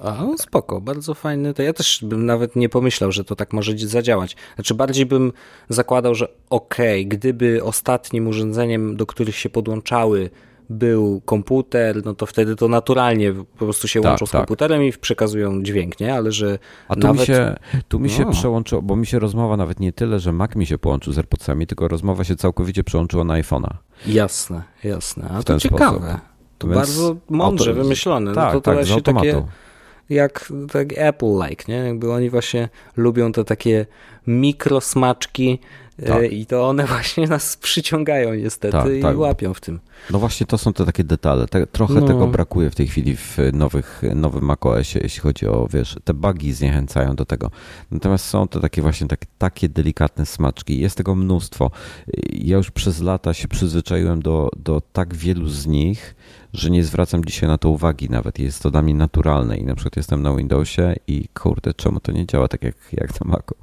A, 0.00 0.24
no 0.24 0.38
spoko, 0.38 0.80
bardzo 0.80 1.14
fajny. 1.14 1.54
To 1.54 1.62
ja 1.62 1.72
też 1.72 2.00
bym 2.02 2.26
nawet 2.26 2.56
nie 2.56 2.68
pomyślał, 2.68 3.12
że 3.12 3.24
to 3.24 3.36
tak 3.36 3.52
może 3.52 3.78
zadziałać. 3.78 4.36
Znaczy 4.54 4.74
bardziej 4.74 5.06
bym 5.06 5.32
zakładał, 5.68 6.14
że 6.14 6.28
okej, 6.50 7.06
okay, 7.06 7.18
gdyby 7.18 7.64
ostatnim 7.64 8.28
urządzeniem, 8.28 8.96
do 8.96 9.06
których 9.06 9.36
się 9.36 9.50
podłączały 9.50 10.30
był 10.70 11.20
komputer, 11.20 12.04
no 12.04 12.14
to 12.14 12.26
wtedy 12.26 12.56
to 12.56 12.68
naturalnie 12.68 13.32
po 13.32 13.64
prostu 13.64 13.88
się 13.88 14.00
tak, 14.00 14.10
łączą 14.10 14.26
z 14.26 14.30
tak. 14.30 14.40
komputerem 14.40 14.84
i 14.84 14.92
przekazują 14.92 15.62
dźwięk, 15.62 16.00
nie? 16.00 16.14
Ale 16.14 16.32
że 16.32 16.58
A 16.88 16.94
tu 16.94 17.00
nawet... 17.00 17.20
mi 17.20 17.26
się, 17.26 17.56
tu 17.88 18.00
mi 18.00 18.10
się 18.10 18.24
no. 18.24 18.30
przełączyło, 18.30 18.82
bo 18.82 18.96
mi 18.96 19.06
się 19.06 19.18
rozmowa 19.18 19.56
nawet 19.56 19.80
nie 19.80 19.92
tyle, 19.92 20.20
że 20.20 20.32
Mac 20.32 20.56
mi 20.56 20.66
się 20.66 20.78
połączył 20.78 21.12
z 21.12 21.18
AirPodsami, 21.18 21.66
tylko 21.66 21.88
rozmowa 21.88 22.24
się 22.24 22.36
całkowicie 22.36 22.84
przełączyła 22.84 23.24
na 23.24 23.34
iPhone'a. 23.34 23.70
Jasne, 24.06 24.62
jasne. 24.84 25.28
A 25.30 25.40
w 25.40 25.44
to 25.44 25.60
ciekawe. 25.60 25.98
Sposób. 25.98 26.20
To 26.58 26.68
Więc 26.68 26.78
bardzo 26.78 27.16
mądrze 27.28 27.70
auto... 27.70 27.82
wymyślone. 27.82 28.34
Tak, 28.34 28.54
no 28.54 28.60
to, 28.60 28.70
to 28.70 28.76
tak, 28.76 28.86
z 28.86 28.90
automatu. 28.90 29.26
Takie 29.26 29.42
jak 30.10 30.52
tak 30.72 30.88
Apple-like, 30.96 31.68
nie? 31.68 31.74
Jakby 31.74 32.12
oni 32.12 32.30
właśnie 32.30 32.68
lubią 32.96 33.32
te 33.32 33.44
takie 33.44 33.86
mikrosmaczki 34.26 35.58
tak. 36.06 36.32
i 36.32 36.46
to 36.46 36.68
one 36.68 36.86
właśnie 36.94 37.26
nas 37.26 37.56
przyciągają 37.56 38.34
niestety 38.34 38.72
tak, 38.72 38.92
i 38.92 39.02
tak. 39.02 39.18
łapią 39.18 39.54
w 39.54 39.60
tym. 39.60 39.80
No 40.10 40.18
właśnie 40.18 40.46
to 40.46 40.58
są 40.58 40.72
te 40.72 40.86
takie 40.86 41.04
detale. 41.04 41.48
Te, 41.48 41.66
trochę 41.66 41.94
no. 41.94 42.06
tego 42.06 42.26
brakuje 42.26 42.70
w 42.70 42.74
tej 42.74 42.86
chwili 42.86 43.16
w 43.16 43.38
nowych, 43.52 44.02
nowym 44.14 44.44
macOSie, 44.44 45.00
jeśli 45.02 45.20
chodzi 45.20 45.46
o, 45.46 45.68
wiesz, 45.72 45.96
te 46.04 46.14
bugi 46.14 46.52
zniechęcają 46.52 47.16
do 47.16 47.24
tego. 47.24 47.50
Natomiast 47.90 48.24
są 48.24 48.48
to 48.48 48.60
takie 48.60 48.82
właśnie 48.82 49.08
takie, 49.08 49.26
takie 49.38 49.68
delikatne 49.68 50.26
smaczki. 50.26 50.80
Jest 50.80 50.96
tego 50.96 51.14
mnóstwo. 51.14 51.70
Ja 52.32 52.56
już 52.56 52.70
przez 52.70 53.00
lata 53.00 53.34
się 53.34 53.48
przyzwyczaiłem 53.48 54.22
do, 54.22 54.50
do 54.56 54.82
tak 54.92 55.14
wielu 55.14 55.48
z 55.48 55.66
nich, 55.66 56.14
że 56.52 56.70
nie 56.70 56.84
zwracam 56.84 57.24
dzisiaj 57.24 57.48
na 57.48 57.58
to 57.58 57.68
uwagi 57.68 58.10
nawet. 58.10 58.38
Jest 58.38 58.62
to 58.62 58.70
dla 58.70 58.82
mnie 58.82 58.94
naturalne 58.94 59.56
i 59.56 59.64
na 59.64 59.74
przykład 59.74 59.96
jestem 59.96 60.22
na 60.22 60.36
Windowsie 60.36 60.94
i 61.06 61.28
kurde, 61.34 61.74
czemu 61.74 62.00
to 62.00 62.12
nie 62.12 62.26
działa 62.26 62.48
tak 62.48 62.62
jak, 62.62 62.76
jak 62.92 63.20
na 63.20 63.30
Macu? 63.30 63.54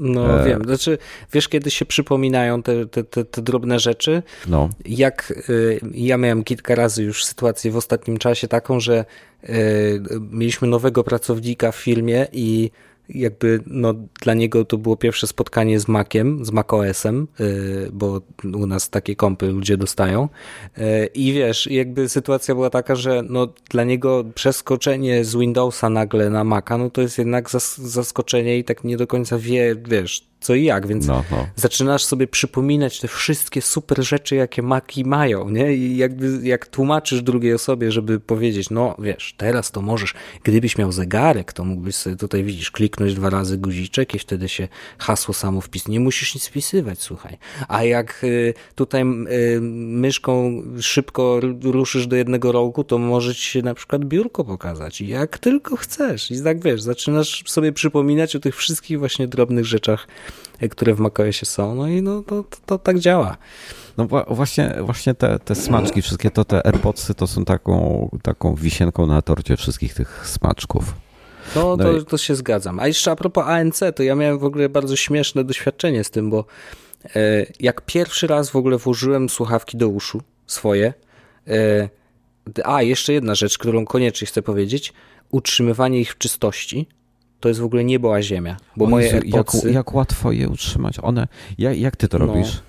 No 0.00 0.40
e... 0.40 0.44
wiem, 0.44 0.62
znaczy 0.64 0.98
wiesz 1.32 1.48
kiedy 1.48 1.70
się 1.70 1.84
przypominają 1.84 2.62
te, 2.62 2.86
te, 2.86 3.04
te, 3.04 3.24
te 3.24 3.42
drobne 3.42 3.78
rzeczy? 3.78 4.22
No. 4.48 4.68
Jak 4.84 5.32
y, 5.48 5.80
ja 5.94 6.16
miałem 6.16 6.44
kilka 6.44 6.74
razy 6.74 7.02
już 7.02 7.24
sytuację 7.24 7.70
w 7.70 7.76
ostatnim 7.76 8.18
czasie 8.18 8.48
taką, 8.48 8.80
że 8.80 9.04
y, 9.44 10.02
mieliśmy 10.30 10.68
nowego 10.68 11.04
pracownika 11.04 11.72
w 11.72 11.76
filmie 11.76 12.26
i 12.32 12.70
jakby 13.14 13.60
no, 13.66 13.94
dla 14.22 14.34
niego 14.34 14.64
to 14.64 14.78
było 14.78 14.96
pierwsze 14.96 15.26
spotkanie 15.26 15.80
z 15.80 15.88
Maciem, 15.88 16.44
z 16.44 16.50
macOSem, 16.50 17.28
yy, 17.38 17.90
bo 17.92 18.20
u 18.54 18.66
nas 18.66 18.90
takie 18.90 19.16
kompy 19.16 19.46
ludzie 19.46 19.76
dostają. 19.76 20.28
Yy, 20.76 21.06
I 21.06 21.32
wiesz, 21.32 21.66
jakby 21.66 22.08
sytuacja 22.08 22.54
była 22.54 22.70
taka, 22.70 22.94
że 22.94 23.22
no, 23.28 23.48
dla 23.70 23.84
niego 23.84 24.24
przeskoczenie 24.34 25.24
z 25.24 25.36
Windowsa 25.36 25.90
nagle 25.90 26.30
na 26.30 26.44
Maca, 26.44 26.78
no 26.78 26.90
to 26.90 27.00
jest 27.00 27.18
jednak 27.18 27.50
zas 27.50 27.78
zaskoczenie 27.78 28.58
i 28.58 28.64
tak 28.64 28.84
nie 28.84 28.96
do 28.96 29.06
końca 29.06 29.38
wie, 29.38 29.76
wiesz, 29.88 30.29
co 30.40 30.54
i 30.54 30.64
jak, 30.64 30.86
więc 30.86 31.06
no, 31.06 31.24
no. 31.30 31.46
zaczynasz 31.56 32.04
sobie 32.04 32.26
przypominać 32.26 33.00
te 33.00 33.08
wszystkie 33.08 33.62
super 33.62 34.04
rzeczy, 34.04 34.36
jakie 34.36 34.62
maki 34.62 35.04
mają, 35.04 35.50
nie? 35.50 35.74
I 35.74 35.96
jakby 35.96 36.40
jak 36.42 36.66
tłumaczysz 36.66 37.22
drugiej 37.22 37.54
osobie, 37.54 37.92
żeby 37.92 38.20
powiedzieć, 38.20 38.70
no 38.70 38.96
wiesz, 38.98 39.34
teraz 39.36 39.70
to 39.70 39.82
możesz, 39.82 40.14
gdybyś 40.44 40.78
miał 40.78 40.92
zegarek, 40.92 41.52
to 41.52 41.64
mógłbyś 41.64 41.94
sobie 41.94 42.16
tutaj, 42.16 42.44
widzisz, 42.44 42.70
kliknąć 42.70 43.14
dwa 43.14 43.30
razy 43.30 43.58
guziczek 43.58 44.14
i 44.14 44.18
wtedy 44.18 44.48
się 44.48 44.68
hasło 44.98 45.34
samo 45.34 45.60
wpisuje. 45.60 45.92
Nie 45.92 46.00
musisz 46.00 46.34
nic 46.34 46.46
wpisywać, 46.46 47.02
słuchaj. 47.02 47.38
A 47.68 47.84
jak 47.84 48.24
y, 48.24 48.54
tutaj 48.74 49.02
y, 49.02 49.60
myszką 49.60 50.62
szybko 50.80 51.40
ruszysz 51.62 52.06
do 52.06 52.16
jednego 52.16 52.52
rogu, 52.52 52.84
to 52.84 52.98
może 52.98 53.34
ci 53.34 53.42
się 53.42 53.62
na 53.62 53.74
przykład 53.74 54.04
biurko 54.04 54.44
pokazać. 54.44 55.00
Jak 55.00 55.38
tylko 55.38 55.76
chcesz. 55.76 56.30
I 56.30 56.42
tak 56.42 56.62
wiesz, 56.62 56.82
zaczynasz 56.82 57.42
sobie 57.46 57.72
przypominać 57.72 58.36
o 58.36 58.40
tych 58.40 58.56
wszystkich 58.56 58.98
właśnie 58.98 59.28
drobnych 59.28 59.66
rzeczach, 59.66 60.08
które 60.68 60.94
w 60.94 61.00
macOSie 61.00 61.46
są, 61.46 61.74
no 61.74 61.88
i 61.88 62.02
no, 62.02 62.22
to, 62.22 62.42
to, 62.42 62.56
to 62.66 62.78
tak 62.78 62.98
działa. 62.98 63.36
No 63.96 64.06
właśnie, 64.28 64.74
właśnie 64.80 65.14
te, 65.14 65.38
te 65.38 65.54
smaczki, 65.54 66.02
wszystkie 66.02 66.30
to 66.30 66.44
te 66.44 66.66
AirPodsy 66.66 67.14
to 67.14 67.26
są 67.26 67.44
taką, 67.44 68.08
taką 68.22 68.54
wisienką 68.54 69.06
na 69.06 69.22
torcie 69.22 69.56
wszystkich 69.56 69.94
tych 69.94 70.26
smaczków. 70.26 70.94
No, 71.56 71.76
no 71.76 71.84
to, 71.84 71.92
i... 71.92 72.04
to 72.04 72.18
się 72.18 72.34
zgadzam. 72.34 72.80
A 72.80 72.86
jeszcze 72.86 73.10
a 73.10 73.16
propos 73.16 73.44
ANC, 73.46 73.80
to 73.96 74.02
ja 74.02 74.14
miałem 74.14 74.38
w 74.38 74.44
ogóle 74.44 74.68
bardzo 74.68 74.96
śmieszne 74.96 75.44
doświadczenie 75.44 76.04
z 76.04 76.10
tym, 76.10 76.30
bo 76.30 76.44
e, 77.16 77.46
jak 77.60 77.80
pierwszy 77.80 78.26
raz 78.26 78.50
w 78.50 78.56
ogóle 78.56 78.78
włożyłem 78.78 79.28
słuchawki 79.28 79.76
do 79.76 79.88
uszu 79.88 80.22
swoje, 80.46 80.94
e, 81.48 81.88
a 82.64 82.82
jeszcze 82.82 83.12
jedna 83.12 83.34
rzecz, 83.34 83.58
którą 83.58 83.84
koniecznie 83.84 84.26
chcę 84.26 84.42
powiedzieć, 84.42 84.92
utrzymywanie 85.30 86.00
ich 86.00 86.12
w 86.12 86.18
czystości, 86.18 86.88
to 87.40 87.48
jest 87.48 87.60
w 87.60 87.64
ogóle 87.64 87.84
niebo 87.84 88.14
a 88.14 88.22
ziemia. 88.22 88.56
Bo 88.76 88.86
moje 88.86 89.14
AirPodsy... 89.14 89.66
jak, 89.66 89.74
jak 89.74 89.94
łatwo 89.94 90.32
je 90.32 90.48
utrzymać? 90.48 90.96
One, 91.02 91.28
jak, 91.58 91.78
jak 91.78 91.96
ty 91.96 92.08
to 92.08 92.18
no. 92.18 92.26
robisz? 92.26 92.62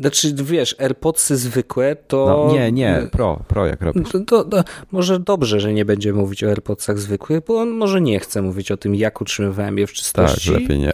Znaczy, 0.00 0.34
wiesz, 0.34 0.76
AirPodsy 0.78 1.36
zwykłe 1.36 1.96
to... 1.96 2.26
No, 2.26 2.54
nie, 2.54 2.72
nie, 2.72 3.08
Pro, 3.12 3.40
Pro 3.48 3.66
jak 3.66 3.82
robisz. 3.82 4.10
To, 4.10 4.20
to, 4.20 4.44
to, 4.44 4.64
może 4.92 5.20
dobrze, 5.20 5.60
że 5.60 5.72
nie 5.72 5.84
będzie 5.84 6.12
mówić 6.12 6.44
o 6.44 6.48
AirPodsach 6.48 6.98
zwykłych, 6.98 7.40
bo 7.48 7.60
on 7.60 7.70
może 7.70 8.00
nie 8.00 8.20
chce 8.20 8.42
mówić 8.42 8.70
o 8.70 8.76
tym, 8.76 8.94
jak 8.94 9.20
utrzymywałem 9.20 9.78
je 9.78 9.86
w 9.86 9.92
czystości. 9.92 10.52
Tak, 10.52 10.60
lepiej 10.60 10.78
nie. 10.78 10.92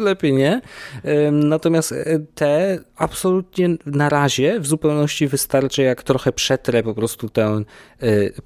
Lepiej 0.00 0.32
nie. 0.32 0.60
Natomiast 1.32 1.92
e, 1.92 2.18
te 2.34 2.78
absolutnie 2.96 3.68
na 3.86 4.08
razie 4.08 4.60
w 4.60 4.66
zupełności 4.66 5.28
wystarczy, 5.28 5.82
jak 5.82 6.02
trochę 6.02 6.32
przetrę 6.32 6.82
po 6.82 6.94
prostu 6.94 7.28
ten 7.28 7.64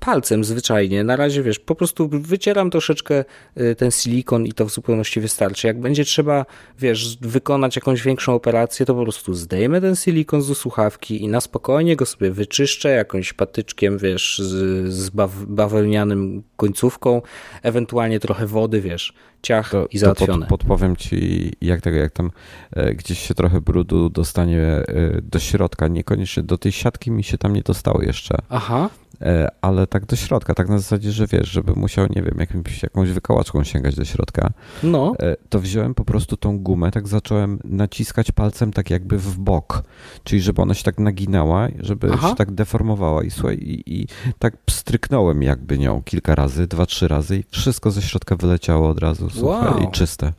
palcem 0.01 0.45
zwyczajnie. 0.45 1.05
Na 1.05 1.17
razie, 1.17 1.43
wiesz, 1.43 1.59
po 1.59 1.75
prostu 1.75 2.09
wycieram 2.09 2.71
troszeczkę 2.71 3.25
e, 3.55 3.75
ten 3.75 3.91
silikon 3.91 4.47
i 4.47 4.53
to 4.53 4.67
w 4.67 4.71
zupełności 4.71 5.21
wystarczy. 5.21 5.67
Jak 5.67 5.81
będzie 5.81 6.05
trzeba, 6.05 6.47
wiesz, 6.79 7.19
wykonać 7.21 7.77
jakąś 7.77 8.03
większą 8.03 8.35
operację, 8.35 8.87
to 8.87 8.95
po 8.95 9.03
prostu 9.03 9.35
zdejmę 9.35 9.82
ten 9.83 9.97
silikon 9.97 10.43
z 10.43 10.59
słuchawki 10.59 11.23
i 11.23 11.29
na 11.29 11.41
spokojnie 11.41 11.97
go 11.97 12.07
sobie 12.07 12.31
wyczyszczę 12.31 12.89
jakąś 12.91 13.33
patyczkiem, 13.33 13.99
wiesz, 13.99 14.39
z, 14.39 14.93
z 14.93 15.11
bawełnianym 15.47 16.43
końcówką, 16.57 17.23
ewentualnie 17.63 18.21
trochę 18.21 18.47
wody, 18.47 18.81
wiesz, 18.81 19.15
ciach 19.43 19.71
to, 19.71 19.87
i 19.91 19.99
załatwione. 19.99 20.47
Pod, 20.47 20.59
podpowiem 20.61 20.97
ci, 20.97 21.51
jak 21.61 21.81
tego, 21.81 21.97
jak 21.97 22.13
tam 22.13 22.31
e, 22.73 22.95
gdzieś 22.95 23.19
się 23.19 23.35
trochę 23.35 23.61
brudu 23.61 24.11
dostanie 24.11 24.63
e, 24.63 24.85
do 25.23 25.39
środka, 25.39 25.89
niekoniecznie 25.89 26.43
do 26.43 26.59
tej 26.59 26.73
siatki 26.73 27.11
mi 27.11 27.25
się 27.25 27.39
tam 27.39 27.53
nie 27.53 27.63
dostało 27.63 28.03
jeszcze. 28.03 28.39
Aha. 28.49 28.91
E, 29.23 29.49
ale 29.61 29.87
tak 29.87 30.07
do 30.07 30.17
środka, 30.17 30.55
tak 30.55 30.69
na 30.69 30.79
zasadzie, 30.79 31.13
że 31.13 31.27
wiesz, 31.27 31.49
żeby 31.49 31.73
musiał, 31.77 32.07
nie 32.17 32.23
wiem, 32.23 32.35
jakimś, 32.39 32.83
jakąś 32.83 33.11
wykałaczką 33.11 33.65
sięgać 33.65 33.95
do 33.95 34.05
środka, 34.05 34.53
no. 34.83 35.13
E, 35.21 35.37
to 35.49 35.61
wziąłem 35.61 35.95
po 35.95 36.05
prostu 36.05 36.37
tą 36.37 36.59
gumę, 36.59 36.91
tak 36.91 37.09
zacząłem 37.09 37.59
naciskać 37.65 38.33
palcem 38.33 38.73
tak 38.73 38.91
jakby 38.91 39.19
w 39.19 39.39
bok, 39.39 39.83
czyli 40.25 40.43
żeby 40.43 40.63
ona 40.63 40.75
się 40.75 40.83
tak 40.83 40.99
naginała, 40.99 41.69
żeby 41.79 42.11
Aha. 42.13 42.29
się 42.29 42.37
tak 42.37 42.51
deformowała 42.51 43.23
i 43.23 43.31
słuchaj, 43.31 43.57
i, 43.57 44.01
i 44.01 44.07
tak 44.39 44.57
pstryknąłem 44.57 45.43
jakby 45.43 45.79
nią 45.79 46.03
kilka 46.03 46.35
razy, 46.35 46.67
dwa, 46.67 46.87
trzy 46.87 47.09
razy 47.09 47.39
i 47.39 47.45
wszystko 47.51 47.91
ze 47.91 48.03
środka 48.03 48.37
wyleciało 48.37 48.89
od 48.89 48.99
razu, 48.99 49.31
słuchaj, 49.31 49.75
wow. 49.75 49.83
i 49.83 49.91
czyste. 49.91 50.33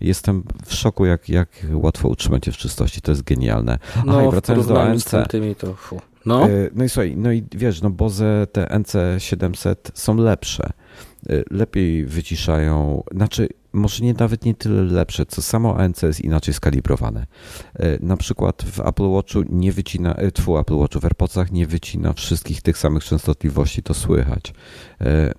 Jestem 0.00 0.42
w 0.66 0.74
szoku, 0.74 1.04
jak, 1.04 1.28
jak 1.28 1.48
łatwo 1.72 2.08
utrzymać 2.08 2.46
je 2.46 2.52
w 2.52 2.56
czystości, 2.56 3.00
to 3.00 3.12
jest 3.12 3.22
genialne. 3.22 3.78
Aha, 3.94 4.02
no, 4.06 4.28
i 4.28 4.30
wracając 4.30 4.66
do 4.66 4.82
ANC. 4.82 5.10
Tymi 5.28 5.54
to, 5.54 5.74
fu. 5.74 6.00
No. 6.26 6.44
E, 6.44 6.70
no 6.74 6.84
i 6.84 6.88
słuchaj, 6.88 7.16
no 7.16 7.32
i 7.32 7.44
wiesz, 7.52 7.82
no 7.82 7.90
Boze 7.90 8.46
te 8.52 8.64
NC700 8.64 9.74
są 9.94 10.16
lepsze. 10.16 10.70
E, 11.28 11.42
lepiej 11.50 12.06
wyciszają, 12.06 13.02
znaczy 13.12 13.48
może 13.72 14.04
nie 14.04 14.14
nawet 14.14 14.44
nie 14.44 14.54
tyle 14.54 14.82
lepsze, 14.82 15.26
co 15.26 15.42
samo 15.42 15.76
ANC 15.76 16.02
jest 16.02 16.20
inaczej 16.20 16.54
skalibrowane. 16.54 17.26
E, 17.78 17.98
na 18.00 18.16
przykład 18.16 18.62
w 18.62 18.80
Apple 18.80 19.10
Watchu 19.10 19.42
nie 19.48 19.72
wycina, 19.72 20.16
tfu, 20.34 20.58
Apple 20.58 20.76
Watchu 20.76 21.00
w 21.00 21.04
AirPodsach 21.04 21.52
nie 21.52 21.66
wycina 21.66 22.12
wszystkich 22.12 22.62
tych 22.62 22.78
samych 22.78 23.04
częstotliwości, 23.04 23.82
to 23.82 23.94
słychać. 23.94 24.54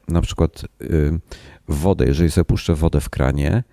Na 0.07 0.21
przykład 0.21 0.65
wodę, 1.67 2.05
jeżeli 2.05 2.31
sobie 2.31 2.45
puszczę 2.45 2.75
wodę 2.75 3.01
w 3.01 3.09
kranie, 3.09 3.63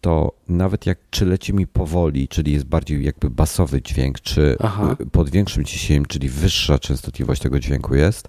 to 0.00 0.32
nawet 0.48 0.86
jak 0.86 0.98
czy 1.10 1.26
leci 1.26 1.54
mi 1.54 1.66
powoli, 1.66 2.28
czyli 2.28 2.52
jest 2.52 2.64
bardziej 2.64 3.04
jakby 3.04 3.30
basowy 3.30 3.82
dźwięk, 3.82 4.20
czy 4.20 4.56
Aha. 4.60 4.96
pod 5.12 5.30
większym 5.30 5.64
ciśnieniem, 5.64 6.06
czyli 6.06 6.28
wyższa 6.28 6.78
częstotliwość 6.78 7.42
tego 7.42 7.60
dźwięku 7.60 7.94
jest, 7.94 8.28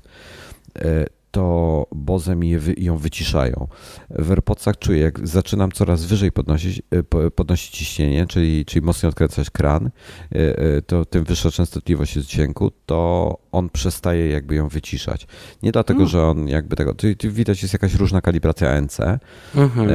e, 0.76 1.05
to 1.32 1.86
Boze 1.91 2.36
mi 2.36 2.55
ją 2.78 2.97
wyciszają. 2.97 3.67
W 4.09 4.32
AirPodsach 4.32 4.78
czuję, 4.80 4.99
jak 4.99 5.28
zaczynam 5.28 5.72
coraz 5.72 6.05
wyżej 6.05 6.32
podnosić, 6.32 6.82
e, 6.91 7.32
podnosić 7.32 7.78
ciśnienie, 7.78 8.28
czyli, 8.28 8.65
czyli 8.65 8.86
mocniej 8.86 9.09
odkręcać 9.09 9.49
kran, 9.49 9.89
to 10.88 11.05
tym 11.05 11.24
wyższa 11.24 11.51
częstotliwość 11.51 12.15
jest 12.15 12.28
dźwięku, 12.28 12.72
to 12.86 13.38
on 13.51 13.70
przestaje 13.70 14.30
jakby 14.30 14.55
ją 14.55 14.67
wyciszać. 14.67 15.28
Nie 15.63 15.72
dlatego, 15.72 15.97
hmm. 15.97 16.09
że 16.09 16.24
on 16.24 16.47
jakby 16.47 16.76
tego, 16.76 16.95
widać 17.24 17.61
jest 17.61 17.74
jakaś 17.74 17.93
różna 17.93 18.22
kalibracja 18.22 18.72
ANC, 18.72 18.99
mhm. 19.55 19.89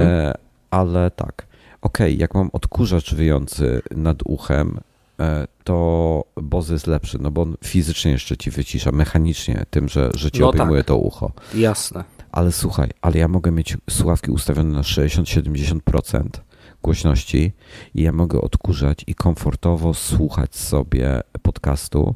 ale 0.71 1.11
tak 1.11 1.47
ok, 1.85 1.99
jak 2.17 2.35
mam 2.35 2.51
odkurzacz 2.53 3.15
wyjący 3.15 3.83
nad 3.97 4.19
uchem, 4.25 4.81
e, 5.21 5.47
to 5.65 6.25
Bose 6.43 6.73
jest 6.73 6.87
lepszy, 6.87 7.19
no 7.21 7.31
bo 7.31 7.43
on 7.43 7.57
fizycznie 7.65 8.13
jeszcze 8.13 8.37
ci 8.37 8.51
wycisza, 8.51 8.93
mechanicznie 8.93 9.65
tym, 9.71 9.89
że, 9.89 10.11
że 10.15 10.31
ci 10.31 10.41
no 10.41 10.49
obejmuje 10.49 10.81
tak. 10.81 10.89
to 10.89 10.97
ucho. 10.97 11.33
Jasne. 11.55 12.05
Ale 12.33 12.53
słuchaj, 12.53 12.91
ale 13.03 13.19
ja 13.19 13.29
mogę 13.29 13.51
mieć 13.51 13.77
słuchawki 13.91 14.31
ustawione 14.31 14.71
na 14.71 14.81
60-70% 14.81 16.25
głośności 16.83 17.53
i 17.95 18.03
ja 18.03 18.13
mogę 18.13 18.41
odkurzać 18.41 19.05
i 19.07 19.15
komfortowo 19.15 19.95
słuchać 19.95 20.57
sobie 20.57 21.21
podcastu, 21.43 22.15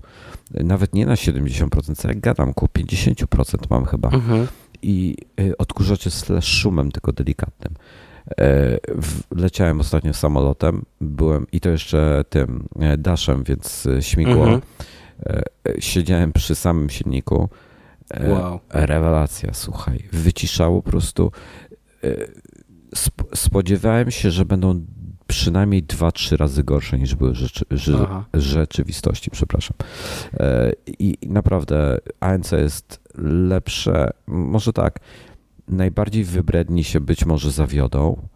nawet 0.50 0.94
nie 0.94 1.06
na 1.06 1.14
70%, 1.14 1.96
co 1.96 2.08
jak 2.08 2.20
gadam, 2.20 2.48
około 2.48 2.68
50% 2.78 3.58
mam 3.70 3.84
chyba. 3.84 4.08
Mhm. 4.08 4.46
I 4.82 5.16
y, 5.40 5.56
odkurzacz 5.56 6.04
jest 6.04 6.32
szumem, 6.40 6.92
tylko 6.92 7.12
delikatnym. 7.12 7.74
E, 8.41 8.79
leciałem 9.31 9.81
ostatnio 9.81 10.14
samolotem, 10.14 10.85
byłem 11.01 11.47
i 11.53 11.61
to 11.61 11.68
jeszcze 11.68 12.24
tym 12.29 12.68
e, 12.81 12.99
daszem, 12.99 13.45
więc 13.45 13.87
e, 13.87 14.03
śmigło. 14.03 14.45
Mhm. 14.45 14.61
Siedziałem 15.79 16.33
przy 16.33 16.55
samym 16.55 16.91
silniku 16.91 17.49
Wow. 18.29 18.61
Rewelacja, 18.70 19.55
słuchaj. 19.55 20.09
Wyciszało 20.12 20.83
po 20.83 20.91
prostu. 20.91 21.33
Spodziewałem 23.35 24.11
się, 24.11 24.31
że 24.31 24.45
będą 24.45 24.87
przynajmniej 25.26 25.83
dwa, 25.83 26.12
trzy 26.12 26.37
razy 26.37 26.64
gorsze 26.64 26.99
niż 26.99 27.14
były 27.14 27.35
rzeczy, 27.35 27.64
rzeczywistości, 28.35 29.31
przepraszam. 29.31 29.76
I 30.99 31.18
naprawdę 31.26 31.99
ANC 32.20 32.53
jest 32.53 33.01
lepsze, 33.49 34.11
może 34.26 34.72
tak, 34.72 35.01
najbardziej 35.68 36.24
wybredni 36.24 36.84
się 36.84 37.00
być 37.00 37.24
może 37.24 37.50
zawiodą. 37.50 38.28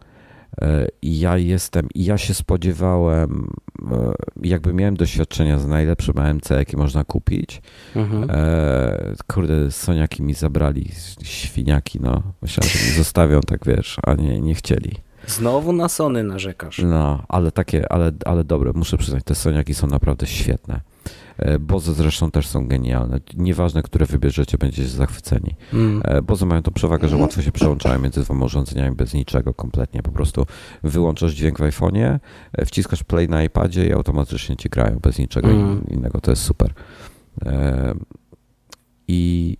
E, 0.61 0.87
ja 1.01 1.37
jestem, 1.37 1.87
i 1.95 2.05
ja 2.05 2.17
się 2.17 2.33
spodziewałem, 2.33 3.49
e, 3.91 4.13
jakby 4.43 4.73
miałem 4.73 4.95
doświadczenia 4.95 5.59
z 5.59 5.67
najlepszym 5.67 6.17
AMC, 6.17 6.49
jakie 6.49 6.77
można 6.77 7.03
kupić. 7.03 7.61
Mhm. 7.95 8.29
E, 8.29 9.13
kurde, 9.27 9.71
soniaki 9.71 10.23
mi 10.23 10.33
zabrali, 10.33 10.89
świniaki, 11.23 11.99
no. 12.01 12.23
Myślałem, 12.41 12.69
że 12.69 12.89
mi 12.89 12.95
zostawią, 12.97 13.41
tak 13.41 13.65
wiesz, 13.65 13.97
a 14.03 14.13
nie, 14.13 14.41
nie 14.41 14.55
chcieli. 14.55 14.95
Znowu 15.27 15.73
na 15.73 15.89
Sony 15.89 16.23
narzekasz. 16.23 16.81
No, 16.85 17.23
ale 17.29 17.51
takie, 17.51 17.91
ale, 17.91 18.11
ale 18.25 18.43
dobre, 18.43 18.71
muszę 18.75 18.97
przyznać, 18.97 19.23
te 19.23 19.35
soniaki 19.35 19.73
są 19.73 19.87
naprawdę 19.87 20.27
świetne. 20.27 20.81
E, 21.37 21.59
Bozy 21.59 21.93
zresztą 21.93 22.31
też 22.31 22.47
są 22.47 22.67
genialne. 22.67 23.19
Nieważne, 23.37 23.83
które 23.83 24.05
wybierzecie, 24.05 24.57
będziecie 24.57 24.89
zachwyceni. 24.89 25.55
Mm. 25.73 26.01
E, 26.05 26.21
Bozy 26.21 26.45
mają 26.45 26.61
tą 26.61 26.71
przewagę, 26.71 27.07
że 27.07 27.17
łatwo 27.17 27.41
się 27.41 27.51
przełączają 27.51 27.99
między 27.99 28.21
dwoma 28.21 28.45
urządzeniami 28.45 28.95
bez 28.95 29.13
niczego 29.13 29.53
kompletnie. 29.53 30.03
Po 30.03 30.11
prostu 30.11 30.45
wyłączasz 30.83 31.33
dźwięk 31.33 31.59
w 31.59 31.61
iPhone'ie, 31.61 32.19
e, 32.53 32.65
wciskasz 32.65 33.03
play 33.03 33.29
na 33.29 33.43
iPadzie 33.43 33.87
i 33.87 33.93
automatycznie 33.93 34.55
ci 34.55 34.69
grają 34.69 34.99
bez 34.99 35.19
niczego 35.19 35.49
mm. 35.49 35.85
innego. 35.87 36.21
To 36.21 36.31
jest 36.31 36.43
super. 36.43 36.73
I, 39.07 39.57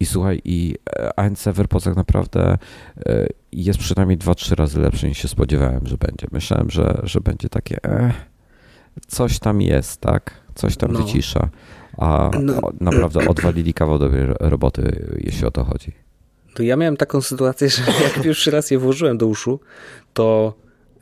i 0.00 0.06
słuchaj, 0.06 0.40
i 0.44 0.74
ANC 1.16 1.44
w 1.44 1.58
AirPodsach 1.58 1.96
naprawdę 1.96 2.58
jest 3.52 3.78
przynajmniej 3.78 4.18
2-3 4.18 4.54
razy 4.54 4.80
lepszy 4.80 5.08
niż 5.08 5.18
się 5.18 5.28
spodziewałem, 5.28 5.86
że 5.86 5.96
będzie. 5.96 6.26
Myślałem, 6.32 6.70
że, 6.70 7.00
że 7.02 7.20
będzie 7.20 7.48
takie 7.48 7.78
coś 9.06 9.38
tam 9.38 9.60
jest, 9.62 10.00
tak? 10.00 10.41
Coś 10.54 10.76
tam 10.76 10.92
no. 10.92 10.98
wycisza. 10.98 11.48
A 11.98 12.30
no. 12.40 12.60
naprawdę 12.80 13.28
odwalili 13.28 13.74
kawał 13.74 13.98
dobrej 13.98 14.26
roboty, 14.40 15.06
jeśli 15.18 15.46
o 15.46 15.50
to 15.50 15.64
chodzi. 15.64 15.92
To 16.54 16.62
ja 16.62 16.76
miałem 16.76 16.96
taką 16.96 17.20
sytuację, 17.20 17.68
że 17.68 17.82
jak 18.04 18.22
pierwszy 18.22 18.50
raz 18.50 18.70
je 18.70 18.78
włożyłem 18.78 19.18
do 19.18 19.26
uszu, 19.26 19.60
to 20.14 20.54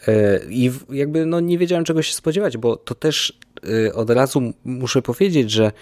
yy, 0.07 0.15
i 0.49 0.71
jakby 0.91 1.27
no 1.27 1.41
nie 1.41 1.59
wiedziałem 1.59 1.85
czego 1.85 2.03
się 2.03 2.15
spodziewać, 2.15 2.57
bo 2.57 2.77
to 2.77 2.95
też 2.95 3.39
yy, 3.63 3.95
od 3.95 4.11
razu 4.11 4.53
muszę 4.65 5.03
powiedzieć, 5.03 5.51
że 5.51 5.73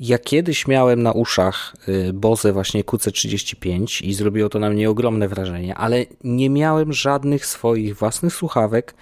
ja 0.00 0.18
kiedyś 0.18 0.66
miałem 0.66 1.02
na 1.02 1.12
uszach 1.12 1.76
yy, 1.86 2.12
Bose 2.12 2.52
właśnie 2.52 2.84
QC35 2.84 4.04
i 4.04 4.14
zrobiło 4.14 4.48
to 4.48 4.58
na 4.58 4.70
mnie 4.70 4.90
ogromne 4.90 5.28
wrażenie, 5.28 5.74
ale 5.74 6.06
nie 6.24 6.50
miałem 6.50 6.92
żadnych 6.92 7.46
swoich 7.46 7.96
własnych 7.96 8.34
słuchawek, 8.34 8.94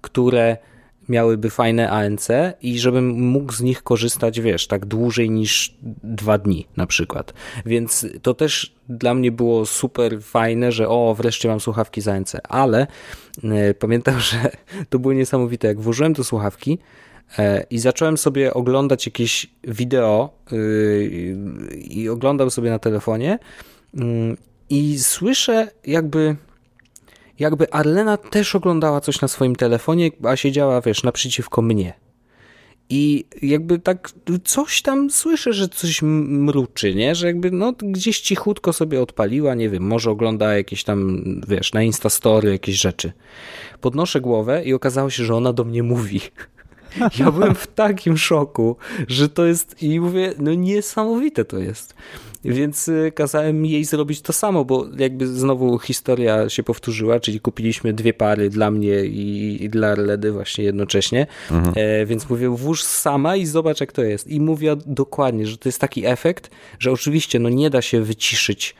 które 0.00 0.56
miałyby 1.10 1.50
fajne 1.50 1.90
ANC 1.90 2.28
i 2.62 2.78
żebym 2.78 3.10
mógł 3.10 3.52
z 3.52 3.60
nich 3.60 3.82
korzystać, 3.82 4.40
wiesz, 4.40 4.66
tak 4.66 4.86
dłużej 4.86 5.30
niż 5.30 5.74
dwa 6.02 6.38
dni 6.38 6.66
na 6.76 6.86
przykład. 6.86 7.34
Więc 7.66 8.06
to 8.22 8.34
też 8.34 8.74
dla 8.88 9.14
mnie 9.14 9.32
było 9.32 9.66
super 9.66 10.22
fajne, 10.22 10.72
że 10.72 10.88
o, 10.88 11.14
wreszcie 11.18 11.48
mam 11.48 11.60
słuchawki 11.60 12.00
z 12.00 12.08
ANC, 12.08 12.36
ale 12.48 12.86
e, 13.44 13.74
pamiętam, 13.74 14.20
że 14.30 14.50
to 14.88 14.98
było 14.98 15.14
niesamowite, 15.14 15.68
jak 15.68 15.80
włożyłem 15.80 16.12
do 16.12 16.24
słuchawki 16.24 16.78
e, 17.38 17.64
i 17.70 17.78
zacząłem 17.78 18.18
sobie 18.18 18.54
oglądać 18.54 19.06
jakieś 19.06 19.46
wideo 19.64 20.30
y, 20.52 21.36
i 21.90 22.08
oglądam 22.08 22.50
sobie 22.50 22.70
na 22.70 22.78
telefonie 22.78 23.38
mm, 23.94 24.36
i 24.70 24.98
słyszę 24.98 25.68
jakby 25.86 26.36
jakby 27.40 27.72
Arlena 27.72 28.16
też 28.16 28.54
oglądała 28.54 29.00
coś 29.00 29.20
na 29.20 29.28
swoim 29.28 29.56
telefonie, 29.56 30.10
a 30.24 30.36
siedziała, 30.36 30.80
wiesz, 30.80 31.02
naprzeciwko 31.02 31.62
mnie. 31.62 31.92
I 32.92 33.24
jakby 33.42 33.78
tak 33.78 34.10
coś 34.44 34.82
tam 34.82 35.10
słyszę, 35.10 35.52
że 35.52 35.68
coś 35.68 36.02
mruczy, 36.02 36.94
nie? 36.94 37.14
Że 37.14 37.26
jakby 37.26 37.50
no 37.50 37.72
gdzieś 37.72 38.20
cichutko 38.20 38.72
sobie 38.72 39.02
odpaliła, 39.02 39.54
nie 39.54 39.68
wiem, 39.68 39.82
może 39.82 40.10
ogląda 40.10 40.56
jakieś 40.56 40.84
tam, 40.84 41.24
wiesz, 41.48 41.72
na 41.72 41.82
Instastory 41.82 42.50
jakieś 42.50 42.76
rzeczy. 42.76 43.12
Podnoszę 43.80 44.20
głowę 44.20 44.64
i 44.64 44.74
okazało 44.74 45.10
się, 45.10 45.24
że 45.24 45.34
ona 45.34 45.52
do 45.52 45.64
mnie 45.64 45.82
mówi. 45.82 46.20
Ja 47.18 47.30
byłem 47.30 47.54
w 47.54 47.66
takim 47.66 48.18
szoku, 48.18 48.76
że 49.08 49.28
to 49.28 49.46
jest 49.46 49.82
i 49.82 50.00
mówię, 50.00 50.34
no 50.38 50.54
niesamowite 50.54 51.44
to 51.44 51.58
jest. 51.58 51.94
Więc 52.44 52.88
y, 52.88 53.12
kazałem 53.14 53.66
jej 53.66 53.84
zrobić 53.84 54.20
to 54.20 54.32
samo, 54.32 54.64
bo 54.64 54.86
jakby 54.98 55.26
znowu 55.26 55.78
historia 55.78 56.48
się 56.48 56.62
powtórzyła, 56.62 57.20
czyli 57.20 57.40
kupiliśmy 57.40 57.92
dwie 57.92 58.14
pary 58.14 58.50
dla 58.50 58.70
mnie 58.70 59.04
i, 59.04 59.58
i 59.64 59.68
dla 59.68 59.94
Ledy 59.94 60.32
właśnie 60.32 60.64
jednocześnie. 60.64 61.26
Mhm. 61.50 61.74
E, 61.76 62.06
więc 62.06 62.30
mówię, 62.30 62.48
włóż 62.48 62.82
sama 62.82 63.36
i 63.36 63.46
zobacz 63.46 63.80
jak 63.80 63.92
to 63.92 64.02
jest. 64.02 64.28
I 64.28 64.40
mówię 64.40 64.76
dokładnie, 64.86 65.46
że 65.46 65.58
to 65.58 65.68
jest 65.68 65.80
taki 65.80 66.06
efekt, 66.06 66.50
że 66.78 66.92
oczywiście 66.92 67.38
no 67.38 67.48
nie 67.48 67.70
da 67.70 67.82
się 67.82 68.02
wyciszyć 68.02 68.74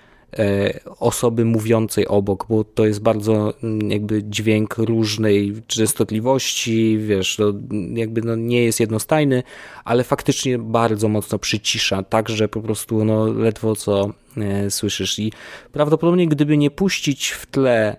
osoby 1.01 1.45
mówiącej 1.45 2.09
obok, 2.09 2.47
bo 2.49 2.65
to 2.65 2.87
jest 2.87 3.03
bardzo 3.03 3.55
mm, 3.63 3.91
jakby 3.91 4.23
dźwięk 4.25 4.79
różnej 4.79 5.55
częstotliwości, 5.67 6.99
wiesz, 6.99 7.37
to 7.37 7.53
jakby 7.95 8.23
no 8.23 8.37
nie 8.37 8.65
jest 8.65 8.81
jednostajny, 8.81 9.43
ale 9.85 10.05
faktycznie 10.05 10.59
bardzo 10.59 11.09
mocno 11.09 11.39
przycisza, 11.39 12.03
tak, 12.03 12.29
że 12.29 12.49
po 12.49 12.61
prostu 12.61 13.05
no 13.05 13.27
ledwo 13.27 13.77
co 13.77 14.11
e, 14.37 14.71
słyszysz. 14.71 15.19
I 15.19 15.33
prawdopodobnie 15.73 16.29
gdyby 16.29 16.57
nie 16.57 16.71
puścić 16.71 17.31
w 17.31 17.47
tle 17.47 17.97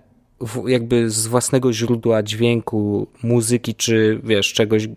jakby 0.66 1.10
z 1.10 1.26
własnego 1.26 1.72
źródła 1.72 2.22
dźwięku, 2.22 3.06
muzyki, 3.22 3.74
czy 3.74 4.20
wiesz, 4.24 4.52
czegoś, 4.52 4.88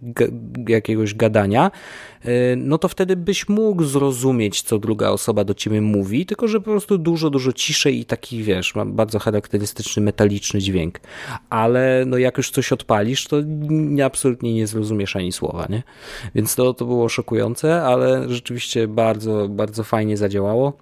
jakiegoś 0.68 1.16
gadania, 1.16 1.72
y, 2.26 2.30
no 2.58 2.78
to 2.78 2.88
wtedy 2.88 3.16
byś 3.16 3.50
mógł 3.50 3.84
zrozumieć, 3.84 4.62
co 4.62 4.80
druga 4.80 5.10
osoba 5.10 5.44
do 5.44 5.54
ciebie 5.54 5.82
mówi, 5.82 6.26
tylko 6.26 6.48
że 6.48 6.60
po 6.60 6.72
prostu 6.72 6.98
dużo, 6.98 7.30
dużo 7.30 7.54
ciszej 7.54 8.00
i 8.00 8.06
taki, 8.06 8.44
wiesz, 8.44 8.76
ma 8.76 8.86
bardzo 8.86 9.20
charakterystyczny, 9.20 10.04
metaliczny 10.04 10.60
dźwięk. 10.60 11.00
Ale 11.50 12.04
no 12.08 12.18
jak 12.18 12.38
już 12.38 12.52
coś 12.52 12.72
odpalisz, 12.72 13.28
to 13.28 13.38
absolutnie 14.06 14.54
nie 14.54 14.68
zrozumiesz 14.68 15.16
ani 15.16 15.32
słowa, 15.32 15.68
nie? 15.70 15.84
Więc 16.36 16.56
to, 16.56 16.74
to 16.74 16.86
było 16.86 17.10
szokujące, 17.10 17.84
ale 17.84 18.30
rzeczywiście 18.30 18.88
bardzo, 18.88 19.50
bardzo 19.50 19.84
fajnie 19.84 20.18
zadziałało. 20.18 20.78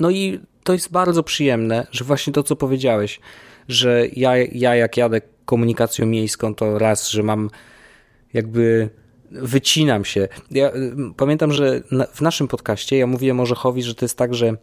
No 0.00 0.10
i 0.10 0.40
to 0.64 0.72
jest 0.72 0.92
bardzo 0.92 1.22
przyjemne, 1.22 1.86
że 1.90 2.04
właśnie 2.04 2.32
to, 2.32 2.42
co 2.42 2.56
powiedziałeś, 2.56 3.20
że 3.68 4.06
ja, 4.12 4.36
ja 4.36 4.74
jak 4.74 4.96
jadę 4.96 5.20
komunikacją 5.44 6.06
miejską, 6.06 6.54
to 6.54 6.78
raz, 6.78 7.10
że 7.10 7.22
mam 7.22 7.50
jakby 8.34 8.90
wycinam 9.30 10.04
się. 10.04 10.28
Ja 10.50 10.72
pamiętam, 11.16 11.52
że 11.52 11.82
na, 11.90 12.06
w 12.06 12.20
naszym 12.20 12.48
podcaście 12.48 12.98
ja 12.98 13.06
mówiłem 13.06 13.40
Orzechowi, 13.40 13.82
że 13.82 13.94
to 13.94 14.04
jest 14.04 14.18
tak, 14.18 14.34
że 14.34 14.56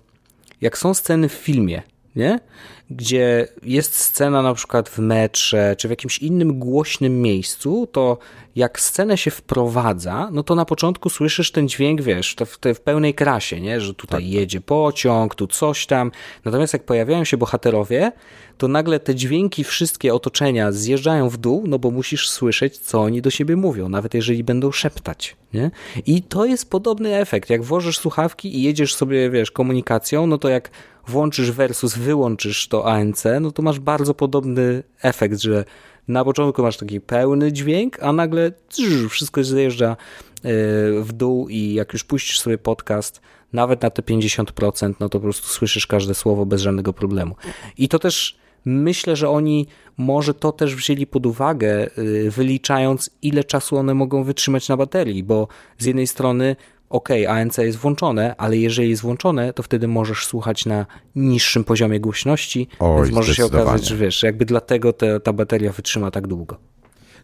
jak 0.62 0.78
są 0.78 0.94
sceny 0.94 1.30
w 1.30 1.34
filmie, 1.34 1.82
nie? 2.16 2.40
gdzie 2.90 3.48
jest 3.64 3.96
scena 3.96 4.42
na 4.42 4.54
przykład 4.54 4.90
w 4.90 5.00
metrze, 5.00 5.76
czy 5.78 5.88
w 5.88 5.92
jakimś 5.92 6.18
innym 6.18 6.60
głośnym 6.60 7.22
miejscu, 7.22 7.88
to 7.92 8.18
jak 8.56 8.80
scenę 8.80 9.18
się 9.18 9.32
wprowadza, 9.32 10.30
no 10.32 10.44
to 10.44 10.56
na 10.56 10.66
początku 10.66 11.10
słyszysz 11.10 11.52
ten 11.52 11.68
dźwięk, 11.68 12.02
wiesz, 12.02 12.36
w, 12.46 12.76
w 12.76 12.80
pełnej 12.80 13.14
krasie, 13.14 13.62
nie? 13.62 13.82
że 13.82 13.94
tutaj 13.94 14.22
tak. 14.22 14.32
jedzie 14.32 14.62
pociąg, 14.62 15.36
tu 15.36 15.48
coś 15.48 15.86
tam. 15.86 16.12
Natomiast 16.46 16.74
jak 16.74 16.84
pojawiają 16.84 17.24
się 17.24 17.38
bohaterowie, 17.38 18.12
to 18.58 18.68
nagle 18.68 19.00
te 19.00 19.16
dźwięki 19.16 19.64
wszystkie 19.64 20.14
otoczenia 20.14 20.72
zjeżdżają 20.72 21.30
w 21.30 21.38
dół, 21.38 21.64
no 21.68 21.80
bo 21.80 21.92
musisz 21.92 22.30
słyszeć, 22.30 22.78
co 22.78 23.02
oni 23.02 23.22
do 23.22 23.30
siebie 23.30 23.56
mówią, 23.56 23.90
nawet 23.90 24.14
jeżeli 24.14 24.44
będą 24.44 24.72
szeptać. 24.72 25.36
Nie? 25.54 25.72
I 26.06 26.22
to 26.22 26.46
jest 26.46 26.70
podobny 26.70 27.16
efekt. 27.16 27.50
Jak 27.50 27.64
włożysz 27.64 27.98
słuchawki 27.98 28.58
i 28.58 28.64
jedziesz 28.64 28.96
sobie, 28.96 29.30
wiesz, 29.30 29.52
komunikacją, 29.52 30.28
no 30.28 30.38
to 30.38 30.50
jak 30.50 30.70
włączysz 31.08 31.52
versus 31.52 31.98
wyłączysz 31.98 32.68
to 32.68 32.86
ANC, 32.86 33.24
no 33.42 33.52
to 33.52 33.62
masz 33.62 33.80
bardzo 33.80 34.14
podobny 34.14 34.84
efekt, 35.02 35.40
że 35.40 35.66
na 36.08 36.26
początku 36.26 36.64
masz 36.64 36.78
taki 36.78 37.02
pełny 37.02 37.54
dźwięk, 37.54 37.98
a 38.02 38.14
nagle 38.14 38.52
wszystko 39.10 39.44
zjeżdża 39.44 39.90
e, 39.92 39.96
w 41.02 41.10
dół 41.14 41.50
i 41.50 41.74
jak 41.74 41.94
już 41.94 42.04
puścisz 42.04 42.40
sobie 42.40 42.58
podcast, 42.58 43.22
nawet 43.54 43.82
na 43.82 43.90
te 43.90 44.02
50%, 44.02 44.94
no 45.00 45.10
to 45.10 45.20
po 45.20 45.24
prostu 45.24 45.48
słyszysz 45.48 45.88
każde 45.88 46.14
słowo 46.14 46.46
bez 46.46 46.62
żadnego 46.62 46.94
problemu. 46.94 47.36
I 47.78 47.90
to 47.90 48.00
też 48.00 48.38
myślę, 48.66 49.16
że 49.16 49.30
oni 49.30 49.68
może 49.98 50.34
to 50.34 50.52
też 50.52 50.76
wzięli 50.76 51.08
pod 51.08 51.26
uwagę, 51.26 51.90
y, 51.98 52.32
wyliczając 52.32 53.10
ile 53.22 53.44
czasu 53.44 53.78
one 53.78 53.94
mogą 53.94 54.24
wytrzymać 54.24 54.70
na 54.70 54.78
baterii, 54.78 55.24
bo 55.24 55.48
z 55.78 55.86
jednej 55.86 56.08
strony 56.08 56.56
ok, 56.94 57.10
ANC 57.28 57.58
jest 57.58 57.78
włączone, 57.78 58.36
ale 58.38 58.58
jeżeli 58.58 58.90
jest 58.90 59.02
włączone, 59.02 59.54
to 59.54 59.64
wtedy 59.64 59.88
możesz 59.88 60.26
słuchać 60.26 60.66
na 60.66 60.86
niższym 61.16 61.64
poziomie 61.64 62.00
głośności, 62.00 62.68
Oj, 62.80 63.04
więc 63.04 63.16
może 63.16 63.36
się 63.36 63.46
okazać, 63.46 63.88
że 63.88 63.98
wiesz, 63.98 64.24
jakby 64.24 64.46
dlatego 64.46 64.94
te, 64.94 65.20
ta 65.20 65.34
bateria 65.34 65.72
wytrzyma 65.72 66.12
tak 66.12 66.28
długo. 66.28 66.58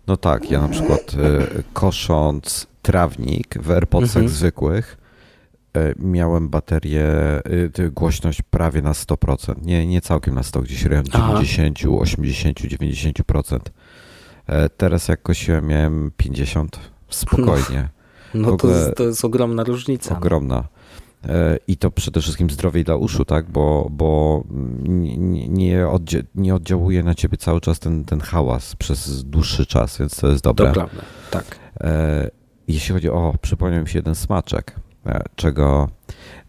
No 0.07 0.17
tak, 0.17 0.51
ja 0.51 0.61
na 0.61 0.67
przykład 0.67 1.13
y, 1.13 1.63
kosząc 1.73 2.67
trawnik 2.81 3.57
w 3.61 3.71
AirPodsach 3.71 4.15
mhm. 4.15 4.29
zwykłych, 4.29 4.97
y, 5.77 5.95
miałem 5.99 6.49
baterię, 6.49 7.05
głośność 7.91 8.41
prawie 8.41 8.81
na 8.81 8.91
100%. 8.91 9.55
Nie, 9.61 9.87
nie 9.87 10.01
całkiem 10.01 10.35
na 10.35 10.43
100, 10.43 10.61
gdzieś 10.61 10.85
rejon 10.85 11.05
90, 11.05 11.79
80, 11.99 12.59
90%. 12.59 13.59
Teraz 14.77 15.07
jak 15.07 15.21
kosiłem 15.21 15.67
miałem 15.67 16.11
50 16.17 16.79
spokojnie. 17.09 17.89
No, 17.93 17.98
no 18.33 18.57
to, 18.57 18.67
jest, 18.67 18.95
to 18.95 19.03
jest 19.03 19.25
ogromna 19.25 19.63
różnica. 19.63 20.17
Ogromna. 20.17 20.67
I 21.67 21.77
to 21.77 21.91
przede 21.91 22.21
wszystkim 22.21 22.49
zdrowiej 22.49 22.83
dla 22.83 22.95
uszu, 22.95 23.25
tak? 23.25 23.51
Bo, 23.51 23.87
bo 23.91 24.43
nie, 25.49 25.87
oddzia 25.87 26.19
nie 26.35 26.55
oddziałuje 26.55 27.03
na 27.03 27.15
ciebie 27.15 27.37
cały 27.37 27.61
czas 27.61 27.79
ten, 27.79 28.05
ten 28.05 28.19
hałas 28.19 28.75
przez 28.75 29.23
dłuższy 29.23 29.65
czas, 29.65 29.97
więc 29.97 30.15
to 30.15 30.27
jest 30.27 30.43
dobre. 30.43 30.73
To 30.73 30.89
tak. 31.31 31.59
Jeśli 32.69 32.93
chodzi 32.93 33.09
o, 33.09 33.33
przypomniał 33.41 33.81
mi 33.81 33.89
się 33.89 33.99
jeden 33.99 34.15
smaczek, 34.15 34.75
e, 35.05 35.23
czego 35.35 35.89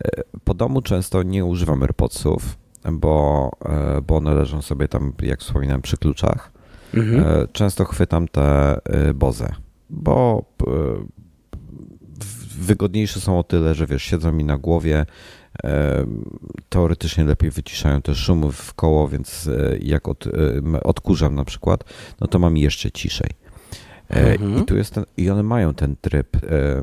e, 0.05 0.23
po 0.45 0.55
domu 0.55 0.83
często 0.83 1.23
nie 1.23 1.45
używam 1.45 1.83
AirPodsów, 1.83 2.59
bo, 2.93 3.51
e, 3.65 4.01
bo 4.07 4.17
one 4.17 4.35
leżą 4.35 4.63
sobie 4.63 4.89
tam, 4.89 5.13
jak 5.23 5.41
wspominałem, 5.41 5.83
przy 5.83 5.97
kluczach. 5.97 6.53
Mhm. 6.95 7.49
Często 7.53 7.85
chwytam 7.85 8.29
te 8.29 8.79
Boze, 9.15 9.55
bo 9.91 10.45
wygodniejsze 12.61 13.21
są 13.21 13.39
o 13.39 13.43
tyle, 13.43 13.75
że 13.75 13.87
wiesz, 13.87 14.03
siedzą 14.03 14.33
mi 14.33 14.45
na 14.45 14.59
głowie, 14.59 15.07
teoretycznie 16.69 17.25
lepiej 17.25 17.51
wyciszają 17.51 18.03
te 18.03 18.15
szumy 18.15 18.53
w 18.53 18.75
koło, 18.75 19.09
więc 19.09 19.51
jak 19.81 20.09
od, 20.09 20.25
odkurzam 20.83 21.35
na 21.35 21.45
przykład, 21.45 21.85
no 22.21 22.27
to 22.27 22.39
mam 22.39 22.57
jeszcze 22.57 22.91
ciszej. 22.91 23.31
E, 24.11 24.33
mhm. 24.33 24.63
I 24.63 24.65
tu 24.65 24.77
jest 24.77 24.95
ten, 24.95 25.05
i 25.17 25.31
one 25.31 25.43
mają 25.43 25.75
ten 25.75 25.97
tryb. 26.01 26.37
E, 26.37 26.83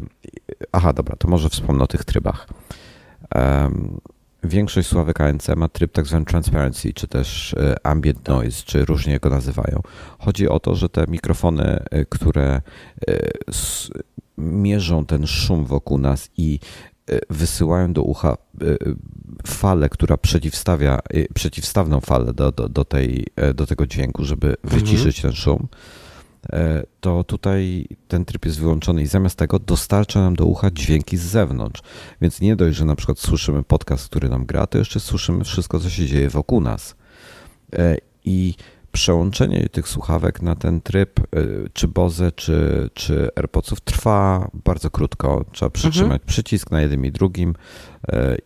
aha, 0.71 0.93
dobra, 0.93 1.15
to 1.15 1.27
może 1.27 1.49
wspomnę 1.49 1.83
o 1.83 1.87
tych 1.87 2.05
trybach. 2.05 2.47
Większość 4.43 4.87
sławek 4.87 5.21
ANC 5.21 5.47
ma 5.55 5.67
tryb 5.67 5.91
tak 5.91 6.05
zwany 6.05 6.25
transparency, 6.25 6.93
czy 6.93 7.07
też 7.07 7.53
e, 7.53 7.75
ambient 7.83 8.27
noise, 8.27 8.63
czy 8.65 8.85
różnie 8.85 9.19
go 9.19 9.29
nazywają. 9.29 9.81
Chodzi 10.19 10.49
o 10.49 10.59
to, 10.59 10.75
że 10.75 10.89
te 10.89 11.05
mikrofony, 11.07 11.83
które 12.09 12.61
mierzą 14.37 15.05
ten 15.05 15.27
szum 15.27 15.65
wokół 15.65 15.97
nas 15.97 16.29
i 16.37 16.59
wysyłają 17.29 17.93
do 17.93 18.01
ucha 18.01 18.37
falę, 19.47 19.89
która 19.89 20.17
przeciwstawia, 20.17 20.99
przeciwstawną 21.33 21.99
falę 21.99 22.33
do, 22.33 22.51
do, 22.51 22.69
do, 22.69 22.85
tej, 22.85 23.27
do 23.55 23.65
tego 23.65 23.87
dźwięku, 23.87 24.25
żeby 24.25 24.47
mhm. 24.47 24.81
wyciszyć 24.81 25.21
ten 25.21 25.31
szum, 25.31 25.67
E, 26.53 26.83
to 26.99 27.23
tutaj 27.23 27.87
ten 28.07 28.25
tryb 28.25 28.45
jest 28.45 28.59
wyłączony 28.59 29.01
i 29.01 29.07
zamiast 29.07 29.35
tego 29.35 29.59
dostarcza 29.59 30.21
nam 30.21 30.35
do 30.35 30.45
ucha 30.45 30.71
dźwięki 30.71 31.17
z 31.17 31.21
zewnątrz. 31.21 31.81
Więc 32.21 32.41
nie 32.41 32.55
dość, 32.55 32.77
że 32.77 32.85
na 32.85 32.95
przykład 32.95 33.19
słyszymy 33.19 33.63
podcast, 33.63 34.05
który 34.05 34.29
nam 34.29 34.45
gra, 34.45 34.67
to 34.67 34.77
jeszcze 34.77 34.99
słyszymy 34.99 35.43
wszystko, 35.43 35.79
co 35.79 35.89
się 35.89 36.05
dzieje 36.05 36.29
wokół 36.29 36.61
nas. 36.61 36.95
E, 37.73 37.97
I 38.25 38.55
przełączenie 38.97 39.69
tych 39.69 39.87
słuchawek 39.87 40.41
na 40.41 40.55
ten 40.55 40.81
tryb, 40.81 41.19
e, 41.19 41.23
czy 41.73 41.87
Boze, 41.87 42.31
czy, 42.31 42.89
czy 42.93 43.29
AirPodsów 43.35 43.81
trwa 43.81 44.49
bardzo 44.65 44.89
krótko. 44.89 45.45
Trzeba 45.51 45.69
przytrzymać 45.69 46.11
mhm. 46.11 46.27
przycisk 46.27 46.71
na 46.71 46.81
jednym 46.81 47.05
i 47.05 47.11
drugim 47.11 47.55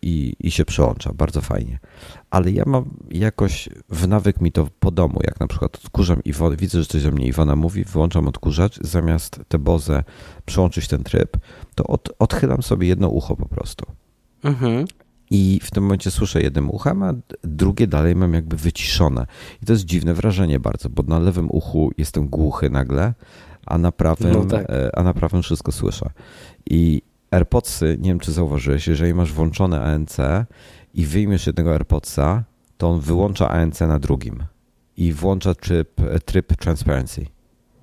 i, 0.02 0.36
i 0.40 0.50
się 0.50 0.64
przełącza. 0.64 1.12
Bardzo 1.14 1.40
fajnie 1.40 1.78
ale 2.32 2.50
ja 2.50 2.62
mam 2.66 2.84
jakoś 3.10 3.68
w 3.88 4.08
nawyk 4.08 4.40
mi 4.40 4.52
to 4.52 4.68
po 4.80 4.90
domu, 4.90 5.20
jak 5.24 5.40
na 5.40 5.46
przykład 5.46 5.76
odkurzam 5.84 6.24
i 6.24 6.32
widzę, 6.56 6.78
że 6.78 6.86
coś 6.86 7.02
do 7.02 7.10
mnie 7.10 7.26
Iwona 7.26 7.56
mówi, 7.56 7.84
wyłączam 7.84 8.28
odkurzacz, 8.28 8.78
zamiast 8.80 9.40
te 9.48 9.58
Boze 9.58 10.04
przełączyć 10.44 10.88
ten 10.88 11.04
tryb, 11.04 11.36
to 11.74 11.84
od, 11.84 12.08
odchylam 12.18 12.62
sobie 12.62 12.88
jedno 12.88 13.08
ucho 13.08 13.36
po 13.36 13.48
prostu. 13.48 13.86
Mhm. 14.44 14.84
I 15.34 15.60
w 15.62 15.70
tym 15.70 15.82
momencie 15.82 16.10
słyszę 16.10 16.42
jednym 16.42 16.70
uchem, 16.70 17.02
a 17.02 17.14
drugie 17.44 17.86
dalej 17.86 18.16
mam 18.16 18.34
jakby 18.34 18.56
wyciszone. 18.56 19.26
I 19.62 19.66
to 19.66 19.72
jest 19.72 19.84
dziwne 19.84 20.14
wrażenie 20.14 20.60
bardzo, 20.60 20.88
bo 20.88 21.02
na 21.02 21.18
lewym 21.18 21.50
uchu 21.50 21.90
jestem 21.98 22.28
głuchy 22.28 22.70
nagle, 22.70 23.14
a 23.66 23.78
na 23.78 23.92
prawym, 23.92 24.32
no 24.32 24.44
tak. 24.44 24.70
E, 24.70 24.96
a 24.96 25.02
na 25.02 25.14
prawym 25.14 25.42
wszystko 25.42 25.72
słyszę. 25.72 26.10
I 26.70 27.02
AirPodsy, 27.30 27.98
nie 28.00 28.10
wiem 28.10 28.20
czy 28.20 28.32
zauważyłeś, 28.32 28.88
jeżeli 28.88 29.14
masz 29.14 29.32
włączone 29.32 29.80
ANC 29.80 30.16
i 30.94 31.06
wyjmiesz 31.06 31.46
jednego 31.46 31.72
AirPodsa, 31.72 32.44
to 32.78 32.90
on 32.90 33.00
wyłącza 33.00 33.48
ANC 33.48 33.80
na 33.80 33.98
drugim 33.98 34.44
i 34.96 35.12
włącza 35.12 35.54
tryb, 35.54 36.00
tryb 36.24 36.56
transparency. 36.56 37.26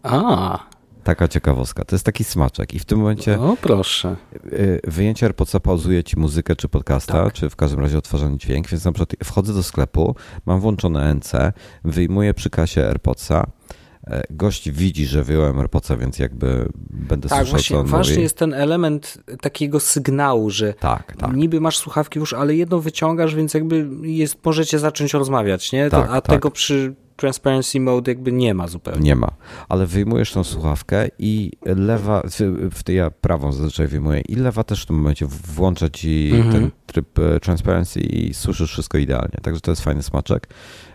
A. 0.04 0.69
Taka 1.04 1.28
ciekawostka. 1.28 1.86
To 1.86 1.96
jest 1.96 2.06
taki 2.06 2.24
smaczek. 2.24 2.74
I 2.74 2.80
w 2.80 2.86
tym 2.86 3.00
momencie. 3.00 3.40
O, 3.40 3.58
proszę. 3.62 4.16
Y, 4.46 4.80
wyjęcie 4.88 5.26
AirPodsa 5.26 5.60
pauzuje 5.60 6.04
ci 6.04 6.20
muzykę 6.20 6.56
czy 6.56 6.68
podcasta, 6.70 7.24
tak. 7.24 7.34
czy 7.34 7.50
w 7.50 7.56
każdym 7.56 7.80
razie 7.80 7.98
odtwarzany 7.98 8.38
dźwięk. 8.38 8.68
Więc 8.68 8.86
na 8.86 8.92
przykład 8.92 9.20
wchodzę 9.24 9.54
do 9.54 9.64
sklepu, 9.64 10.16
mam 10.46 10.60
włączone 10.60 11.10
ANC, 11.10 11.32
wyjmuję 11.84 12.34
przy 12.34 12.50
kasie 12.50 12.86
AirPodsa, 12.86 13.46
E, 14.10 14.24
gość 14.30 14.72
widzi, 14.72 15.06
że 15.06 15.24
wyjąłem 15.24 15.60
AirPodsa, 15.60 15.98
więc 15.98 16.20
jakby 16.20 16.70
będę 16.90 17.30
tak, 17.30 17.48
słyszał, 17.48 17.78
co 17.78 17.80
on 17.80 17.88
ważny 17.88 18.14
mówi. 18.14 18.24
jest 18.24 18.38
ten 18.38 18.54
element 18.54 19.18
takiego 19.42 19.80
sygnału, 19.80 20.50
że 20.50 20.74
tak, 20.74 21.16
tak. 21.18 21.36
niby 21.36 21.62
masz 21.62 21.78
słuchawki 21.78 22.20
już, 22.20 22.34
ale 22.34 22.56
jedno 22.56 22.80
wyciągasz, 22.80 23.36
więc 23.36 23.54
jakby 23.54 23.88
jest, 24.02 24.46
możecie 24.46 24.80
zacząć 24.80 25.14
rozmawiać, 25.14 25.72
nie? 25.72 25.90
Tak, 25.90 26.10
A 26.10 26.22
tak. 26.22 26.28
tego 26.28 26.52
przy 26.52 26.96
transparency 27.20 27.80
mode 27.80 28.12
jakby 28.12 28.32
nie 28.32 28.54
ma 28.54 28.68
zupełnie. 28.68 29.02
Nie 29.02 29.16
ma, 29.16 29.32
ale 29.70 29.86
wyjmujesz 29.86 30.32
tą 30.32 30.44
słuchawkę 30.44 31.08
i 31.20 31.52
lewa, 31.66 32.22
w 32.72 32.84
tej 32.84 32.96
ja 32.96 33.12
prawą 33.12 33.52
zazwyczaj 33.52 33.88
wyjmuję 33.88 34.22
i 34.22 34.36
lewa 34.36 34.64
też 34.64 34.84
w 34.84 34.86
tym 34.86 34.96
momencie 34.96 35.26
włącza 35.26 35.90
ci 35.90 36.32
mhm. 36.34 36.52
ten 36.54 36.72
tryb 36.86 37.20
e, 37.20 37.40
transparency 37.40 38.00
i 38.00 38.34
słyszysz 38.34 38.72
wszystko 38.72 38.98
idealnie, 38.98 39.38
także 39.42 39.62
to 39.62 39.72
jest 39.72 39.82
fajny 39.82 40.04
smaczek. 40.04 40.48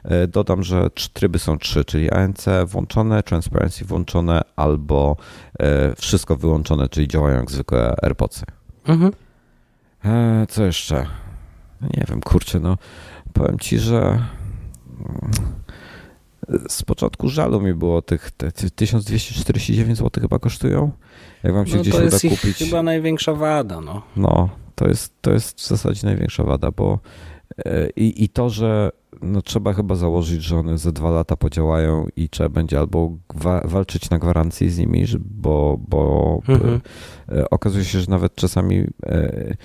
E, 0.05 0.27
dodam, 0.27 0.62
że 0.62 0.91
tryby 1.12 1.39
są 1.39 1.59
trzy, 1.59 1.85
czyli 1.85 2.11
ANC 2.11 2.47
włączone, 2.66 3.22
transparency 3.22 3.85
włączone 3.85 4.43
albo 4.57 5.16
e, 5.59 5.95
wszystko 5.97 6.37
wyłączone, 6.37 6.89
czyli 6.89 7.09
działają 7.09 7.37
jak 7.37 7.51
zwykłe 7.51 7.97
AirPodsy. 8.03 8.45
Mhm. 8.87 9.12
Co 10.49 10.64
jeszcze? 10.64 11.07
Nie 11.81 12.05
wiem, 12.09 12.20
kurczę, 12.20 12.61
no 12.61 12.77
powiem 13.33 13.59
ci, 13.59 13.79
że 13.79 14.18
z 16.68 16.82
początku 16.82 17.28
żalu 17.28 17.61
mi 17.61 17.74
było 17.74 18.03
tych 18.03 18.30
te, 18.30 18.53
1249 18.53 19.99
zł 19.99 20.22
chyba 20.22 20.38
kosztują. 20.38 20.90
Jak 21.42 21.55
wam 21.55 21.66
się 21.66 21.76
no 21.76 21.82
gdzieś 21.82 21.95
uda 21.95 22.16
kupić. 22.16 22.40
To 22.40 22.47
jest 22.47 22.59
chyba 22.59 22.82
największa 22.82 23.34
wada, 23.34 23.80
no. 23.80 24.03
No, 24.16 24.49
to 24.74 24.88
jest, 24.88 25.12
to 25.20 25.32
jest 25.32 25.61
w 25.61 25.66
zasadzie 25.66 26.07
największa 26.07 26.45
wada, 26.45 26.70
bo 26.70 26.99
e, 27.64 27.90
i, 27.97 28.24
i 28.24 28.28
to, 28.28 28.51
że 28.51 28.90
no 29.23 29.43
trzeba 29.43 29.73
chyba 29.73 29.95
założyć, 29.95 30.43
że 30.43 30.59
one 30.59 30.79
ze 30.79 30.93
dwa 30.93 31.11
lata 31.11 31.37
podziałają 31.37 32.07
i 32.17 32.29
trzeba 32.29 32.49
będzie 32.49 32.79
albo 32.79 33.12
walczyć 33.65 34.11
na 34.11 34.19
gwarancji 34.19 34.71
z 34.71 34.79
nimi, 34.79 35.05
bo, 35.21 35.81
bo 35.89 36.41
mhm. 36.49 36.81
E, 37.29 37.51
okazuje 37.51 37.85
się, 37.85 38.01
że 38.01 38.07
nawet 38.11 38.35
czasami 38.35 38.87
e, 39.07 39.57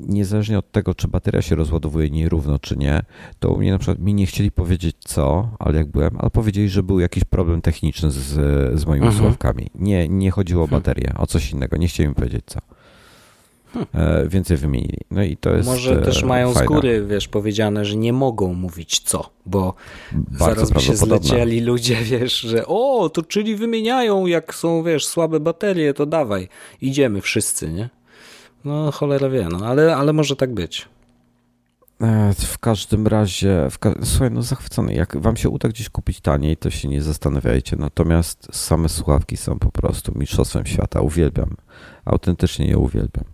niezależnie 0.00 0.58
od 0.58 0.72
tego, 0.72 0.94
czy 0.94 1.08
bateria 1.08 1.42
się 1.42 1.54
rozładowuje 1.54 2.10
nierówno, 2.10 2.58
czy 2.58 2.76
nie, 2.76 3.02
to 3.38 3.50
u 3.50 3.58
mnie 3.58 3.72
na 3.72 3.78
przykład 3.78 3.98
mi 3.98 4.14
nie 4.14 4.26
chcieli 4.26 4.50
powiedzieć 4.50 4.96
co, 5.00 5.48
ale 5.58 5.78
jak 5.78 5.90
byłem, 5.90 6.16
ale 6.18 6.30
powiedzieli, 6.30 6.68
że 6.68 6.82
był 6.82 7.00
jakiś 7.00 7.24
problem 7.24 7.60
techniczny 7.60 8.10
z, 8.10 8.20
z 8.80 8.86
moimi 8.86 9.06
mhm. 9.06 9.12
słuchawkami. 9.12 9.70
Nie, 9.74 10.08
nie 10.08 10.30
chodziło 10.30 10.62
o 10.62 10.64
mhm. 10.64 10.82
baterię, 10.82 11.14
o 11.18 11.26
coś 11.26 11.52
innego. 11.52 11.76
Nie 11.76 11.88
chcieli 11.88 12.08
mi 12.08 12.14
powiedzieć 12.14 12.44
co. 12.46 12.60
Hmm. 13.72 14.28
Więcej 14.28 14.56
wymienili. 14.56 14.98
No 15.10 15.22
i 15.22 15.36
to 15.36 15.56
jest. 15.56 15.68
Może 15.68 16.02
też 16.02 16.22
mają 16.22 16.52
fajne. 16.52 16.66
z 16.66 16.68
góry, 16.68 17.06
wiesz, 17.06 17.28
powiedziane, 17.28 17.84
że 17.84 17.96
nie 17.96 18.12
mogą 18.12 18.54
mówić 18.54 19.00
co, 19.00 19.30
bo 19.46 19.74
Bardzo 20.12 20.44
zaraz 20.44 20.70
by 20.70 20.80
się 20.80 20.96
zlecieli 20.96 21.60
ludzie, 21.60 21.96
wiesz, 22.18 22.40
że 22.40 22.66
o, 22.66 23.10
to 23.14 23.22
czyli 23.22 23.56
wymieniają, 23.56 24.26
jak 24.26 24.54
są, 24.54 24.82
wiesz, 24.82 25.06
słabe 25.06 25.40
baterie, 25.40 25.94
to 25.94 26.06
dawaj, 26.06 26.48
idziemy 26.80 27.20
wszyscy, 27.20 27.72
nie? 27.72 27.88
No 28.64 28.90
cholera 28.92 29.28
wie, 29.28 29.48
no, 29.50 29.66
ale, 29.66 29.96
ale 29.96 30.12
może 30.12 30.36
tak 30.36 30.54
być. 30.54 30.88
E, 32.02 32.34
w 32.34 32.58
każdym 32.58 33.06
razie, 33.06 33.68
w 33.70 33.78
ka 33.78 33.94
słuchaj, 34.02 34.30
no 34.30 34.42
zachwycony. 34.42 34.94
Jak 34.94 35.16
wam 35.16 35.36
się 35.36 35.48
uda 35.48 35.68
gdzieś 35.68 35.88
kupić 35.88 36.20
taniej, 36.20 36.56
to 36.56 36.70
się 36.70 36.88
nie 36.88 37.02
zastanawiajcie. 37.02 37.76
Natomiast 37.76 38.48
same 38.52 38.88
słuchawki 38.88 39.36
są 39.36 39.58
po 39.58 39.70
prostu 39.70 40.18
mistrzostwem 40.18 40.66
świata. 40.66 41.00
Uwielbiam. 41.00 41.56
Autentycznie 42.04 42.66
je 42.66 42.78
uwielbiam. 42.78 43.24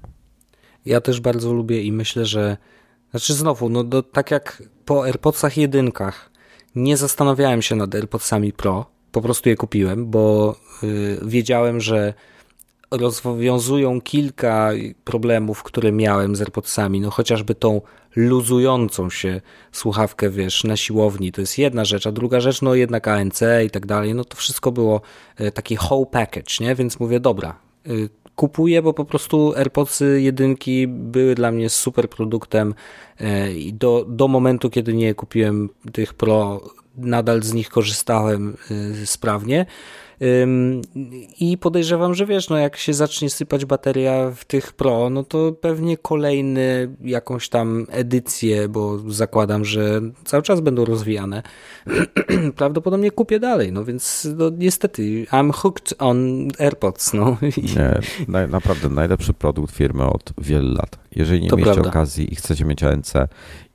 Ja 0.89 1.01
też 1.01 1.21
bardzo 1.21 1.53
lubię 1.53 1.83
i 1.83 1.93
myślę, 1.93 2.27
że 2.27 2.57
znaczy 3.11 3.35
znowu, 3.35 3.69
no 3.69 3.85
do, 3.85 4.03
tak 4.03 4.31
jak 4.31 4.63
po 4.85 5.05
AirPodsach 5.05 5.57
jedynkach 5.57 6.31
nie 6.75 6.97
zastanawiałem 6.97 7.63
się 7.63 7.77
nad 7.77 7.95
AirPodsami 7.95 8.53
Pro, 8.53 8.87
po 9.13 9.23
prostu 9.23 9.49
je 9.49 9.57
kupiłem, 9.57 10.11
bo 10.11 10.57
y, 10.83 11.19
wiedziałem, 11.23 11.81
że 11.81 12.15
rozwiązują 12.91 14.01
kilka 14.01 14.71
problemów, 15.05 15.63
które 15.63 15.93
miałem 15.93 16.37
z 16.37 16.41
AirPodsami, 16.41 17.01
no 17.01 17.11
chociażby 17.11 17.55
tą 17.55 17.81
luzującą 18.17 19.11
się 19.11 19.41
słuchawkę, 19.73 20.31
wiesz, 20.31 20.65
na 20.65 20.77
siłowni, 20.77 21.33
to 21.33 21.41
jest 21.41 21.59
jedna 21.59 21.85
rzecz, 21.85 22.07
a 22.07 22.13
druga 22.13 22.41
rzecz, 22.41 22.63
no 22.63 22.75
jednak 22.75 23.09
ANC 23.09 23.41
i 23.67 23.71
tak 23.71 23.87
dalej, 23.87 24.15
no 24.15 24.25
to 24.25 24.37
wszystko 24.37 24.73
było 24.73 25.01
y, 25.41 25.53
taki 25.53 25.79
whole 25.91 26.07
package, 26.07 26.55
nie, 26.61 26.75
więc 26.75 27.01
mówię, 27.01 27.21
dobra, 27.21 27.59
y, 27.87 28.09
kupuję, 28.39 28.83
bo 28.83 28.95
po 28.95 29.05
prostu 29.05 29.55
AirPodsy 29.57 30.21
jedynki 30.21 30.89
były 30.89 31.35
dla 31.35 31.53
mnie 31.53 31.71
super 31.71 32.11
produktem 32.11 32.75
e, 33.21 33.53
i 33.53 33.73
do, 33.73 34.05
do 34.09 34.29
momentu, 34.29 34.71
kiedy 34.71 34.95
nie 34.95 35.15
kupiłem 35.15 35.69
tych 35.93 36.15
Pro, 36.15 36.61
nadal 36.97 37.43
z 37.43 37.53
nich 37.53 37.69
korzystałem 37.69 38.57
e, 39.03 39.07
sprawnie. 39.07 39.67
I 41.41 41.59
podejrzewam, 41.59 42.15
że 42.15 42.27
wiesz, 42.27 42.49
no 42.49 42.59
jak 42.59 42.77
się 42.77 42.95
zacznie 42.95 43.31
sypać 43.31 43.65
bateria 43.65 44.31
w 44.31 44.45
tych 44.45 44.73
Pro, 44.73 45.11
no 45.11 45.25
to 45.25 45.53
pewnie 45.53 45.97
kolejny 45.97 46.97
jakąś 47.05 47.49
tam 47.49 47.87
edycję, 47.91 48.69
bo 48.69 48.99
zakładam, 48.99 49.65
że 49.65 50.01
cały 50.25 50.43
czas 50.43 50.61
będą 50.61 50.85
rozwijane. 50.85 51.43
Prawdopodobnie 52.57 53.11
kupię 53.11 53.41
dalej, 53.41 53.73
no 53.73 53.85
więc 53.85 54.29
no, 54.37 54.51
niestety 54.59 55.25
I'm 55.25 55.53
hooked 55.53 55.95
on 55.99 56.49
AirPods, 56.59 57.15
no. 57.15 57.37
Nie, 57.77 58.01
na, 58.29 58.47
naprawdę 58.47 58.89
najlepszy 58.89 59.35
produkt 59.35 59.75
firmy 59.75 60.05
od 60.05 60.33
wielu 60.39 60.75
lat. 60.75 60.99
Jeżeli 61.17 61.41
nie 61.41 61.51
to 61.51 61.57
mieliście 61.57 61.75
prawda. 61.75 61.91
okazji 61.91 62.33
i 62.33 62.37
chcecie 62.37 62.65
mieć 62.65 62.83
ANC 62.83 63.15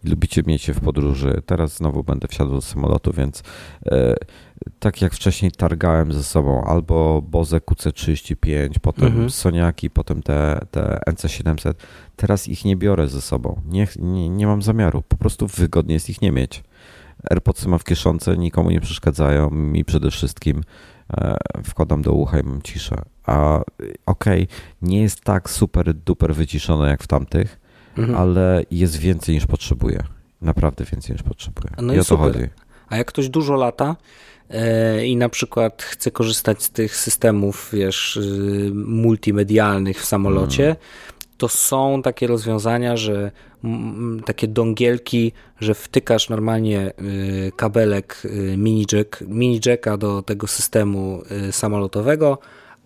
i 0.04 0.10
lubicie 0.10 0.44
mieć 0.48 0.68
je 0.68 0.74
w 0.74 0.80
podróży, 0.80 1.42
teraz 1.46 1.78
znowu 1.78 2.04
będę 2.04 2.28
wsiadł 2.28 2.52
do 2.52 2.62
samolotu, 2.62 3.12
więc 3.14 3.44
e, 3.86 4.16
tak 4.80 5.02
jak 5.02 5.14
wcześniej 5.14 5.52
targałem 5.52 6.14
ze 6.14 6.24
sobą 6.24 6.64
albo 6.64 7.22
Boze 7.22 7.58
QC35, 7.58 8.70
potem 8.82 9.08
mhm. 9.08 9.30
Soniaki, 9.30 9.90
potem 9.90 10.24
te, 10.24 10.60
te 10.72 11.00
NC700, 11.10 11.74
teraz 12.16 12.48
ich 12.48 12.66
nie 12.66 12.76
biorę 12.76 13.08
ze 13.08 13.22
sobą. 13.22 13.62
Nie, 13.66 13.88
nie, 14.00 14.30
nie 14.30 14.48
mam 14.48 14.62
zamiaru, 14.62 15.02
po 15.02 15.18
prostu 15.18 15.48
wygodnie 15.48 15.94
jest 15.94 16.10
ich 16.10 16.22
nie 16.22 16.32
mieć. 16.32 16.64
AirPodsy 17.30 17.68
mam 17.68 17.80
w 17.80 17.84
kieszonce, 17.84 18.38
nikomu 18.38 18.70
nie 18.70 18.82
przeszkadzają, 18.82 19.50
mi 19.50 19.86
przede 19.86 20.12
wszystkim 20.12 20.62
e, 21.14 21.38
wkładam 21.64 22.02
do 22.02 22.12
ucha 22.12 22.40
i 22.40 22.44
mam 22.44 22.62
ciszę. 22.62 23.02
A 23.26 23.62
okej, 24.06 24.44
okay, 24.44 24.48
nie 24.82 25.02
jest 25.02 25.22
tak 25.22 25.50
super 25.50 25.94
duper 25.94 26.36
wyciszone 26.36 26.90
jak 26.90 27.04
w 27.04 27.08
tamtych, 27.08 27.60
mhm. 27.98 28.18
ale 28.18 28.64
jest 28.72 28.98
więcej 28.98 29.36
niż 29.36 29.46
potrzebuję. 29.46 30.04
Naprawdę 30.42 30.86
więcej 30.86 31.14
niż 31.14 31.24
potrzebuję. 31.24 31.74
No 31.82 31.94
I, 31.94 31.96
i 31.96 32.00
o 32.00 32.04
to 32.04 32.08
super. 32.08 32.34
chodzi. 32.34 32.50
A 32.90 32.98
jak 32.98 33.08
ktoś 33.08 33.30
dużo 33.30 33.56
lata, 33.56 33.96
i 35.06 35.16
na 35.16 35.30
przykład 35.30 35.84
chce 35.84 36.12
korzystać 36.12 36.64
z 36.64 36.70
tych 36.70 36.96
systemów, 36.96 37.70
wiesz, 37.74 38.18
y, 38.18 38.72
multimedialnych 38.74 40.02
w 40.02 40.06
samolocie, 40.06 40.66
mm. 40.66 40.78
to 41.38 41.48
są 41.48 42.02
takie 42.02 42.28
rozwiązania, 42.28 42.98
że 42.98 43.32
takie 44.26 44.48
dongielki, 44.48 45.32
że 45.60 45.74
wtykasz 45.74 46.30
normalnie 46.30 46.94
y, 47.48 47.52
kabelek 47.56 48.22
y, 48.26 48.56
mini, 48.58 48.86
jack, 48.92 49.24
mini 49.28 49.60
jacka 49.66 49.98
do 49.98 50.22
tego 50.22 50.48
systemu 50.48 51.24
samolotowego, 51.52 52.38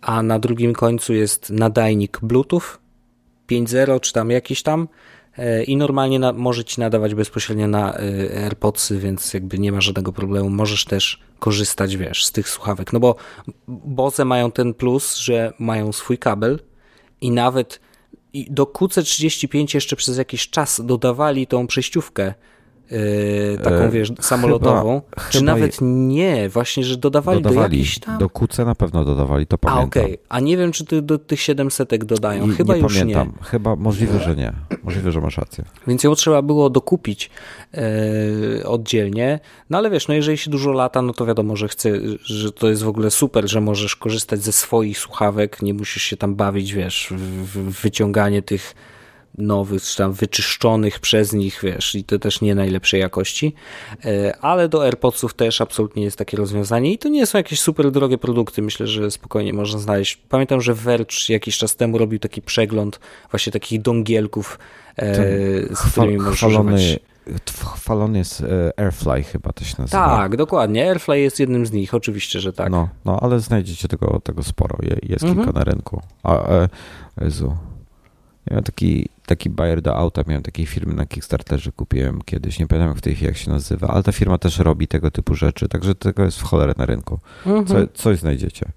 a 0.01 0.23
na 0.23 0.39
drugim 0.39 0.73
końcu 0.73 1.13
jest 1.13 1.49
nadajnik 1.49 2.19
Bluetooth 2.21 2.77
5.0 3.49 3.99
czy 3.99 4.13
tam 4.13 4.31
jakiś 4.31 4.63
tam 4.63 4.87
E, 4.87 5.16
i 5.67 5.77
normalnie 5.77 6.19
na, 6.19 6.33
może 6.33 6.65
ci 6.65 6.79
nadawać 6.79 7.15
bezpośrednio 7.15 7.67
na 7.67 7.93
e, 7.93 7.99
AirPodsy, 8.43 8.99
więc 8.99 9.33
jakby 9.33 9.59
nie 9.59 9.71
ma 9.71 9.81
żadnego 9.81 10.13
problemu. 10.13 10.49
Możesz 10.49 10.85
też 10.85 11.19
korzystać, 11.39 11.97
wiesz, 11.97 12.25
z 12.25 12.31
tych 12.31 12.49
słuchawek. 12.49 12.93
No 12.93 12.99
bo 12.99 13.15
Bose 13.67 14.25
mają 14.25 14.51
ten 14.51 14.73
plus, 14.73 15.15
że 15.15 15.53
mają 15.59 15.91
swój 15.91 16.17
kabel 16.17 16.59
i 17.21 17.31
nawet 17.31 17.79
do 18.49 18.63
QC35 18.63 19.75
jeszcze 19.75 19.95
przez 19.95 20.17
jakiś 20.17 20.49
czas 20.49 20.81
dodawali 20.85 21.47
tą 21.47 21.67
przejściówkę 21.67 22.33
Yy, 22.91 23.57
taką, 23.63 23.75
e, 23.75 23.89
wiesz, 23.89 24.11
samolotową, 24.21 25.01
chyba, 25.09 25.29
czy 25.29 25.39
chyba 25.39 25.51
nawet 25.51 25.77
nie, 25.81 26.49
właśnie, 26.49 26.83
że 26.83 26.97
dodawali, 26.97 27.41
dodawali 27.41 27.69
do 27.69 27.77
jakichś 27.77 27.99
tam... 27.99 28.17
Do 28.17 28.29
QC 28.29 28.65
na 28.65 28.75
pewno 28.75 29.05
dodawali, 29.05 29.47
to 29.47 29.57
pamiętam. 29.57 29.83
A, 29.83 29.87
okej, 29.87 30.03
okay. 30.03 30.17
a 30.29 30.39
nie 30.39 30.57
wiem, 30.57 30.71
czy 30.71 30.85
ty 30.85 31.01
do 31.01 31.17
tych 31.17 31.41
700 31.41 32.05
dodają, 32.05 32.49
I, 32.49 32.51
chyba 32.51 32.75
nie 32.75 32.81
już 32.81 32.99
pamiętam. 32.99 33.27
nie. 33.27 33.45
Chyba, 33.45 33.75
możliwe, 33.75 34.19
że 34.19 34.35
nie, 34.35 34.53
możliwe, 34.83 35.11
że 35.11 35.21
masz 35.21 35.37
rację. 35.37 35.63
Więc 35.87 36.03
ją 36.03 36.15
trzeba 36.15 36.41
było 36.41 36.69
dokupić 36.69 37.29
e, 37.73 38.67
oddzielnie, 38.67 39.39
no 39.69 39.77
ale 39.77 39.89
wiesz, 39.89 40.07
no 40.07 40.13
jeżeli 40.13 40.37
się 40.37 40.51
dużo 40.51 40.71
lata, 40.71 41.01
no 41.01 41.13
to 41.13 41.25
wiadomo, 41.25 41.55
że 41.55 41.67
chce, 41.67 41.91
że 42.23 42.51
to 42.51 42.69
jest 42.69 42.83
w 42.83 42.87
ogóle 42.87 43.11
super, 43.11 43.49
że 43.49 43.61
możesz 43.61 43.95
korzystać 43.95 44.41
ze 44.41 44.51
swoich 44.51 44.99
słuchawek, 44.99 45.61
nie 45.61 45.73
musisz 45.73 46.03
się 46.03 46.17
tam 46.17 46.35
bawić, 46.35 46.73
wiesz, 46.73 47.13
w 47.17 47.81
wyciąganie 47.81 48.41
tych 48.41 48.75
nowych, 49.37 49.83
czy 49.83 49.97
tam 49.97 50.13
wyczyszczonych 50.13 50.99
przez 50.99 51.33
nich, 51.33 51.59
wiesz, 51.63 51.95
i 51.95 52.03
to 52.03 52.19
też 52.19 52.41
nie 52.41 52.55
najlepszej 52.55 52.99
jakości, 52.99 53.53
e, 54.05 54.37
ale 54.41 54.69
do 54.69 54.83
AirPodsów 54.83 55.33
też 55.33 55.61
absolutnie 55.61 56.03
jest 56.03 56.17
takie 56.17 56.37
rozwiązanie 56.37 56.93
i 56.93 56.97
to 56.97 57.09
nie 57.09 57.25
są 57.25 57.37
jakieś 57.37 57.59
super 57.59 57.91
drogie 57.91 58.17
produkty, 58.17 58.61
myślę, 58.61 58.87
że 58.87 59.11
spokojnie 59.11 59.53
można 59.53 59.79
znaleźć. 59.79 60.17
Pamiętam, 60.29 60.61
że 60.61 60.73
Verge 60.73 61.29
jakiś 61.29 61.57
czas 61.57 61.75
temu 61.75 61.97
robił 61.97 62.19
taki 62.19 62.41
przegląd 62.41 62.99
właśnie 63.31 63.51
takich 63.51 63.81
dongielków, 63.81 64.59
e, 64.97 65.15
z 65.75 65.91
którymi 65.91 66.17
można 66.17 66.47
używać 66.47 66.99
chwalony 67.75 68.17
jest 68.17 68.41
e, 68.41 68.79
Airfly 68.79 69.23
chyba 69.23 69.53
to 69.53 69.63
się 69.63 69.75
nazywa. 69.79 70.17
Tak, 70.17 70.35
dokładnie. 70.35 70.89
Airfly 70.89 71.19
jest 71.19 71.39
jednym 71.39 71.65
z 71.65 71.71
nich, 71.71 71.93
oczywiście, 71.93 72.39
że 72.39 72.53
tak. 72.53 72.69
No, 72.69 72.89
no 73.05 73.19
ale 73.19 73.39
znajdziecie 73.39 73.87
tego, 73.87 74.21
tego 74.23 74.43
sporo. 74.43 74.77
Jest 75.03 75.23
mhm. 75.23 75.45
kilka 75.45 75.59
na 75.59 75.63
rynku. 75.63 76.01
A, 76.23 76.49
e, 76.49 76.69
Jezu, 77.21 77.55
ja 78.47 78.53
miałem 78.53 78.63
taki, 78.63 79.09
taki 79.25 79.49
buyer 79.49 79.81
do 79.81 79.95
auta, 79.95 80.23
miałem 80.27 80.43
takiej 80.43 80.65
firmy 80.65 80.93
na 80.93 81.05
Kickstarterze, 81.05 81.71
kupiłem 81.71 82.21
kiedyś, 82.25 82.59
nie 82.59 82.67
pamiętam 82.67 82.95
w 82.95 83.01
tej 83.01 83.15
chwili 83.15 83.27
jak 83.27 83.37
się 83.37 83.51
nazywa, 83.51 83.87
ale 83.87 84.03
ta 84.03 84.11
firma 84.11 84.37
też 84.37 84.59
robi 84.59 84.87
tego 84.87 85.11
typu 85.11 85.35
rzeczy, 85.35 85.67
także 85.67 85.95
tego 85.95 86.23
jest 86.23 86.39
w 86.39 86.43
cholerę 86.43 86.73
na 86.77 86.85
rynku. 86.85 87.19
Mhm. 87.45 87.65
Co, 87.65 87.93
coś 87.93 88.19
znajdziecie. 88.19 88.71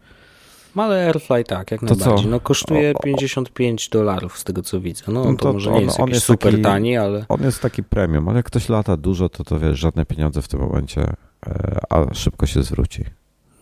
Ale 0.77 1.07
Airfly 1.07 1.45
tak, 1.45 1.71
jak 1.71 1.81
to 1.81 1.87
najbardziej. 1.87 2.25
Co? 2.25 2.31
No 2.31 2.41
kosztuje 2.41 2.93
o, 2.95 2.99
o, 2.99 3.03
55 3.03 3.89
dolarów 3.89 4.39
z 4.39 4.45
tego 4.45 4.63
co 4.63 4.81
widzę. 4.81 5.05
No, 5.09 5.25
no 5.25 5.33
to, 5.33 5.37
to 5.37 5.53
może 5.53 5.71
nie 5.71 5.81
jest 5.81 6.01
on, 6.01 6.09
jest 6.09 6.27
super 6.27 6.53
taki, 6.53 6.63
tani, 6.63 6.97
ale... 6.97 7.25
On 7.29 7.43
jest 7.43 7.63
taki 7.63 7.83
premium, 7.83 8.29
ale 8.29 8.37
jak 8.37 8.47
ktoś 8.47 8.69
lata 8.69 8.97
dużo, 8.97 9.29
to 9.29 9.45
to 9.45 9.59
wiesz, 9.59 9.79
żadne 9.79 10.07
pieniądze 10.07 10.43
w 10.43 10.49
tym 10.49 10.61
momencie, 10.61 11.03
e, 11.47 11.81
a 11.91 12.15
szybko 12.15 12.47
się 12.47 12.63
zwróci. 12.63 13.05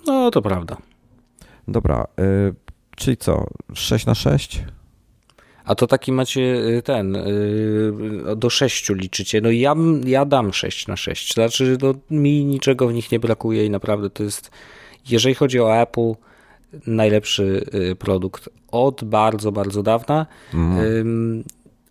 No 0.06 0.30
to 0.30 0.42
prawda. 0.42 0.76
Dobra, 1.68 2.06
y, 2.20 2.54
czyli 2.96 3.16
co, 3.16 3.46
6 3.74 4.06
na 4.06 4.14
6? 4.14 4.64
A 5.68 5.74
to 5.74 5.86
taki 5.86 6.12
macie 6.12 6.40
y, 6.40 6.82
ten, 6.82 7.16
y, 7.16 8.36
do 8.36 8.50
6 8.50 8.88
liczycie. 8.88 9.40
No 9.40 9.50
ja, 9.50 9.74
ja 10.04 10.24
dam 10.24 10.52
6 10.52 10.86
na 10.86 10.96
6. 10.96 11.34
Znaczy, 11.34 11.78
no, 11.82 11.94
mi 12.10 12.44
niczego 12.44 12.88
w 12.88 12.94
nich 12.94 13.12
nie 13.12 13.20
brakuje 13.20 13.66
i 13.66 13.70
naprawdę 13.70 14.10
to 14.10 14.22
jest, 14.22 14.50
jeżeli 15.08 15.34
chodzi 15.34 15.60
o 15.60 15.80
Apple, 15.80 16.12
najlepszy 16.86 17.64
y, 17.74 17.96
produkt 17.96 18.48
od 18.70 19.04
bardzo, 19.04 19.52
bardzo 19.52 19.82
dawna. 19.82 20.26
Mm. 20.54 21.44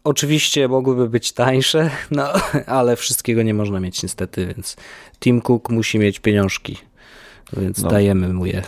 Oczywiście 0.03 0.67
mogłyby 0.67 1.09
być 1.09 1.31
tańsze, 1.31 1.89
no 2.11 2.27
ale 2.67 2.95
wszystkiego 2.95 3.43
nie 3.43 3.53
można 3.53 3.79
mieć 3.79 4.03
niestety, 4.03 4.45
więc 4.45 4.75
Tim 5.19 5.41
Cook 5.41 5.69
musi 5.69 5.99
mieć 5.99 6.19
pieniążki 6.19 6.77
więc 7.57 7.81
no, 7.81 7.89
dajemy 7.89 8.33
mu 8.33 8.45
je. 8.45 8.61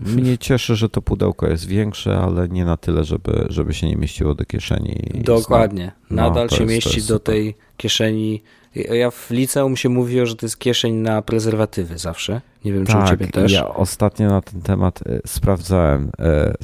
Mnie 0.00 0.38
cieszy, 0.38 0.76
że 0.76 0.88
to 0.88 1.02
pudełko 1.02 1.48
jest 1.48 1.66
większe, 1.66 2.18
ale 2.18 2.48
nie 2.48 2.64
na 2.64 2.76
tyle, 2.76 3.04
żeby, 3.04 3.46
żeby 3.48 3.74
się 3.74 3.86
nie 3.86 3.96
mieściło 3.96 4.34
do 4.34 4.44
kieszeni. 4.44 5.10
Dokładnie. 5.14 5.92
No, 6.10 6.22
Nadal 6.22 6.50
się 6.50 6.64
jest, 6.64 6.74
mieści 6.74 7.02
do 7.02 7.18
tej 7.18 7.54
kieszeni. 7.76 8.42
Ja 8.74 9.10
w 9.10 9.30
liceum 9.30 9.76
się 9.76 9.88
mówiło, 9.88 10.26
że 10.26 10.36
to 10.36 10.46
jest 10.46 10.58
kieszeń 10.58 10.94
na 10.94 11.22
prezerwatywy 11.22 11.98
zawsze. 11.98 12.40
Nie 12.64 12.72
wiem, 12.72 12.86
tak, 12.86 12.96
czy 12.96 12.98
u 12.98 13.00
tak, 13.00 13.10
ciebie 13.10 13.26
też. 13.26 13.52
Ja 13.52 13.68
ostatnio 13.68 14.28
na 14.28 14.42
ten 14.42 14.60
temat 14.60 15.00
e, 15.06 15.20
sprawdzałem, 15.26 16.10
e, 16.18 16.54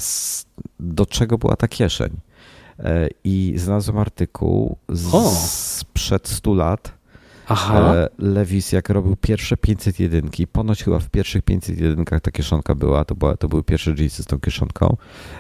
do 0.80 1.06
czego 1.06 1.38
była 1.38 1.56
ta 1.56 1.68
kieszeń. 1.68 2.10
E, 2.78 3.08
I 3.24 3.54
znalazłem 3.56 3.98
artykuł 3.98 4.76
z, 4.88 5.38
sprzed 5.78 6.28
100 6.28 6.54
lat, 6.54 6.97
Aha. 7.49 7.94
E, 7.94 8.09
Lewis, 8.18 8.72
jak 8.72 8.88
robił 8.88 9.16
pierwsze 9.16 9.57
501, 9.57 10.30
ponoć 10.53 10.84
chyba 10.84 10.99
w 10.99 11.11
pierwszych 11.11 11.42
501 11.42 12.05
ta 12.05 12.30
kieszonka 12.30 12.74
była, 12.74 13.05
to, 13.05 13.14
była, 13.14 13.36
to 13.36 13.49
były 13.49 13.64
pierwsze 13.64 13.94
jeansy 13.99 14.22
z 14.22 14.26
tą 14.26 14.40
kieszonką, 14.40 14.96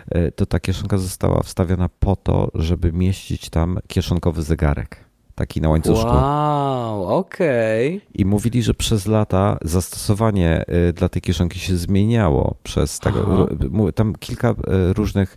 e, 0.08 0.32
to 0.32 0.46
ta 0.46 0.60
kieszonka 0.60 0.98
została 0.98 1.42
wstawiona 1.42 1.88
po 2.00 2.16
to, 2.16 2.50
żeby 2.54 2.92
mieścić 2.92 3.50
tam 3.50 3.78
kieszonkowy 3.86 4.42
zegarek 4.42 5.08
taki 5.34 5.60
na 5.60 5.68
łańcuszku. 5.68 6.10
Wow, 6.10 7.04
okej. 7.04 7.96
Okay. 7.96 8.08
I 8.14 8.24
mówili, 8.24 8.62
że 8.62 8.74
przez 8.74 9.06
lata 9.06 9.58
zastosowanie 9.62 10.64
e, 10.66 10.92
dla 10.92 11.08
tej 11.08 11.22
kieszonki 11.22 11.58
się 11.58 11.76
zmieniało 11.76 12.54
przez 12.62 12.98
tego. 12.98 13.48
Tam 13.94 14.14
kilka 14.14 14.54
różnych 14.96 15.36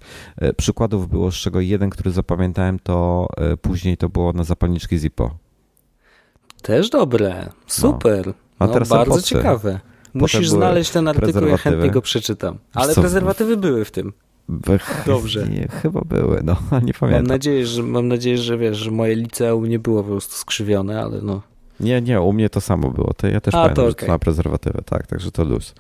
przykładów 0.58 1.10
było, 1.10 1.32
z 1.32 1.36
czego 1.36 1.60
jeden, 1.60 1.90
który 1.90 2.12
zapamiętałem, 2.12 2.80
to 2.80 3.28
później 3.62 3.98
to 3.98 4.10
było 4.10 4.34
na 4.34 4.44
zapalniczki 4.44 4.98
Zippo. 4.98 5.41
Też 6.62 6.90
dobre, 6.90 7.50
super. 7.68 8.28
No. 8.28 8.34
A 8.60 8.68
no, 8.68 8.74
teraz 8.74 8.90
bardzo 8.90 9.22
ciekawe. 9.22 9.80
Musisz 10.14 10.50
znaleźć 10.50 10.92
ten 10.92 11.08
artykuł, 11.08 11.48
ja 11.48 11.58
chętnie 11.58 11.92
go 11.92 12.02
przeczytam. 12.02 12.58
Ale 12.74 12.94
Co? 12.94 13.02
prezerwatywy 13.02 13.58
były 13.58 13.86
w 13.86 13.92
tym. 13.92 14.14
Dobrze. 15.06 15.48
Nie, 15.48 15.68
chyba 15.82 16.02
były, 16.06 16.42
no, 16.44 16.56
nie 16.84 16.94
pamiętam. 16.94 17.24
Mam 17.24 17.28
nadzieję, 17.28 17.66
że, 17.66 17.84
mam 17.84 18.08
nadzieję, 18.08 18.38
że 18.38 18.58
wiesz, 18.58 18.78
że 18.78 18.92
moje 18.92 19.16
liceum 19.16 19.66
nie 19.66 19.80
było 19.80 20.04
po 20.04 20.10
prostu 20.10 20.36
skrzywione, 20.36 21.02
ale 21.02 21.22
no. 21.22 21.42
Nie, 21.80 22.02
nie, 22.02 22.22
u 22.22 22.34
mnie 22.34 22.50
to 22.50 22.62
samo 22.62 22.90
było. 22.90 23.14
To 23.14 23.28
ja 23.28 23.42
też 23.42 23.56
A, 23.56 23.58
pamiętam, 23.58 23.76
to 23.76 23.82
okay. 23.82 24.02
że 24.02 24.06
to 24.06 24.12
na 24.12 24.20
prezerwatywę, 24.20 24.82
tak, 24.86 25.08
także 25.08 25.32
to 25.32 25.44
luz. 25.44 25.76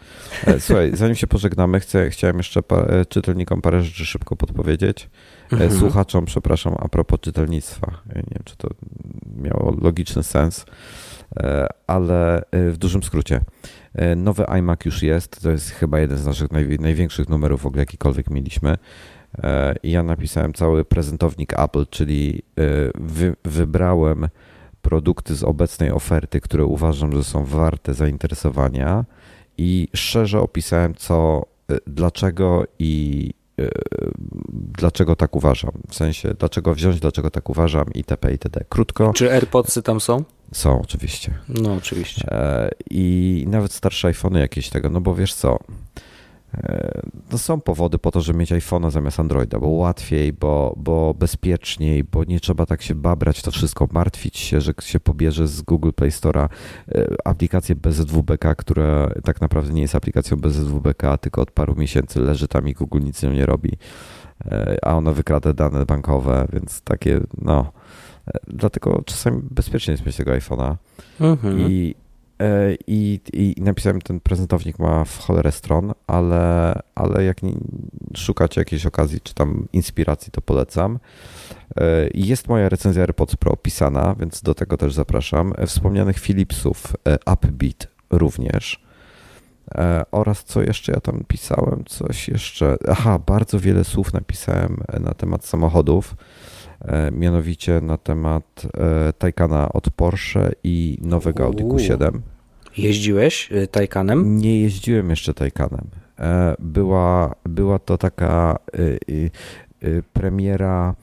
E, 0.48 0.60
słuchaj, 0.60 0.92
zanim 0.94 1.16
się 1.16 1.28
pożegnamy, 1.28 1.80
chcę, 1.80 2.10
chciałem 2.10 2.38
jeszcze 2.38 2.64
pa, 2.64 2.76
e, 2.76 3.06
czytelnikom 3.06 3.62
parę 3.62 3.82
rzeczy 3.82 4.06
szybko 4.06 4.36
podpowiedzieć. 4.36 5.10
Mhm. 5.52 5.72
Słuchaczom, 5.72 6.26
przepraszam, 6.26 6.76
a 6.80 6.88
propos 6.88 7.20
czytelnictwa. 7.20 8.02
Nie 8.08 8.14
wiem, 8.16 8.44
czy 8.46 8.58
to 8.58 8.68
miało 9.36 9.76
logiczny 9.82 10.24
sens, 10.24 10.66
ale 11.88 12.42
w 12.52 12.78
dużym 12.78 13.04
skrócie. 13.04 13.42
Nowy 14.16 14.46
iMac 14.46 14.86
już 14.86 15.04
jest, 15.04 15.42
to 15.42 15.52
jest 15.52 15.70
chyba 15.70 16.00
jeden 16.00 16.18
z 16.18 16.26
naszych 16.26 16.52
naj, 16.52 16.78
największych 16.80 17.30
numerów 17.30 17.62
w 17.62 17.66
ogóle 17.66 17.82
jakikolwiek 17.82 18.30
mieliśmy. 18.30 18.78
I 19.84 19.92
ja 19.92 20.04
napisałem 20.04 20.54
cały 20.54 20.86
prezentownik 20.86 21.60
Apple, 21.60 21.86
czyli 21.90 22.42
wy, 22.96 23.36
wybrałem 23.46 24.28
produkty 24.82 25.36
z 25.36 25.44
obecnej 25.44 25.92
oferty, 25.92 26.42
które 26.42 26.66
uważam, 26.66 27.12
że 27.12 27.24
są 27.24 27.46
warte 27.46 27.94
zainteresowania 27.94 29.06
i 29.58 29.88
szczerze 29.96 30.40
opisałem 30.40 30.96
co, 30.96 31.46
e, 31.72 31.78
dlaczego 31.88 32.64
i 32.80 33.30
e, 33.34 33.41
dlaczego 34.54 35.16
tak 35.16 35.36
uważam. 35.36 35.72
W 35.90 35.96
sensie, 35.96 36.34
dlaczego 36.40 36.74
wziąć, 36.74 37.00
dlaczego 37.00 37.30
tak 37.30 37.50
uważam 37.50 37.86
itp. 37.94 38.32
itd. 38.32 38.64
Krótko. 38.70 39.14
Czy 39.14 39.32
AirPodsy 39.32 39.82
tam 39.82 40.02
są? 40.02 40.24
Są, 40.54 40.82
oczywiście. 40.82 41.34
No, 41.50 41.74
oczywiście. 41.74 42.28
E, 42.32 42.72
I 42.90 43.46
nawet 43.48 43.74
starsze 43.74 44.08
iPhony 44.08 44.40
jakieś 44.40 44.70
tego, 44.70 44.90
no 44.90 45.02
bo 45.02 45.16
wiesz 45.16 45.34
co, 45.34 45.60
no 47.32 47.38
są 47.38 47.62
powody 47.62 47.98
po 47.98 48.12
to, 48.12 48.22
żeby 48.22 48.40
mieć 48.40 48.52
iPhone'a 48.52 48.92
zamiast 48.92 49.20
Androida, 49.20 49.60
bo 49.60 49.68
łatwiej, 49.68 50.34
bo, 50.34 50.74
bo 50.78 51.14
bezpieczniej, 51.14 52.04
bo 52.04 52.24
nie 52.24 52.40
trzeba 52.40 52.66
tak 52.66 52.82
się 52.82 52.96
babrać 52.96 53.42
to 53.42 53.52
wszystko, 53.52 53.88
martwić 53.92 54.38
się, 54.38 54.62
że 54.62 54.74
się 54.82 55.00
pobierze 55.00 55.48
z 55.48 55.62
Google 55.62 55.92
Play 55.96 56.10
Store'a 56.10 56.50
e, 56.92 57.16
aplikację 57.26 57.76
BZWBK, 57.76 58.56
która 58.56 59.10
tak 59.24 59.42
naprawdę 59.42 59.74
nie 59.74 59.82
jest 59.82 59.96
aplikacją 59.96 60.38
BZWBK, 60.38 61.18
tylko 61.22 61.42
od 61.42 61.52
paru 61.52 61.76
miesięcy 61.76 62.20
leży 62.20 62.48
tam 62.48 62.68
i 62.68 62.74
Google 62.74 63.00
nic 63.00 63.24
nią 63.24 63.32
nie 63.32 63.46
robi, 63.46 63.72
e, 64.46 64.78
a 64.82 64.96
ona 64.96 65.14
wykrada 65.14 65.54
dane 65.54 65.86
bankowe, 65.86 66.48
więc 66.54 66.82
takie, 66.82 67.20
no... 67.38 67.72
E, 68.28 68.40
dlatego 68.48 69.02
czasami 69.06 69.42
bezpiecznie 69.52 69.92
jest 69.92 70.06
mieć 70.06 70.16
tego 70.16 70.32
iPhone'a. 70.32 70.76
Mhm. 71.20 71.72
I 71.72 71.96
E, 72.42 72.76
I, 72.88 73.20
I, 73.34 73.56
napisałem, 73.62 74.02
ten 74.02 74.20
prezentownik 74.20 74.80
ma 74.80 75.06
w 75.06 75.18
cholerę 75.18 75.52
stron, 75.52 75.94
ale, 76.08 76.74
ale 76.96 77.24
jak 77.24 77.44
nie, 77.44 77.54
szukacie 78.16 78.62
jakiejś 78.62 78.86
okazji 78.86 79.22
czy 79.22 79.34
tam 79.34 79.68
inspiracji, 79.74 80.32
to 80.32 80.42
polecam. 80.42 81.00
E, 81.78 82.08
jest 82.14 82.48
moja 82.48 82.70
recenzja 82.70 83.02
AirPods 83.02 83.36
Pro 83.36 83.52
opisana, 83.52 84.16
więc 84.20 84.42
do 84.42 84.54
tego 84.54 84.78
też 84.78 84.94
zapraszam. 84.94 85.54
E, 85.58 85.68
wspomnianych 85.68 86.20
Philipsów 86.20 86.96
Upbeat 87.34 87.88
również. 88.10 88.86
Oraz 90.12 90.44
co 90.44 90.62
jeszcze 90.62 90.92
ja 90.92 91.00
tam 91.00 91.24
pisałem? 91.28 91.84
Coś 91.86 92.28
jeszcze. 92.28 92.76
Aha, 92.90 93.20
bardzo 93.20 93.60
wiele 93.60 93.84
słów 93.84 94.14
napisałem 94.14 94.84
na 95.00 95.14
temat 95.14 95.46
samochodów 95.46 96.16
mianowicie 97.12 97.82
na 97.82 97.98
temat 97.98 98.62
Taycana 99.18 99.70
od 99.74 99.90
Porsche 99.90 100.52
i 100.64 100.98
nowego 101.02 101.46
Audi 101.46 101.64
Q7. 101.64 102.20
Jeździłeś 102.78 103.52
y, 103.52 103.68
Taycanem? 103.68 104.38
Nie 104.38 104.62
jeździłem 104.62 105.10
jeszcze 105.10 105.34
Taycanem. 105.34 105.88
E, 106.20 106.56
była, 106.60 107.36
była 107.46 107.80
to 107.80 107.98
taka 107.98 108.60
y, 108.80 109.00
y, 109.84 110.04
premiera 110.14 110.96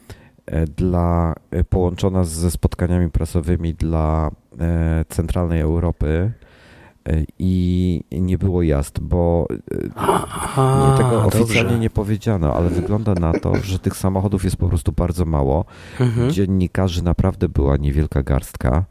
e, 0.47 0.67
dla, 0.67 1.35
e, 1.51 1.65
połączona 1.65 2.25
ze 2.25 2.51
spotkaniami 2.51 3.11
prasowymi 3.11 3.75
dla 3.75 4.31
centralnej 5.09 5.61
Europy 5.61 6.33
i 7.39 8.03
nie 8.13 8.39
było 8.39 8.63
jazd, 8.63 9.01
bo 9.01 9.47
Aha, 9.97 10.95
tego 10.99 11.25
oficjalnie 11.25 11.63
dobrze. 11.63 11.79
nie 11.79 11.91
powiedziano, 11.91 12.55
ale 12.55 12.71
wygląda 12.71 13.15
na 13.15 13.33
to, 13.33 13.57
że 13.57 13.79
tych 13.79 13.97
samochodów 13.97 14.45
jest 14.45 14.57
po 14.57 14.69
prostu 14.69 14.93
bardzo 14.93 15.25
mało. 15.25 15.65
Mhm. 16.01 16.31
Dziennikarzy 16.31 17.05
naprawdę 17.05 17.49
była 17.49 17.77
niewielka 17.77 18.23
garstka 18.23 18.85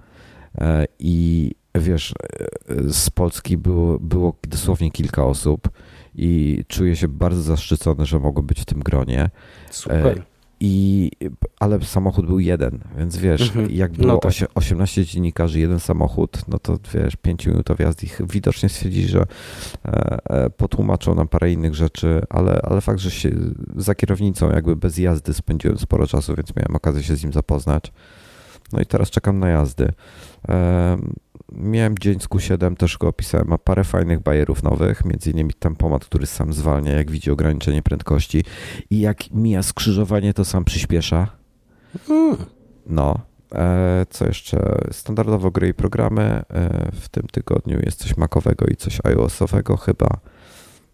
i 1.00 1.52
wiesz, 1.80 2.14
z 2.90 3.10
Polski 3.10 3.58
było, 3.58 4.00
było 4.00 4.34
dosłownie 4.48 4.92
kilka 4.92 5.26
osób 5.26 5.70
i 6.16 6.64
czuję 6.68 6.96
się 6.96 7.08
bardzo 7.08 7.42
zaszczycony, 7.42 8.06
że 8.06 8.20
mogłem 8.20 8.46
być 8.46 8.62
w 8.62 8.66
tym 8.66 8.80
gronie. 8.80 9.30
Super. 9.72 10.24
I, 10.60 11.12
ale 11.60 11.82
samochód 11.82 12.26
był 12.26 12.40
jeden, 12.40 12.80
więc 12.98 13.18
wiesz, 13.18 13.42
mhm. 13.42 13.72
jak 13.72 13.92
było 13.92 14.08
no 14.08 14.18
tak. 14.18 14.34
18 14.56 15.06
dziennikarzy, 15.06 15.60
jeden 15.60 15.80
samochód, 15.80 16.42
no 16.48 16.60
to 16.60 16.78
wiesz, 16.94 17.16
5 17.16 17.48
minut 17.48 17.70
wjazd 17.80 18.04
ich 18.04 18.22
widocznie 18.30 18.70
stwierdzi, 18.70 19.08
że 19.08 19.26
e, 19.86 20.18
e, 20.30 20.50
potłumaczą 20.50 21.16
nam 21.16 21.28
parę 21.28 21.52
innych 21.52 21.76
rzeczy, 21.76 22.22
ale, 22.30 22.62
ale 22.64 22.82
fakt, 22.82 23.00
że 23.00 23.12
się 23.12 23.32
za 23.76 23.96
kierownicą 23.96 24.52
jakby 24.52 24.76
bez 24.76 24.98
jazdy 24.98 25.34
spędziłem 25.34 25.78
sporo 25.78 26.08
czasu, 26.08 26.36
więc 26.36 26.56
miałem 26.56 26.76
okazję 26.76 27.04
się 27.04 27.16
z 27.16 27.24
nim 27.24 27.34
zapoznać. 27.34 27.92
No 28.74 28.80
i 28.80 28.86
teraz 28.86 29.10
czekam 29.10 29.40
na 29.40 29.50
jazdy. 29.50 29.94
Miałem 31.52 31.98
dzień 31.98 32.20
z 32.20 32.28
Q7, 32.28 32.76
też 32.76 32.98
go 32.98 33.08
opisałem, 33.08 33.48
ma 33.48 33.58
parę 33.58 33.84
fajnych 33.84 34.20
bajerów 34.20 34.64
nowych, 34.64 35.06
między 35.06 35.32
innymi 35.32 35.54
tempomat, 35.54 36.06
który 36.06 36.26
sam 36.26 36.54
zwalnia, 36.54 36.92
jak 36.92 37.12
widzi 37.12 37.32
ograniczenie 37.32 37.82
prędkości 37.82 38.44
i 38.90 39.00
jak 39.00 39.32
mija 39.32 39.64
skrzyżowanie, 39.64 40.34
to 40.34 40.46
sam 40.46 40.66
przyspiesza. 40.66 41.28
Hmm. 42.08 42.38
No. 42.86 43.20
E, 43.56 44.06
co 44.10 44.28
jeszcze? 44.28 44.78
Standardowo 44.92 45.52
gry 45.52 45.68
i 45.68 45.74
programy. 45.74 46.22
E, 46.22 46.44
w 46.92 47.10
tym 47.10 47.24
tygodniu 47.32 47.80
jest 47.86 48.00
coś 48.00 48.18
Macowego 48.18 48.66
i 48.66 48.76
coś 48.76 49.00
iOSowego 49.04 49.78
chyba. 49.78 50.08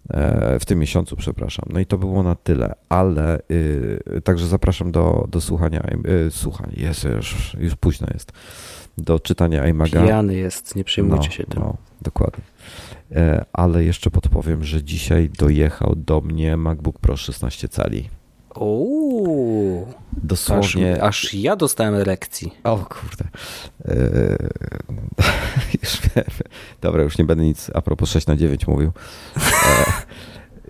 E, 0.10 0.60
w 0.60 0.66
tym 0.66 0.80
miesiącu, 0.80 1.16
przepraszam. 1.16 1.66
No 1.74 1.80
i 1.80 1.86
to 1.86 1.98
było 1.98 2.24
na 2.24 2.36
tyle, 2.36 2.76
ale 2.90 3.40
y, 3.52 4.22
także 4.24 4.48
zapraszam 4.48 4.92
do, 4.92 5.28
do 5.32 5.42
słuchania. 5.42 5.84
Y, 6.28 6.32
słuchania, 6.32 6.74
jest 6.78 7.04
już, 7.04 7.58
już 7.60 7.76
późno 7.76 8.08
jest 8.14 8.32
do 8.98 9.20
czytania 9.20 9.68
iMaga. 9.68 10.02
Pijany 10.02 10.36
jest, 10.36 10.76
nie 10.76 10.84
przejmujcie 10.84 11.28
no, 11.28 11.32
się 11.32 11.44
tym. 11.44 11.60
No, 11.64 11.78
dokładnie. 12.02 12.44
E, 13.12 13.46
ale 13.54 13.84
jeszcze 13.84 14.12
podpowiem, 14.12 14.64
że 14.64 14.84
dzisiaj 14.84 15.30
dojechał 15.30 15.94
do 15.96 16.22
mnie 16.22 16.58
MacBook 16.58 17.00
Pro 17.00 17.18
16 17.18 17.68
cali. 17.68 18.10
Uuu, 18.56 19.88
Dosłownie. 20.24 21.04
Aż, 21.04 21.26
aż, 21.26 21.34
ja 21.34 21.56
dostałem 21.56 21.96
lekcji. 21.96 22.54
O 22.64 22.78
kurde. 22.78 23.26
Eee, 23.86 24.38
już 25.84 26.02
wiem. 26.16 26.26
Dobra, 26.82 27.04
już 27.04 27.18
nie 27.18 27.26
będę 27.26 27.44
nic 27.44 27.72
a 27.74 27.82
propos 27.82 28.10
6 28.10 28.28
na 28.28 28.36
9 28.36 28.68
mówił. 28.68 28.92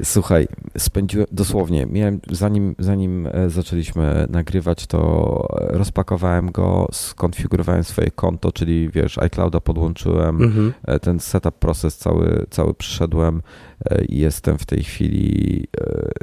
Słuchaj, 0.04 0.47
spędziłem 0.78 1.28
dosłownie, 1.32 1.86
miałem, 1.86 2.20
zanim, 2.32 2.76
zanim 2.80 3.28
e, 3.28 3.49
zaczęliśmy 3.49 4.28
nagrywać, 4.30 4.88
to 4.88 5.47
rozpakowałem 5.60 6.51
go, 6.51 6.88
skonfigurowałem 6.91 7.84
swoje 7.84 8.12
konto, 8.12 8.51
czyli 8.51 8.89
wiesz, 8.89 9.18
iClouda 9.18 9.60
podłączyłem, 9.60 10.43
mhm. 10.43 10.74
E, 10.84 10.99
ten 10.99 11.20
setup 11.20 11.56
proces 11.56 11.97
cały, 11.97 12.45
cały 12.49 12.74
przyszedłem 12.74 13.41
e, 13.86 14.06
i 14.06 14.20
jestem 14.20 14.58
w 14.58 14.66
tej 14.66 14.84
chwili 14.84 15.68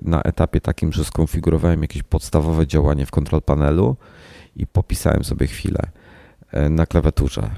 na 0.02 0.22
etapie 0.22 0.60
takim, 0.60 0.92
że 0.92 1.04
skonfigurowałem 1.04 1.82
jakieś 1.82 2.02
podstawowe 2.02 2.66
działanie 2.66 3.06
w 3.06 3.10
control 3.10 3.42
panelu 3.42 3.96
i 4.56 4.66
popisałem 4.66 5.24
sobie 5.24 5.46
chwilę 5.46 5.80
na 6.70 6.86
klawiaturze. 6.86 7.50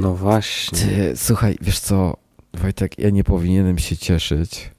No 0.00 0.14
właśnie. 0.14 0.78
Ty, 0.78 1.12
słuchaj, 1.16 1.56
wiesz 1.60 1.80
co, 1.80 2.16
Wojtek, 2.54 2.98
ja 2.98 3.10
nie 3.10 3.24
powinienem 3.24 3.78
się 3.78 3.96
cieszyć, 3.96 4.73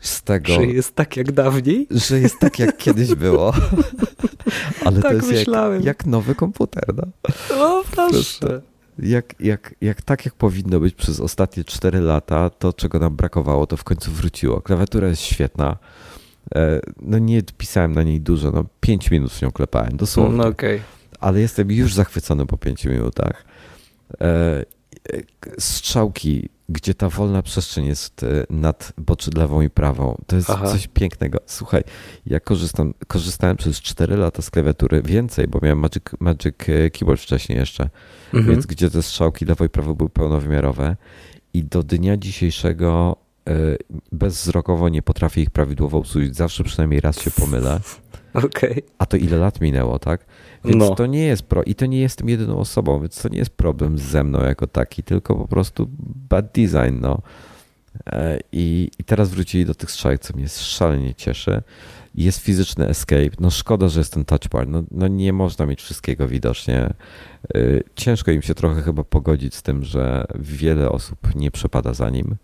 z 0.00 0.22
tego. 0.22 0.52
Że 0.52 0.66
jest 0.66 0.94
tak 0.94 1.16
jak 1.16 1.32
dawniej? 1.32 1.86
Że 1.90 2.20
jest 2.20 2.38
tak 2.38 2.58
jak 2.58 2.76
kiedyś 2.84 3.14
było. 3.14 3.52
Ale 4.84 5.02
tak 5.02 5.10
to 5.10 5.16
jest 5.16 5.48
jak, 5.48 5.84
jak, 5.84 6.06
nowy 6.06 6.34
komputer. 6.34 6.84
No, 6.96 7.04
no 7.50 7.84
proszę. 7.90 8.62
Jak, 8.98 9.34
jak, 9.40 9.74
jak 9.80 10.02
tak 10.02 10.24
jak 10.24 10.34
powinno 10.34 10.80
być 10.80 10.94
przez 10.94 11.20
ostatnie 11.20 11.64
4 11.64 12.00
lata, 12.00 12.50
to 12.50 12.72
czego 12.72 12.98
nam 12.98 13.16
brakowało, 13.16 13.66
to 13.66 13.76
w 13.76 13.84
końcu 13.84 14.12
wróciło. 14.12 14.60
Klawiatura 14.60 15.08
jest 15.08 15.22
świetna. 15.22 15.76
E, 16.54 16.80
no 17.00 17.18
nie 17.18 17.42
pisałem 17.42 17.92
na 17.92 18.02
niej 18.02 18.20
dużo, 18.20 18.50
no 18.50 18.64
5 18.80 19.10
minut 19.10 19.32
z 19.32 19.42
nią 19.42 19.50
klepałem, 19.50 19.96
dosłownie. 19.96 20.36
No 20.36 20.46
okay. 20.46 20.80
Ale 21.20 21.40
jestem 21.40 21.70
już 21.70 21.94
zachwycony 21.94 22.46
po 22.46 22.58
5 22.58 22.84
minutach. 22.84 23.44
Strzałki 25.58 26.48
gdzie 26.68 26.94
ta 26.94 27.08
wolna 27.08 27.42
przestrzeń 27.42 27.86
jest 27.86 28.22
e, 28.22 28.46
nad 28.50 28.92
boczy 28.96 29.30
lewą 29.36 29.60
i 29.60 29.70
prawą. 29.70 30.16
To 30.26 30.36
jest 30.36 30.50
Aha. 30.50 30.66
coś 30.66 30.88
pięknego. 30.88 31.38
Słuchaj, 31.46 31.82
ja 32.26 32.40
korzystam, 32.40 32.94
korzystałem 33.06 33.56
przez 33.56 33.80
4 33.80 34.16
lata 34.16 34.42
z 34.42 34.50
klawiatury, 34.50 35.02
więcej, 35.02 35.48
bo 35.48 35.58
miałem 35.62 35.78
Magic, 35.78 36.02
Magic 36.20 36.54
e, 36.68 36.90
Keyboard 36.90 37.20
wcześniej 37.20 37.58
jeszcze, 37.58 37.90
mhm. 38.34 38.54
więc 38.54 38.66
gdzie 38.66 38.90
te 38.90 39.02
strzałki 39.02 39.44
lewo 39.44 39.64
i 39.64 39.68
prawo 39.68 39.94
były 39.94 40.10
pełnowymiarowe 40.10 40.96
i 41.54 41.64
do 41.64 41.82
dnia 41.82 42.16
dzisiejszego 42.16 43.16
e, 43.48 43.52
bezwzrokowo 44.12 44.88
nie 44.88 45.02
potrafię 45.02 45.42
ich 45.42 45.50
prawidłowo 45.50 45.98
usłużyć. 45.98 46.36
Zawsze 46.36 46.64
przynajmniej 46.64 47.00
raz 47.00 47.20
się 47.20 47.30
pomylę. 47.30 47.80
Okay. 48.44 48.82
A 48.98 49.06
to 49.06 49.16
ile 49.16 49.36
lat 49.36 49.60
minęło, 49.60 49.98
tak? 49.98 50.26
Więc 50.64 50.76
no. 50.76 50.94
to 50.94 51.06
nie 51.06 51.24
jest 51.24 51.42
pro 51.42 51.62
i 51.62 51.74
to 51.74 51.86
nie 51.86 52.00
jestem 52.00 52.28
jedyną 52.28 52.58
osobą, 52.58 53.00
więc 53.00 53.22
to 53.22 53.28
nie 53.28 53.38
jest 53.38 53.50
problem 53.50 53.98
ze 53.98 54.24
mną 54.24 54.44
jako 54.44 54.66
taki, 54.66 55.02
tylko 55.02 55.34
po 55.36 55.48
prostu 55.48 55.88
bad 56.28 56.46
design, 56.52 57.00
no. 57.00 57.22
E, 58.06 58.38
I, 58.52 58.90
i 58.98 59.04
teraz 59.04 59.30
wrócili 59.30 59.64
do 59.64 59.74
tych 59.74 59.90
strzałek, 59.90 60.20
co 60.20 60.36
mnie 60.36 60.48
szalenie 60.48 61.14
cieszy. 61.14 61.62
Jest 62.14 62.38
fizyczny 62.40 62.88
escape. 62.88 63.30
No 63.40 63.50
szkoda, 63.50 63.88
że 63.88 64.00
jest 64.00 64.12
ten 64.12 64.24
touch 64.24 64.48
bar. 64.50 64.68
No, 64.68 64.82
no 64.90 65.08
nie 65.08 65.32
można 65.32 65.66
mieć 65.66 65.82
wszystkiego 65.82 66.28
widocznie. 66.28 66.78
E, 66.80 66.94
ciężko 67.94 68.30
im 68.30 68.42
się 68.42 68.54
trochę 68.54 68.82
chyba 68.82 69.04
pogodzić 69.04 69.54
z 69.54 69.62
tym, 69.62 69.84
że 69.84 70.24
wiele 70.38 70.90
osób 70.90 71.34
nie 71.34 71.50
przepada 71.50 71.94
za 71.94 72.10
nim. 72.10 72.36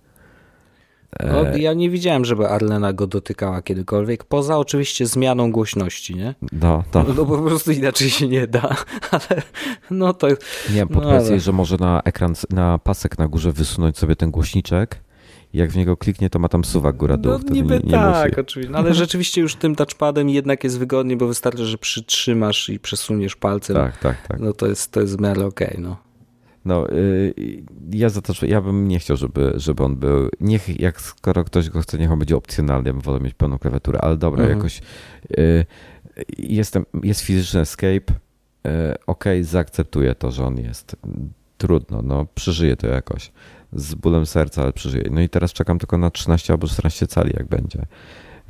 No, 1.22 1.56
ja 1.56 1.72
nie 1.72 1.90
widziałem, 1.90 2.24
żeby 2.24 2.48
Arlena 2.48 2.92
go 2.92 3.06
dotykała 3.06 3.62
kiedykolwiek, 3.62 4.24
poza 4.24 4.58
oczywiście 4.58 5.06
zmianą 5.06 5.52
głośności, 5.52 6.14
nie? 6.14 6.34
No, 6.52 6.84
to. 6.90 7.02
No, 7.02 7.14
no 7.14 7.26
po 7.26 7.38
prostu 7.38 7.72
inaczej 7.72 8.10
się 8.10 8.28
nie 8.28 8.46
da, 8.46 8.76
ale 9.10 9.42
no 9.90 10.14
to... 10.14 10.28
Nie, 10.74 10.86
pod 10.86 11.04
no, 11.04 11.10
ale... 11.10 11.40
że 11.40 11.52
może 11.52 11.76
na 11.80 12.02
ekran, 12.04 12.34
na 12.50 12.78
pasek 12.78 13.18
na 13.18 13.28
górze 13.28 13.52
wysunąć 13.52 13.98
sobie 13.98 14.16
ten 14.16 14.30
głośniczek 14.30 15.04
jak 15.54 15.70
w 15.70 15.76
niego 15.76 15.96
kliknie, 15.96 16.30
to 16.30 16.38
ma 16.38 16.48
tam 16.48 16.64
suwak 16.64 16.96
góra-dół. 16.96 17.32
No 17.32 17.54
niby 17.54 17.74
nie, 17.74 17.80
nie 17.84 17.90
tak, 17.90 18.30
musi. 18.30 18.40
oczywiście. 18.40 18.72
No, 18.72 18.78
ale 18.78 18.94
rzeczywiście 19.04 19.40
już 19.40 19.54
tym 19.54 19.74
touchpadem 19.76 20.30
jednak 20.30 20.64
jest 20.64 20.78
wygodnie, 20.78 21.16
bo 21.16 21.26
wystarczy, 21.26 21.66
że 21.66 21.78
przytrzymasz 21.78 22.68
i 22.68 22.78
przesuniesz 22.78 23.36
palcem. 23.36 23.76
Tak, 23.76 23.98
tak, 23.98 24.26
tak. 24.28 24.40
No 24.40 24.52
to 24.52 24.66
jest, 24.66 24.92
to 24.92 25.00
jest 25.00 25.16
w 25.16 25.20
miarę 25.20 25.46
okej, 25.46 25.68
okay, 25.68 25.80
no. 25.80 25.96
No, 26.64 26.90
y, 26.90 27.34
ja 27.92 28.08
za 28.08 28.22
to, 28.22 28.46
ja 28.46 28.60
bym 28.60 28.88
nie 28.88 28.98
chciał, 28.98 29.16
żeby, 29.16 29.52
żeby 29.56 29.82
on 29.84 29.96
był, 29.96 30.28
niech, 30.40 30.80
jak 30.80 31.00
skoro 31.00 31.44
ktoś 31.44 31.70
go 31.70 31.80
chce, 31.80 31.98
niech 31.98 32.12
on 32.12 32.18
będzie 32.18 32.36
opcjonalny, 32.36 32.88
ja 32.88 32.92
bym 32.92 33.02
wolał 33.02 33.20
mieć 33.20 33.34
pełną 33.34 33.58
klawiaturę, 33.58 34.00
ale 34.00 34.16
dobra, 34.16 34.40
mhm. 34.40 34.58
jakoś 34.58 34.80
y, 35.38 35.66
jestem, 36.38 36.86
jest 37.02 37.20
fizyczny 37.20 37.60
escape, 37.60 37.94
y, 38.00 38.70
ok, 39.06 39.24
zaakceptuję 39.42 40.14
to, 40.14 40.30
że 40.30 40.44
on 40.46 40.58
jest. 40.58 40.96
Trudno, 41.58 42.02
no, 42.02 42.26
przeżyję 42.34 42.76
to 42.76 42.86
jakoś. 42.86 43.32
Z 43.72 43.94
bólem 43.94 44.26
serca, 44.26 44.62
ale 44.62 44.72
przeżyję. 44.72 45.04
No 45.10 45.20
i 45.20 45.28
teraz 45.28 45.52
czekam 45.52 45.78
tylko 45.78 45.98
na 45.98 46.10
13 46.10 46.52
albo 46.52 46.66
14 46.66 47.06
cali, 47.06 47.32
jak 47.36 47.46
będzie. 47.46 47.86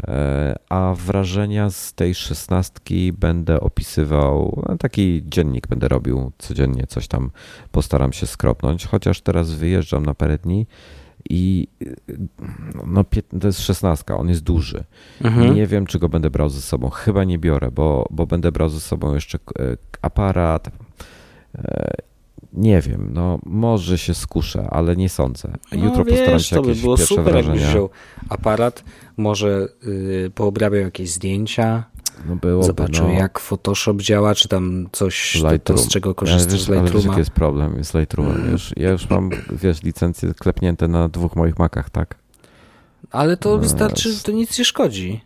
E, 0.02 0.54
a 0.68 0.94
wrażenia 0.94 1.70
z 1.70 1.92
tej 1.92 2.14
szesnastki 2.14 3.12
będę 3.12 3.60
opisywał, 3.60 4.62
taki 4.78 5.22
dziennik 5.26 5.66
będę 5.66 5.88
robił 5.88 6.32
codziennie, 6.38 6.86
coś 6.86 7.08
tam 7.08 7.30
postaram 7.72 8.12
się 8.12 8.26
skropnąć, 8.26 8.86
chociaż 8.86 9.20
teraz 9.20 9.52
wyjeżdżam 9.52 10.06
na 10.06 10.14
parę 10.14 10.38
dni 10.38 10.66
i 11.30 11.68
no, 12.86 13.04
to 13.40 13.46
jest 13.46 13.60
szesnastka, 13.60 14.16
on 14.16 14.28
jest 14.28 14.42
duży. 14.42 14.84
Mhm. 15.20 15.54
Nie 15.54 15.66
wiem, 15.66 15.86
czy 15.86 15.98
go 15.98 16.08
będę 16.08 16.30
brał 16.30 16.48
ze 16.48 16.60
sobą. 16.60 16.90
Chyba 16.90 17.24
nie 17.24 17.38
biorę, 17.38 17.70
bo, 17.70 18.06
bo 18.10 18.26
będę 18.26 18.52
brał 18.52 18.68
ze 18.68 18.80
sobą 18.80 19.14
jeszcze 19.14 19.38
e, 19.38 19.76
aparat 20.02 20.70
e, 21.54 21.94
nie 22.54 22.80
wiem, 22.80 23.10
no 23.12 23.38
może 23.46 23.98
się 23.98 24.14
skuszę, 24.14 24.68
ale 24.70 24.96
nie 24.96 25.08
sądzę. 25.08 25.52
No, 25.72 25.84
Jutro 25.84 25.98
no, 25.98 26.04
wiesz, 26.04 26.18
postaram 26.18 26.40
się 26.40 26.56
to 26.56 26.62
by 26.62 26.74
było 26.74 26.96
super, 26.96 27.24
wrażenia. 27.24 27.54
jakbyś 27.54 27.70
wziął 27.70 27.90
aparat, 28.28 28.84
może 29.16 29.68
yy, 29.86 30.30
poobrabiał 30.34 30.82
jakieś 30.82 31.10
zdjęcia, 31.10 31.84
no 32.28 32.36
byłoby, 32.36 32.66
zobaczył 32.66 33.08
no. 33.08 33.12
jak 33.12 33.38
Photoshop 33.38 33.94
działa, 33.96 34.34
czy 34.34 34.48
tam 34.48 34.88
coś, 34.92 35.42
to, 35.64 35.78
z 35.78 35.88
czego 35.88 36.14
korzystasz 36.14 36.52
wiesz, 36.52 36.62
z 36.62 36.68
Lightrooma. 36.68 37.08
Ale 37.08 37.18
jest 37.18 37.30
problem 37.30 37.84
z 37.84 37.94
Lightroomem. 37.94 38.34
Mm. 38.44 38.58
Ja 38.76 38.90
już 38.90 39.10
mam, 39.10 39.30
wiesz, 39.52 39.82
licencje 39.82 40.34
klepnięte 40.34 40.88
na 40.88 41.08
dwóch 41.08 41.36
moich 41.36 41.58
makach, 41.58 41.90
tak? 41.90 42.14
Ale 43.10 43.36
to 43.36 43.50
no, 43.50 43.58
wystarczy, 43.58 44.22
to 44.22 44.32
nic 44.32 44.58
nie 44.58 44.64
szkodzi. 44.64 45.20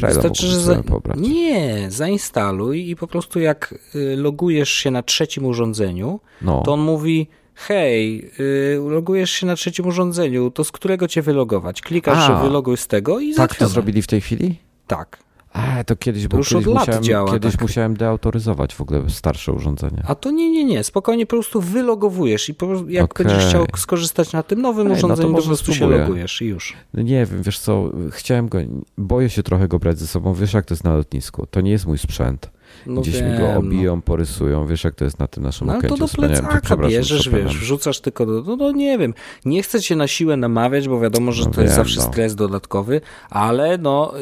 Wystarczy, 0.00 0.46
że 0.46 0.60
za... 0.60 0.82
Nie, 1.16 1.90
zainstaluj 1.90 2.88
i 2.90 2.96
po 2.96 3.06
prostu 3.06 3.40
jak 3.40 3.74
y, 3.94 4.16
logujesz 4.16 4.70
się 4.70 4.90
na 4.90 5.02
trzecim 5.02 5.44
urządzeniu, 5.44 6.20
no. 6.42 6.62
to 6.64 6.72
on 6.72 6.80
mówi 6.80 7.26
hej, 7.54 8.30
yy, 8.38 8.90
logujesz 8.90 9.30
się 9.30 9.46
na 9.46 9.56
trzecim 9.56 9.86
urządzeniu, 9.86 10.50
to 10.50 10.64
z 10.64 10.72
którego 10.72 11.08
cię 11.08 11.22
wylogować? 11.22 11.80
Klikasz, 11.80 12.18
A, 12.18 12.26
że 12.26 12.42
wyloguj 12.42 12.76
z 12.76 12.86
tego 12.86 13.20
i 13.20 13.34
Tak 13.34 13.54
to 13.54 13.68
zrobili 13.68 14.02
w 14.02 14.06
tej 14.06 14.20
chwili? 14.20 14.58
Tak. 14.86 15.18
A, 15.52 15.84
to 15.84 15.96
kiedyś, 15.96 16.28
bo 16.28 16.36
już 16.36 16.48
kiedyś, 16.48 16.66
od 16.66 16.74
lat 16.74 16.86
musiałem, 16.86 17.04
działa, 17.04 17.32
kiedyś 17.32 17.52
tak. 17.52 17.62
musiałem 17.62 17.96
deautoryzować 17.96 18.74
w 18.74 18.80
ogóle 18.80 19.10
starsze 19.10 19.52
urządzenia. 19.52 20.02
A 20.06 20.14
to 20.14 20.30
nie, 20.30 20.50
nie, 20.50 20.64
nie. 20.64 20.84
Spokojnie 20.84 21.26
po 21.26 21.30
prostu 21.30 21.60
wylogowujesz 21.60 22.48
i 22.48 22.54
po, 22.54 22.66
jak 22.88 23.04
okay. 23.04 23.26
będziesz 23.26 23.46
chciał 23.48 23.66
skorzystać 23.76 24.32
na 24.32 24.42
tym 24.42 24.62
nowym 24.62 24.86
Ej, 24.86 24.92
urządzeniu, 24.92 25.28
no 25.28 25.36
to, 25.36 25.42
to 25.42 25.42
po 25.42 25.48
prostu 25.48 25.72
spróbuję. 25.72 25.98
się 25.98 26.02
logujesz 26.02 26.42
i 26.42 26.46
już. 26.46 26.76
No 26.94 27.02
nie 27.02 27.26
wiem, 27.26 27.42
wiesz 27.42 27.58
co, 27.58 27.90
chciałem 28.10 28.48
go, 28.48 28.58
boję 28.98 29.30
się 29.30 29.42
trochę 29.42 29.68
go 29.68 29.78
brać 29.78 29.98
ze 29.98 30.06
sobą. 30.06 30.34
Wiesz 30.34 30.52
jak 30.52 30.64
to 30.66 30.74
jest 30.74 30.84
na 30.84 30.96
lotnisku. 30.96 31.46
To 31.50 31.60
nie 31.60 31.70
jest 31.70 31.86
mój 31.86 31.98
sprzęt. 31.98 32.50
No 32.86 33.00
Gdzieś 33.00 33.14
wiem, 33.14 33.32
mi 33.32 33.38
go 33.38 33.54
obiją, 33.54 33.96
no. 33.96 34.02
porysują, 34.02 34.66
wiesz 34.66 34.84
jak 34.84 34.94
to 34.94 35.04
jest 35.04 35.18
na 35.18 35.26
tym 35.26 35.42
naszym 35.42 35.66
no, 35.66 35.82
to 35.82 35.96
do 35.96 36.08
plecaka 36.08 36.76
bierzesz, 36.76 37.28
wiesz, 37.28 37.58
wrzucasz 37.58 38.00
tylko 38.00 38.26
do, 38.26 38.42
no, 38.42 38.56
no, 38.56 38.72
nie 38.72 38.98
wiem, 38.98 39.14
nie 39.44 39.62
chcę 39.62 39.80
cię 39.80 39.96
na 39.96 40.08
siłę 40.08 40.36
namawiać, 40.36 40.88
bo 40.88 41.00
wiadomo, 41.00 41.32
że 41.32 41.44
no 41.44 41.50
to 41.50 41.56
wiem, 41.56 41.64
jest 41.64 41.76
zawsze 41.76 42.00
no. 42.00 42.06
stres 42.06 42.34
dodatkowy, 42.34 43.00
ale 43.30 43.78
no, 43.78 44.12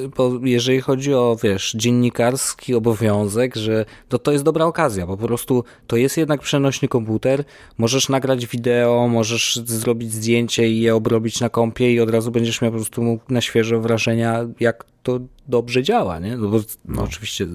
jeżeli 0.43 0.81
chodzi 0.81 1.15
o, 1.15 1.37
wiesz, 1.43 1.73
dziennikarski 1.77 2.75
obowiązek, 2.75 3.57
że 3.57 3.85
to, 4.09 4.19
to 4.19 4.33
jest 4.33 4.45
dobra 4.45 4.65
okazja, 4.65 5.07
po 5.07 5.17
prostu 5.17 5.65
to 5.87 5.97
jest 5.97 6.17
jednak 6.17 6.41
przenośny 6.41 6.89
komputer, 6.89 7.45
możesz 7.79 8.09
nagrać 8.09 8.47
wideo, 8.47 9.09
możesz 9.09 9.57
zrobić 9.57 10.13
zdjęcie 10.13 10.69
i 10.69 10.81
je 10.81 10.95
obrobić 10.95 11.41
na 11.41 11.49
kompie 11.49 11.93
i 11.93 12.01
od 12.01 12.11
razu 12.11 12.31
będziesz 12.31 12.63
miał 12.63 12.71
po 12.71 12.77
prostu 12.77 13.19
na 13.29 13.41
świeżo 13.41 13.81
wrażenia, 13.81 14.47
jak 14.61 14.85
to 15.03 15.21
dobrze 15.49 15.83
działa, 15.83 16.19
nie? 16.19 16.37
No 16.37 16.49
bo 16.49 16.61
no, 16.85 17.03
oczywiście 17.03 17.47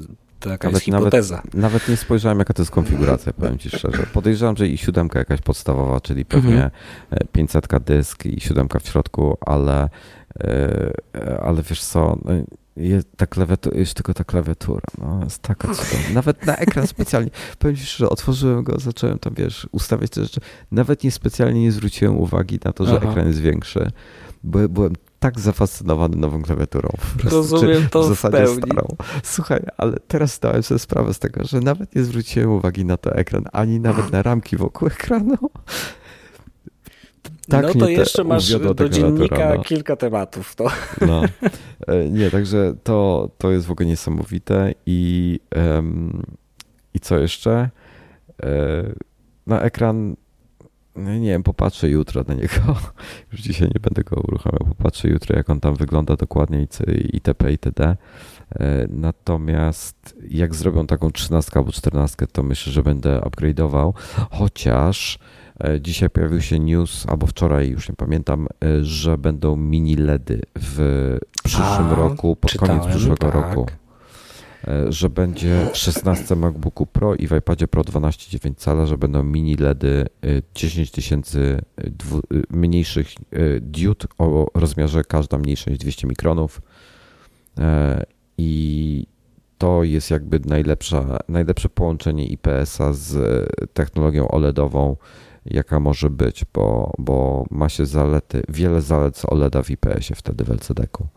taka 0.49 0.67
nawet, 0.67 0.87
jest 0.87 0.97
hipoteza. 0.97 1.35
Nawet, 1.35 1.53
nawet, 1.53 1.89
nie 1.89 1.97
spojrzałem, 1.97 2.39
jaka 2.39 2.53
to 2.53 2.61
jest 2.61 2.71
konfiguracja, 2.71 3.33
powiem 3.33 3.57
Ci 3.57 3.69
szczerze. 3.69 4.05
Podejrzewam, 4.13 4.57
że 4.57 4.67
i 4.67 4.77
siódemka 4.77 5.19
jakaś 5.19 5.41
podstawowa, 5.41 6.01
czyli 6.01 6.25
pewnie 6.25 6.63
mhm. 6.63 6.71
500 7.31 7.67
dysk 7.83 8.25
i 8.25 8.41
siódemka 8.41 8.79
w 8.79 8.87
środku, 8.87 9.37
ale, 9.41 9.89
e, 10.39 11.39
ale 11.43 11.61
wiesz 11.63 11.83
co, 11.83 12.17
no, 12.25 12.31
jest, 12.77 13.07
ta 13.17 13.27
klawiatura, 13.27 13.75
tylko 13.95 14.13
ta 14.13 14.23
klawiatura, 14.23 14.81
no, 14.97 15.23
jest 15.23 15.41
taka 15.41 15.67
cudowna. 15.67 16.13
Nawet 16.13 16.45
na 16.45 16.55
ekran 16.55 16.87
specjalnie, 16.87 17.31
powiem 17.59 17.75
Ci, 17.75 17.85
że 17.85 18.09
otworzyłem 18.09 18.63
go, 18.63 18.79
zacząłem 18.79 19.19
tam, 19.19 19.33
wiesz, 19.33 19.67
ustawiać 19.71 20.11
te 20.11 20.23
rzeczy. 20.23 20.39
Nawet 20.71 21.03
nie 21.03 21.11
specjalnie 21.11 21.61
nie 21.61 21.71
zwróciłem 21.71 22.17
uwagi 22.17 22.59
na 22.65 22.73
to, 22.73 22.85
że 22.85 22.97
Aha. 22.97 23.09
ekran 23.09 23.27
jest 23.27 23.41
większy. 23.41 23.91
Bo 24.43 24.69
byłem 24.69 24.93
tak 25.19 25.39
zafascynowany 25.39 26.17
nową 26.17 26.41
klawiaturą. 26.41 26.89
Rozumiem 27.23 27.89
to 27.89 28.03
w 28.03 28.07
zasadzie 28.07 28.37
pełni. 28.37 28.57
starą. 28.57 28.87
Słuchaj, 29.23 29.65
ale 29.77 29.97
teraz 30.07 30.35
zdałem 30.35 30.63
sobie 30.63 30.79
sprawę 30.79 31.13
z 31.13 31.19
tego, 31.19 31.43
że 31.43 31.59
nawet 31.59 31.95
nie 31.95 32.03
zwróciłem 32.03 32.49
uwagi 32.49 32.85
na 32.85 32.97
to 32.97 33.15
ekran, 33.15 33.45
ani 33.51 33.79
nawet 33.79 34.11
na 34.11 34.23
ramki 34.23 34.57
wokół 34.57 34.87
ekranu. 34.87 35.35
Tak 37.49 37.75
no 37.75 37.81
to 37.81 37.89
jeszcze 37.89 38.23
masz 38.23 38.59
do 38.59 38.89
dziennika 38.89 39.55
no. 39.55 39.63
kilka 39.63 39.95
tematów. 39.95 40.55
To. 40.55 40.67
No. 41.07 41.23
E, 41.87 42.09
nie, 42.09 42.31
także 42.31 42.75
to, 42.83 43.29
to 43.37 43.51
jest 43.51 43.65
w 43.65 43.71
ogóle 43.71 43.89
niesamowite 43.89 44.73
i, 44.85 45.39
um, 45.55 46.23
i 46.93 46.99
co 46.99 47.19
jeszcze? 47.19 47.69
E, 48.43 48.83
na 49.47 49.61
ekran 49.61 50.15
nie 50.95 51.29
wiem, 51.29 51.43
popatrzę 51.43 51.89
jutro 51.89 52.23
na 52.27 52.33
niego. 52.33 52.55
Już 53.31 53.41
dzisiaj 53.41 53.69
nie 53.73 53.79
będę 53.79 54.03
go 54.03 54.21
uruchamiał. 54.27 54.59
Popatrzę 54.59 55.07
jutro, 55.07 55.35
jak 55.37 55.49
on 55.49 55.59
tam 55.59 55.75
wygląda 55.75 56.15
dokładnie 56.15 56.67
itp. 57.13 57.51
itd. 57.51 57.97
E, 58.59 58.87
natomiast 58.89 60.17
jak 60.29 60.55
zrobią 60.55 60.87
taką 60.87 61.11
13 61.11 61.51
albo 61.55 61.71
14, 61.71 62.27
to 62.27 62.43
myślę, 62.43 62.73
że 62.73 62.83
będę 62.83 63.19
upgrade'ował. 63.19 63.93
Chociaż 64.31 65.19
e, 65.63 65.81
dzisiaj 65.81 66.09
pojawił 66.09 66.41
się 66.41 66.59
news, 66.59 67.05
albo 67.09 67.27
wczoraj, 67.27 67.69
już 67.69 67.89
nie 67.89 67.95
pamiętam, 67.95 68.47
e, 68.63 68.83
że 68.83 69.17
będą 69.17 69.55
mini 69.55 69.95
LEDy 69.95 70.41
w 70.59 71.17
przyszłym 71.43 71.87
A, 71.91 71.95
roku, 71.95 72.35
pod 72.35 72.51
czytałem, 72.51 72.79
koniec 72.79 72.95
przyszłego 72.95 73.31
tak. 73.31 73.33
roku. 73.33 73.65
E, 74.67 74.91
że 74.91 75.09
będzie 75.09 75.69
16 75.73 76.35
MacBooku 76.35 76.85
Pro 76.85 77.15
i 77.15 77.27
w 77.27 77.31
iPadzie 77.31 77.67
Pro 77.67 77.81
12,9 77.81 78.55
cala, 78.55 78.85
że 78.85 78.97
będą 78.97 79.23
mini 79.23 79.55
LEDy 79.55 80.05
10 80.55 80.89
e, 80.89 80.91
tysięcy 80.91 81.61
e, 81.77 81.91
mniejszych 82.49 83.07
diod 83.61 84.07
o 84.17 84.47
rozmiarze 84.53 85.03
każda 85.03 85.37
mniejsza 85.37 85.71
niż 85.71 85.79
200 85.79 86.07
mikronów 86.07 86.61
i 88.37 89.07
to 89.57 89.83
jest 89.83 90.11
jakby 90.11 90.39
najlepsza, 90.45 91.17
najlepsze 91.29 91.69
połączenie 91.69 92.27
IPS-a 92.27 92.93
z 92.93 93.17
technologią 93.73 94.27
OLEDową, 94.27 94.95
jaka 95.45 95.79
może 95.79 96.09
być, 96.09 96.45
bo, 96.53 96.93
bo 96.97 97.45
ma 97.51 97.69
się 97.69 97.85
zalety, 97.85 98.43
wiele 98.49 98.81
zalet 98.81 99.17
z 99.17 99.25
OLEDa 99.25 99.63
w 99.63 99.69
IPS-ie 99.69 100.15
wtedy 100.15 100.43
w 100.43 100.49
LCD-ku. 100.49 101.07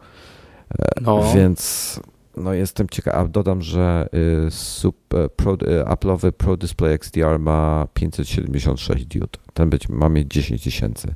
No. 1.00 1.32
Więc 1.34 2.00
no 2.38 2.54
jestem 2.54 2.86
ciekaw, 2.88 3.14
a 3.14 3.28
dodam, 3.28 3.62
że 3.62 4.08
y, 4.14 5.28
pro, 5.36 5.52
y, 5.52 5.84
Apple'owy 5.84 6.32
Pro 6.32 6.56
Display 6.56 6.94
XDR 6.94 7.38
ma 7.38 7.86
576 7.94 9.06
diod. 9.06 9.38
Ten 9.54 9.70
być, 9.70 9.88
ma 9.88 10.08
mieć 10.08 10.28
10 10.32 10.64
tysięcy. 10.64 11.14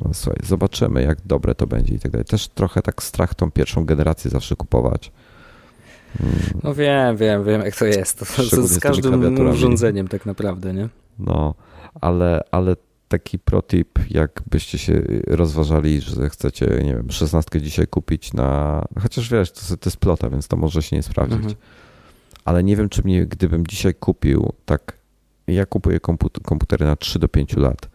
Oh, 0.00 0.14
słuchaj, 0.14 0.40
zobaczymy, 0.44 1.02
jak 1.02 1.18
dobre 1.26 1.54
to 1.54 1.66
będzie 1.66 1.94
i 1.94 1.98
tak 1.98 2.12
dalej. 2.12 2.24
Też 2.24 2.48
trochę 2.48 2.82
tak 2.82 3.02
strach 3.02 3.34
tą 3.34 3.50
pierwszą 3.50 3.84
generację 3.84 4.30
zawsze 4.30 4.56
kupować. 4.56 5.12
Hmm. 6.18 6.38
No 6.62 6.74
wiem, 6.74 7.16
wiem, 7.16 7.44
wiem, 7.44 7.60
jak 7.60 7.76
to 7.76 7.84
jest. 7.84 8.18
To 8.50 8.66
z 8.66 8.80
każdym 8.80 9.48
urządzeniem 9.48 10.08
tak 10.08 10.26
naprawdę, 10.26 10.74
nie? 10.74 10.88
No, 11.18 11.54
ale, 12.00 12.40
ale 12.50 12.76
taki 13.12 13.38
protip, 13.38 13.98
jakbyście 14.10 14.78
się 14.78 15.02
rozważali, 15.26 16.00
że 16.00 16.30
chcecie, 16.30 16.66
nie 16.66 16.94
wiem, 16.94 17.10
szesnastkę 17.10 17.60
dzisiaj 17.60 17.86
kupić 17.86 18.32
na. 18.32 18.84
Chociaż 19.02 19.30
wiesz, 19.30 19.52
to, 19.52 19.76
to 19.76 19.90
jest 19.90 19.96
plota, 19.96 20.30
więc 20.30 20.48
to 20.48 20.56
może 20.56 20.82
się 20.82 20.96
nie 20.96 21.02
sprawdzić. 21.02 21.36
Mhm. 21.36 21.54
Ale 22.44 22.64
nie 22.64 22.76
wiem, 22.76 22.88
czy 22.88 23.02
mnie, 23.04 23.26
gdybym 23.26 23.66
dzisiaj 23.66 23.94
kupił, 23.94 24.52
tak. 24.64 24.98
Ja 25.46 25.66
kupuję 25.66 26.00
komputery 26.42 26.86
na 26.86 26.96
3 26.96 27.18
do 27.18 27.28
5 27.28 27.56
lat. 27.56 27.88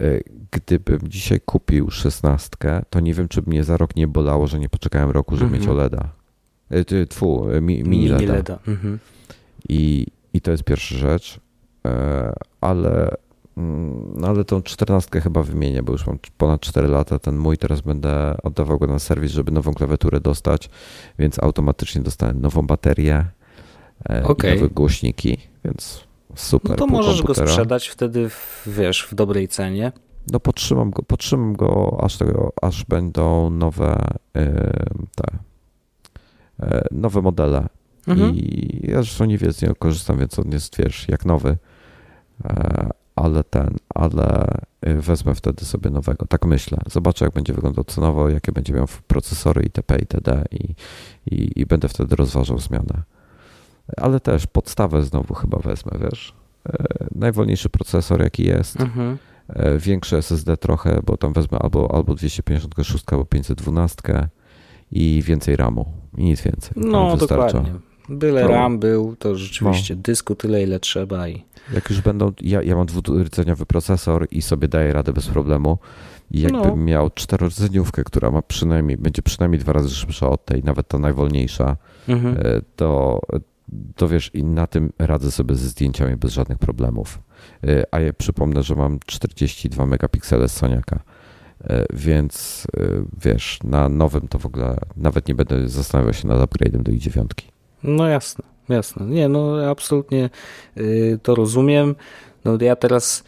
E, 0.00 0.20
gdybym 0.50 0.98
dzisiaj 1.08 1.40
kupił 1.40 1.90
szesnastkę, 1.90 2.82
to 2.90 3.00
nie 3.00 3.14
wiem, 3.14 3.28
czy 3.28 3.42
mnie 3.46 3.64
za 3.64 3.76
rok 3.76 3.96
nie 3.96 4.08
bolało, 4.08 4.46
że 4.46 4.58
nie 4.58 4.68
poczekałem 4.68 5.10
roku, 5.10 5.36
żeby 5.36 5.44
mhm. 5.44 5.60
mieć 5.60 5.70
OLEDa. 5.70 6.08
E, 6.70 7.06
tfu, 7.06 7.50
e, 7.50 7.60
mini, 7.60 7.82
mini 7.82 8.08
LEDa. 8.08 8.32
LEDa. 8.32 8.58
Mhm. 8.68 8.98
I, 9.68 10.06
I 10.32 10.40
to 10.40 10.50
jest 10.50 10.64
pierwsza 10.64 10.94
rzecz, 10.94 11.40
ale 12.60 13.16
no 13.56 14.28
ale 14.28 14.44
tą 14.44 14.62
czternastkę 14.62 15.20
chyba 15.20 15.42
wymienię, 15.42 15.82
bo 15.82 15.92
już 15.92 16.06
mam 16.06 16.18
ponad 16.36 16.60
4 16.60 16.88
lata. 16.88 17.18
Ten 17.18 17.36
mój 17.36 17.58
teraz 17.58 17.80
będę 17.80 18.36
oddawał 18.42 18.78
go 18.78 18.86
na 18.86 18.98
serwis, 18.98 19.32
żeby 19.32 19.52
nową 19.52 19.74
klawiaturę 19.74 20.20
dostać, 20.20 20.70
więc 21.18 21.38
automatycznie 21.42 22.02
dostałem 22.02 22.40
nową 22.40 22.62
baterię 22.62 23.24
okay. 24.24 24.50
i 24.50 24.54
nowe 24.54 24.68
głośniki, 24.68 25.38
więc 25.64 26.04
super. 26.34 26.70
No 26.70 26.76
to 26.76 26.86
możesz 26.86 27.16
komputera. 27.16 27.46
go 27.46 27.52
sprzedać 27.52 27.88
wtedy, 27.88 28.28
w, 28.28 28.62
wiesz, 28.66 29.06
w 29.10 29.14
dobrej 29.14 29.48
cenie. 29.48 29.92
No 30.32 30.40
potrzymam 30.40 30.90
go, 30.90 31.02
potrzymam 31.02 31.56
go 31.56 31.98
aż, 32.02 32.16
tego, 32.16 32.52
aż 32.62 32.84
będą 32.84 33.50
nowe 33.50 34.06
te 35.14 35.38
e, 36.60 36.84
nowe 36.90 37.22
modele. 37.22 37.68
Mhm. 38.06 38.34
I 38.34 38.80
ja 38.82 38.96
zresztą 38.96 39.24
nie 39.24 39.38
wiem, 39.38 39.52
z 39.52 39.62
niego 39.62 39.74
korzystam, 39.74 40.18
więc 40.18 40.38
on 40.38 40.50
jest, 40.52 40.76
wiesz, 40.76 41.08
jak 41.08 41.24
nowy 41.24 41.56
e, 42.44 42.90
ale 43.16 43.44
ten, 43.44 43.76
ale 43.94 44.58
y, 44.86 44.94
wezmę 44.94 45.34
wtedy 45.34 45.64
sobie 45.64 45.90
nowego. 45.90 46.26
Tak 46.26 46.44
myślę. 46.44 46.78
Zobaczę, 46.90 47.24
jak 47.24 47.34
będzie 47.34 47.52
wyglądał 47.52 47.84
cenowo, 47.84 48.28
jakie 48.28 48.52
będzie 48.52 48.72
miał 48.72 48.86
procesory 49.06 49.62
itp. 49.62 49.96
itd. 49.98 50.44
I, 50.50 50.74
i, 51.26 51.60
i 51.60 51.66
będę 51.66 51.88
wtedy 51.88 52.16
rozważał 52.16 52.58
zmianę. 52.58 53.02
Ale 53.96 54.20
też 54.20 54.46
podstawę 54.46 55.02
znowu 55.02 55.34
chyba 55.34 55.58
wezmę, 55.58 55.92
wiesz. 56.00 56.34
E, 56.68 57.06
najwolniejszy 57.14 57.68
procesor, 57.68 58.22
jaki 58.22 58.44
jest. 58.44 58.80
Mhm. 58.80 59.18
E, 59.48 59.78
większe 59.78 60.18
SSD 60.18 60.56
trochę, 60.56 61.00
bo 61.06 61.16
tam 61.16 61.32
wezmę 61.32 61.58
albo, 61.58 61.94
albo 61.94 62.14
256, 62.14 63.04
albo 63.12 63.24
512 63.24 64.28
i 64.90 65.22
więcej 65.26 65.56
RAMu. 65.56 65.86
I 66.16 66.24
nic 66.24 66.42
więcej. 66.42 66.72
No, 66.76 67.16
dokładnie. 67.16 67.93
Byle 68.08 68.42
no. 68.42 68.48
RAM 68.48 68.78
był, 68.78 69.16
to 69.16 69.36
rzeczywiście 69.36 69.94
no. 69.94 70.02
dysku 70.02 70.34
tyle, 70.34 70.62
ile 70.62 70.80
trzeba 70.80 71.28
i 71.28 71.44
jak 71.72 71.90
już 71.90 72.00
będą, 72.00 72.32
ja, 72.40 72.62
ja 72.62 72.76
mam 72.76 72.86
dwurdzeniowy 72.86 73.66
procesor 73.66 74.26
i 74.30 74.42
sobie 74.42 74.68
daję 74.68 74.92
radę 74.92 75.12
bez 75.12 75.26
problemu. 75.26 75.78
I 76.30 76.40
jakbym 76.40 76.62
no. 76.62 76.76
miał 76.76 77.10
czterordzeniówkę, 77.10 78.04
która 78.04 78.30
ma 78.30 78.42
przynajmniej, 78.42 78.96
będzie 78.96 79.22
przynajmniej 79.22 79.60
dwa 79.60 79.72
razy 79.72 79.90
szybsza 79.90 80.28
od 80.28 80.44
tej, 80.44 80.62
nawet 80.62 80.88
ta 80.88 80.98
najwolniejsza, 80.98 81.76
mhm. 82.08 82.36
E, 82.38 82.60
to, 82.76 83.20
to 83.96 84.08
wiesz, 84.08 84.30
i 84.34 84.44
na 84.44 84.66
tym 84.66 84.92
radzę 84.98 85.30
sobie 85.30 85.54
ze 85.54 85.68
zdjęciami 85.68 86.16
bez 86.16 86.32
żadnych 86.32 86.58
problemów. 86.58 87.18
E, 87.64 87.84
a 87.90 88.00
ja 88.00 88.12
przypomnę, 88.12 88.62
że 88.62 88.74
mam 88.74 88.98
42 89.06 89.86
megapiksele 89.86 90.48
z 90.48 90.52
Soniaka. 90.52 91.00
E, 91.64 91.86
więc 91.92 92.66
wiesz, 93.22 93.58
na 93.64 93.88
nowym 93.88 94.28
to 94.28 94.38
w 94.38 94.46
ogóle 94.46 94.76
nawet 94.96 95.28
nie 95.28 95.34
będę 95.34 95.68
zastanawiał 95.68 96.12
się 96.12 96.28
nad 96.28 96.50
upgrade'em 96.50 96.82
do 96.82 96.92
i9. 96.92 97.24
No 97.84 98.08
jasne 98.08 98.54
jasne. 98.68 99.06
Nie, 99.06 99.28
no 99.28 99.70
absolutnie 99.70 100.30
y, 100.76 101.18
to 101.22 101.34
rozumiem. 101.34 101.94
No 102.44 102.58
ja 102.60 102.76
teraz 102.76 103.24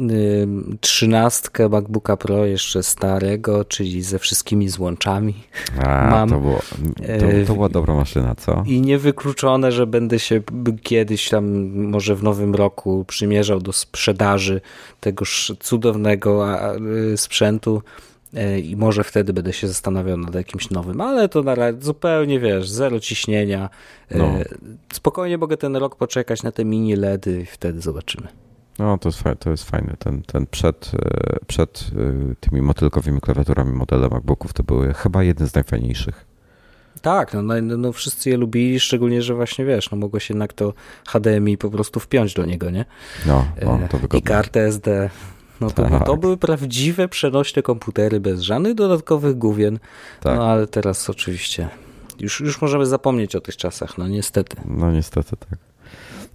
y, 0.00 0.48
trzynastkę 0.80 1.68
MacBooka 1.68 2.16
Pro 2.16 2.46
jeszcze 2.46 2.82
starego, 2.82 3.64
czyli 3.64 4.02
ze 4.02 4.18
wszystkimi 4.18 4.68
złączami. 4.68 5.34
A, 5.84 6.10
mam. 6.10 6.28
To, 6.28 6.40
było, 6.40 6.60
to, 6.96 7.46
to 7.46 7.54
była 7.54 7.68
dobra 7.68 7.94
maszyna, 7.94 8.34
co? 8.34 8.62
I 8.66 8.80
niewykluczone, 8.80 9.72
że 9.72 9.86
będę 9.86 10.18
się 10.18 10.40
kiedyś 10.82 11.28
tam 11.28 11.68
może 11.74 12.16
w 12.16 12.22
nowym 12.22 12.54
roku 12.54 13.04
przymierzał 13.08 13.60
do 13.60 13.72
sprzedaży 13.72 14.60
tegoż 15.00 15.52
cudownego 15.60 16.46
y, 17.12 17.16
sprzętu 17.16 17.82
i 18.62 18.76
może 18.76 19.04
wtedy 19.04 19.32
będę 19.32 19.52
się 19.52 19.68
zastanawiał 19.68 20.16
nad 20.16 20.34
jakimś 20.34 20.70
nowym, 20.70 21.00
ale 21.00 21.28
to 21.28 21.42
na 21.42 21.54
razie 21.54 21.80
zupełnie 21.80 22.40
wiesz, 22.40 22.70
zero 22.70 23.00
ciśnienia. 23.00 23.70
E, 24.08 24.18
no. 24.18 24.34
Spokojnie 24.92 25.38
mogę 25.38 25.56
ten 25.56 25.76
rok 25.76 25.96
poczekać 25.96 26.42
na 26.42 26.52
te 26.52 26.64
mini 26.64 26.96
LEDy 26.96 27.40
i 27.40 27.46
wtedy 27.46 27.80
zobaczymy. 27.80 28.28
No, 28.78 28.98
to 28.98 29.08
jest, 29.08 29.22
to 29.38 29.50
jest 29.50 29.70
fajne. 29.70 29.96
Ten, 29.98 30.22
ten 30.22 30.46
przed, 30.46 30.92
e, 30.94 31.38
przed 31.46 31.90
tymi 32.40 32.62
motylkowymi 32.62 33.20
klawiaturami 33.20 33.72
modele 33.72 34.08
MacBooków 34.08 34.52
to 34.52 34.62
były 34.62 34.94
chyba 34.94 35.22
jeden 35.22 35.48
z 35.48 35.54
najfajniejszych. 35.54 36.26
Tak, 37.02 37.34
no, 37.34 37.42
no, 37.42 37.76
no 37.76 37.92
wszyscy 37.92 38.30
je 38.30 38.36
lubili, 38.36 38.80
szczególnie, 38.80 39.22
że 39.22 39.34
właśnie 39.34 39.64
wiesz, 39.64 39.90
no 39.90 39.98
mogło 39.98 40.20
się 40.20 40.34
jednak 40.34 40.52
to 40.52 40.74
HDMI 41.06 41.58
po 41.58 41.70
prostu 41.70 42.00
wpiąć 42.00 42.34
do 42.34 42.44
niego, 42.44 42.70
nie? 42.70 42.84
No, 43.26 43.44
no 43.62 43.88
to 43.90 43.98
wygodne. 43.98 44.18
I 44.18 44.22
kartę 44.22 44.60
SD 44.60 45.10
no 45.60 45.70
to, 45.70 45.82
tak. 45.82 46.06
to 46.06 46.16
były 46.16 46.36
prawdziwe 46.36 47.08
przenośne 47.08 47.62
komputery 47.62 48.20
bez 48.20 48.40
żadnych 48.40 48.74
dodatkowych 48.74 49.38
główien. 49.38 49.78
Tak. 50.20 50.36
No 50.36 50.46
ale 50.46 50.66
teraz 50.66 51.10
oczywiście 51.10 51.68
już, 52.20 52.40
już 52.40 52.62
możemy 52.62 52.86
zapomnieć 52.86 53.36
o 53.36 53.40
tych 53.40 53.56
czasach, 53.56 53.98
no 53.98 54.08
niestety. 54.08 54.56
No 54.64 54.92
niestety 54.92 55.36
tak. 55.36 55.58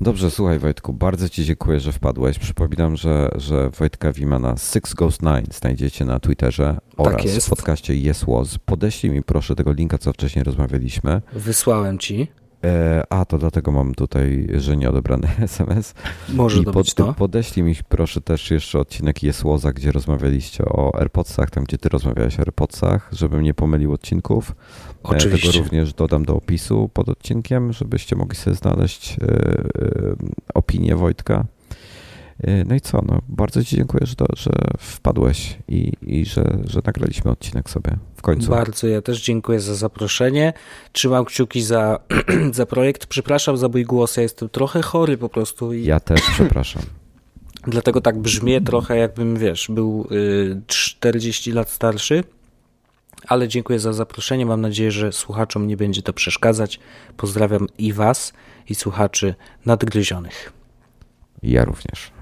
Dobrze, 0.02 0.32
słuchaj 0.32 0.60
Wojtku, 0.60 0.94
bardzo 0.94 1.30
Ci 1.30 1.46
dziękuję, 1.46 1.80
że 1.80 1.92
wpadłeś. 1.92 2.40
Przypominam, 2.40 2.96
że, 2.96 3.30
że 3.36 3.70
Wojtka 3.70 4.12
Wimana 4.12 4.56
Six 4.58 4.94
Ghost 4.94 5.22
Nine 5.22 5.46
znajdziecie 5.52 6.06
na 6.06 6.20
Twitterze 6.20 6.78
tak 6.98 7.08
oraz 7.08 7.26
jest. 7.26 7.48
w 7.48 7.50
podcaście 7.50 7.94
Yes 8.10 8.26
Was. 8.28 8.58
Podeślij 8.66 9.14
mi 9.14 9.24
proszę 9.24 9.56
tego 9.56 9.74
linka, 9.74 9.98
co 9.98 10.14
wcześniej 10.14 10.44
rozmawialiśmy. 10.44 11.22
Wysłałem 11.34 12.00
Ci. 12.00 12.28
E, 12.66 13.04
a, 13.10 13.26
to 13.26 13.38
dlatego 13.38 13.72
mam 13.72 13.96
tutaj, 13.96 14.48
że 14.58 14.78
nieodebrany 14.78 15.28
SMS. 15.40 15.94
Może 16.30 16.62
I 16.62 16.66
pod, 16.66 16.94
to. 16.94 17.14
Podeślij 17.14 17.64
mi 17.64 17.76
proszę 17.90 18.22
też 18.22 18.52
jeszcze 18.52 18.80
odcinek 18.80 19.24
Jesłoza, 19.24 19.74
gdzie 19.74 19.92
rozmawialiście 19.92 20.66
o 20.66 21.00
AirPodsach, 21.00 21.50
tam 21.50 21.64
gdzie 21.64 21.78
ty 21.78 21.90
rozmawiałeś 21.90 22.40
o 22.40 22.40
AirPodsach, 22.40 23.10
żebym 23.12 23.42
nie 23.42 23.54
pomylił 23.54 23.94
odcinków. 23.94 24.52
E, 24.52 24.54
Oczywiście. 25.04 25.52
Tego 25.52 25.64
również 25.64 25.94
dodam 25.94 26.26
do 26.26 26.36
opisu 26.36 26.90
pod 26.94 27.10
odcinkiem, 27.10 27.74
żebyście 27.74 28.16
mogli 28.16 28.38
sobie 28.38 28.56
znaleźć 28.56 29.18
e, 29.22 29.26
opinię 30.54 30.96
Wojtka. 30.96 31.46
No 32.66 32.76
i 32.76 32.82
co? 32.82 33.02
No, 33.08 33.22
bardzo 33.30 33.64
Ci 33.64 33.76
dziękuję, 33.76 34.06
że, 34.06 34.16
to, 34.16 34.26
że 34.38 34.52
wpadłeś 34.78 35.58
i, 35.68 35.92
i 36.02 36.26
że, 36.26 36.58
że 36.68 36.82
nagraliśmy 36.86 37.32
odcinek 37.32 37.70
sobie 37.70 37.98
końcu. 38.26 38.50
Bardzo 38.50 38.88
ja 38.88 39.02
też 39.02 39.22
dziękuję 39.22 39.60
za 39.60 39.76
zaproszenie. 39.76 40.54
Trzymam 40.92 41.26
kciuki 41.26 41.62
za, 41.62 42.00
za 42.60 42.66
projekt. 42.66 43.06
Przepraszam 43.06 43.58
za 43.58 43.68
mój 43.68 43.84
głos, 43.86 44.18
ja 44.18 44.24
jestem 44.24 44.50
trochę 44.50 44.82
chory 44.82 45.18
po 45.18 45.30
prostu. 45.30 45.74
I... 45.74 45.86
Ja 45.86 46.00
też 46.00 46.22
przepraszam. 46.22 46.82
Dlatego 47.68 48.02
tak 48.02 48.18
brzmię 48.18 48.62
trochę 48.62 48.98
jakbym, 48.98 49.38
wiesz, 49.38 49.68
był 49.70 50.08
y, 50.12 50.62
40 50.68 51.52
lat 51.52 51.70
starszy. 51.70 52.24
Ale 53.28 53.48
dziękuję 53.48 53.80
za 53.80 53.94
zaproszenie. 53.94 54.46
Mam 54.46 54.62
nadzieję, 54.62 54.92
że 54.92 55.12
słuchaczom 55.12 55.68
nie 55.68 55.78
będzie 55.78 56.02
to 56.02 56.14
przeszkadzać. 56.14 56.80
Pozdrawiam 57.18 57.68
i 57.78 57.94
Was, 57.94 58.34
i 58.70 58.76
słuchaczy 58.76 59.36
nadgryzionych. 59.66 60.54
Ja 61.44 61.66
również. 61.66 62.15